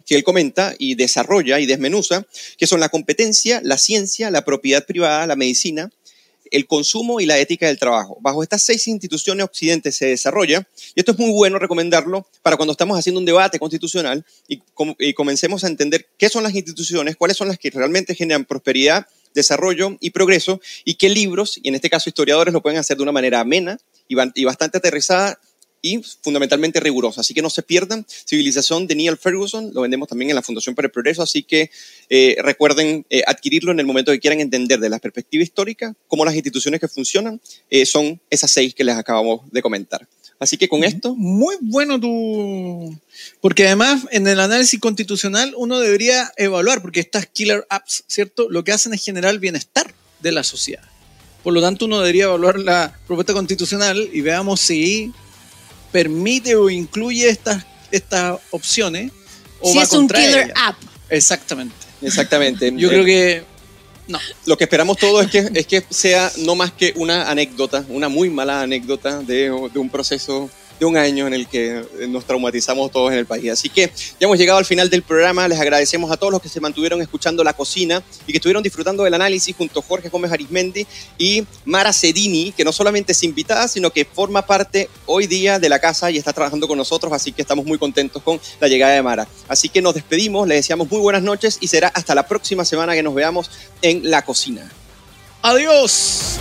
que 0.05 0.15
él 0.15 0.25
comenta 0.25 0.75
y 0.77 0.95
desarrolla 0.95 1.61
y 1.61 1.65
desmenuza, 1.65 2.27
que 2.57 2.67
son 2.67 2.81
la 2.81 2.89
competencia, 2.89 3.61
la 3.63 3.77
ciencia, 3.77 4.31
la 4.31 4.43
propiedad 4.43 4.85
privada, 4.85 5.25
la 5.27 5.37
medicina, 5.37 5.89
el 6.53 6.67
consumo 6.67 7.19
y 7.19 7.25
la 7.25 7.37
ética 7.39 7.67
del 7.67 7.79
trabajo. 7.79 8.17
Bajo 8.21 8.43
estas 8.43 8.61
seis 8.61 8.87
instituciones 8.87 9.43
Occidente 9.43 9.91
se 9.91 10.05
desarrolla, 10.05 10.67
y 10.95 10.99
esto 10.99 11.11
es 11.11 11.19
muy 11.19 11.31
bueno 11.31 11.59
recomendarlo 11.59 12.25
para 12.41 12.55
cuando 12.55 12.71
estamos 12.71 12.97
haciendo 12.97 13.19
un 13.19 13.25
debate 13.25 13.59
constitucional 13.59 14.23
y, 14.47 14.61
y, 14.99 15.13
comencemos 15.13 15.63
a 15.63 15.67
entender 15.67 16.07
qué 16.17 16.29
son 16.29 16.43
las 16.43 16.53
instituciones, 16.53 17.15
cuáles 17.15 17.37
son 17.37 17.47
las 17.47 17.57
que 17.57 17.71
realmente 17.71 18.15
generan 18.15 18.45
prosperidad, 18.45 19.07
desarrollo 19.33 19.97
y 19.99 20.11
progreso, 20.11 20.61
y 20.85 20.93
qué 20.93 21.09
libros, 21.09 21.59
y 21.61 21.69
en 21.69 21.75
este 21.75 21.89
caso 21.89 22.09
historiadores, 22.09 22.53
lo 22.53 22.61
pueden 22.61 22.77
hacer 22.77 22.97
de 22.97 23.03
una 23.03 23.11
manera 23.11 23.39
amena, 23.39 23.79
y, 24.07 24.45
bastante 24.45 24.77
aterrizada 24.77 25.39
y 25.83 26.01
fundamentalmente 26.21 26.79
rigurosa. 26.79 27.21
Así 27.21 27.35
que 27.35 27.41
no 27.43 27.51
se 27.51 27.61
pierdan. 27.61 28.05
Civilización 28.07 28.87
de 28.87 28.95
Neil 28.95 29.17
Ferguson, 29.17 29.71
lo 29.73 29.81
vendemos 29.81 30.07
también 30.07 30.31
en 30.31 30.35
la 30.35 30.41
Fundación 30.41 30.73
para 30.73 30.87
el 30.87 30.91
Progreso, 30.91 31.21
así 31.21 31.43
que 31.43 31.69
eh, 32.09 32.37
recuerden 32.41 33.05
eh, 33.09 33.21
adquirirlo 33.27 33.71
en 33.71 33.79
el 33.79 33.85
momento 33.85 34.11
que 34.11 34.19
quieran 34.19 34.39
entender 34.39 34.79
de 34.79 34.89
la 34.89 34.97
perspectiva 34.97 35.43
histórica, 35.43 35.93
cómo 36.07 36.23
las 36.25 36.33
instituciones 36.33 36.79
que 36.79 36.87
funcionan 36.87 37.39
eh, 37.69 37.85
son 37.85 38.19
esas 38.29 38.49
seis 38.49 38.73
que 38.73 38.85
les 38.85 38.95
acabamos 38.95 39.41
de 39.51 39.61
comentar. 39.61 40.07
Así 40.39 40.57
que 40.57 40.69
con 40.69 40.83
esto... 40.83 41.15
Muy 41.15 41.57
bueno 41.61 41.99
tu... 41.99 42.97
Porque 43.41 43.67
además 43.67 44.07
en 44.11 44.25
el 44.27 44.39
análisis 44.39 44.79
constitucional 44.79 45.53
uno 45.57 45.79
debería 45.79 46.31
evaluar, 46.37 46.81
porque 46.81 47.01
estas 47.01 47.27
killer 47.27 47.67
apps, 47.69 48.05
¿cierto? 48.07 48.49
Lo 48.49 48.63
que 48.63 48.71
hacen 48.71 48.93
es 48.93 49.03
generar 49.03 49.37
bienestar 49.37 49.93
de 50.21 50.31
la 50.31 50.43
sociedad. 50.43 50.83
Por 51.43 51.53
lo 51.53 51.61
tanto, 51.61 51.85
uno 51.85 51.99
debería 51.99 52.25
evaluar 52.25 52.57
la 52.57 52.97
propuesta 53.05 53.33
constitucional 53.33 54.09
y 54.13 54.21
veamos 54.21 54.61
si 54.61 55.11
permite 55.93 56.57
o 56.57 56.69
incluye 56.69 57.29
estas, 57.29 57.63
estas 57.91 58.39
opciones. 58.51 59.13
O 59.61 59.71
si 59.71 59.77
es 59.77 59.93
un 59.93 60.09
killer 60.09 60.51
app. 60.57 60.75
Exactamente. 61.09 61.75
Exactamente. 62.01 62.73
Yo 62.75 62.89
creo 62.89 63.05
que 63.05 63.43
no. 64.09 64.19
Lo 64.45 64.57
que 64.57 64.65
esperamos 64.65 64.97
todos 64.97 65.23
es 65.23 65.31
que, 65.31 65.59
es 65.59 65.67
que 65.67 65.85
sea 65.89 66.29
no 66.39 66.55
más 66.55 66.73
que 66.73 66.91
una 66.97 67.29
anécdota, 67.29 67.85
una 67.87 68.09
muy 68.09 68.29
mala 68.29 68.61
anécdota 68.61 69.21
de, 69.21 69.69
de 69.73 69.79
un 69.79 69.89
proceso 69.89 70.49
un 70.85 70.97
año 70.97 71.27
en 71.27 71.33
el 71.33 71.47
que 71.47 71.83
nos 72.07 72.25
traumatizamos 72.25 72.91
todos 72.91 73.11
en 73.11 73.19
el 73.19 73.25
país. 73.25 73.51
Así 73.51 73.69
que 73.69 73.87
ya 73.87 74.25
hemos 74.25 74.37
llegado 74.37 74.59
al 74.59 74.65
final 74.65 74.89
del 74.89 75.03
programa. 75.03 75.47
Les 75.47 75.59
agradecemos 75.59 76.11
a 76.11 76.17
todos 76.17 76.31
los 76.31 76.41
que 76.41 76.49
se 76.49 76.59
mantuvieron 76.59 77.01
escuchando 77.01 77.43
la 77.43 77.53
cocina 77.53 78.03
y 78.27 78.31
que 78.31 78.37
estuvieron 78.37 78.63
disfrutando 78.63 79.03
del 79.03 79.13
análisis 79.13 79.55
junto 79.55 79.79
a 79.79 79.83
Jorge 79.83 80.09
Gómez 80.09 80.31
Arismendi 80.31 80.85
y 81.17 81.45
Mara 81.65 81.93
Sedini, 81.93 82.51
que 82.51 82.63
no 82.63 82.71
solamente 82.71 83.11
es 83.11 83.23
invitada, 83.23 83.67
sino 83.67 83.91
que 83.91 84.05
forma 84.05 84.45
parte 84.45 84.89
hoy 85.05 85.27
día 85.27 85.59
de 85.59 85.69
la 85.69 85.79
casa 85.79 86.11
y 86.11 86.17
está 86.17 86.33
trabajando 86.33 86.67
con 86.67 86.77
nosotros. 86.77 87.11
Así 87.13 87.31
que 87.31 87.41
estamos 87.41 87.65
muy 87.65 87.77
contentos 87.77 88.21
con 88.21 88.39
la 88.59 88.67
llegada 88.67 88.93
de 88.93 89.01
Mara. 89.01 89.27
Así 89.47 89.69
que 89.69 89.81
nos 89.81 89.93
despedimos, 89.93 90.47
les 90.47 90.59
deseamos 90.59 90.89
muy 90.89 90.99
buenas 90.99 91.23
noches 91.23 91.57
y 91.61 91.67
será 91.67 91.87
hasta 91.89 92.15
la 92.15 92.27
próxima 92.27 92.65
semana 92.65 92.93
que 92.93 93.03
nos 93.03 93.13
veamos 93.13 93.49
en 93.81 94.09
la 94.09 94.23
cocina. 94.23 94.71
Adiós. 95.41 96.39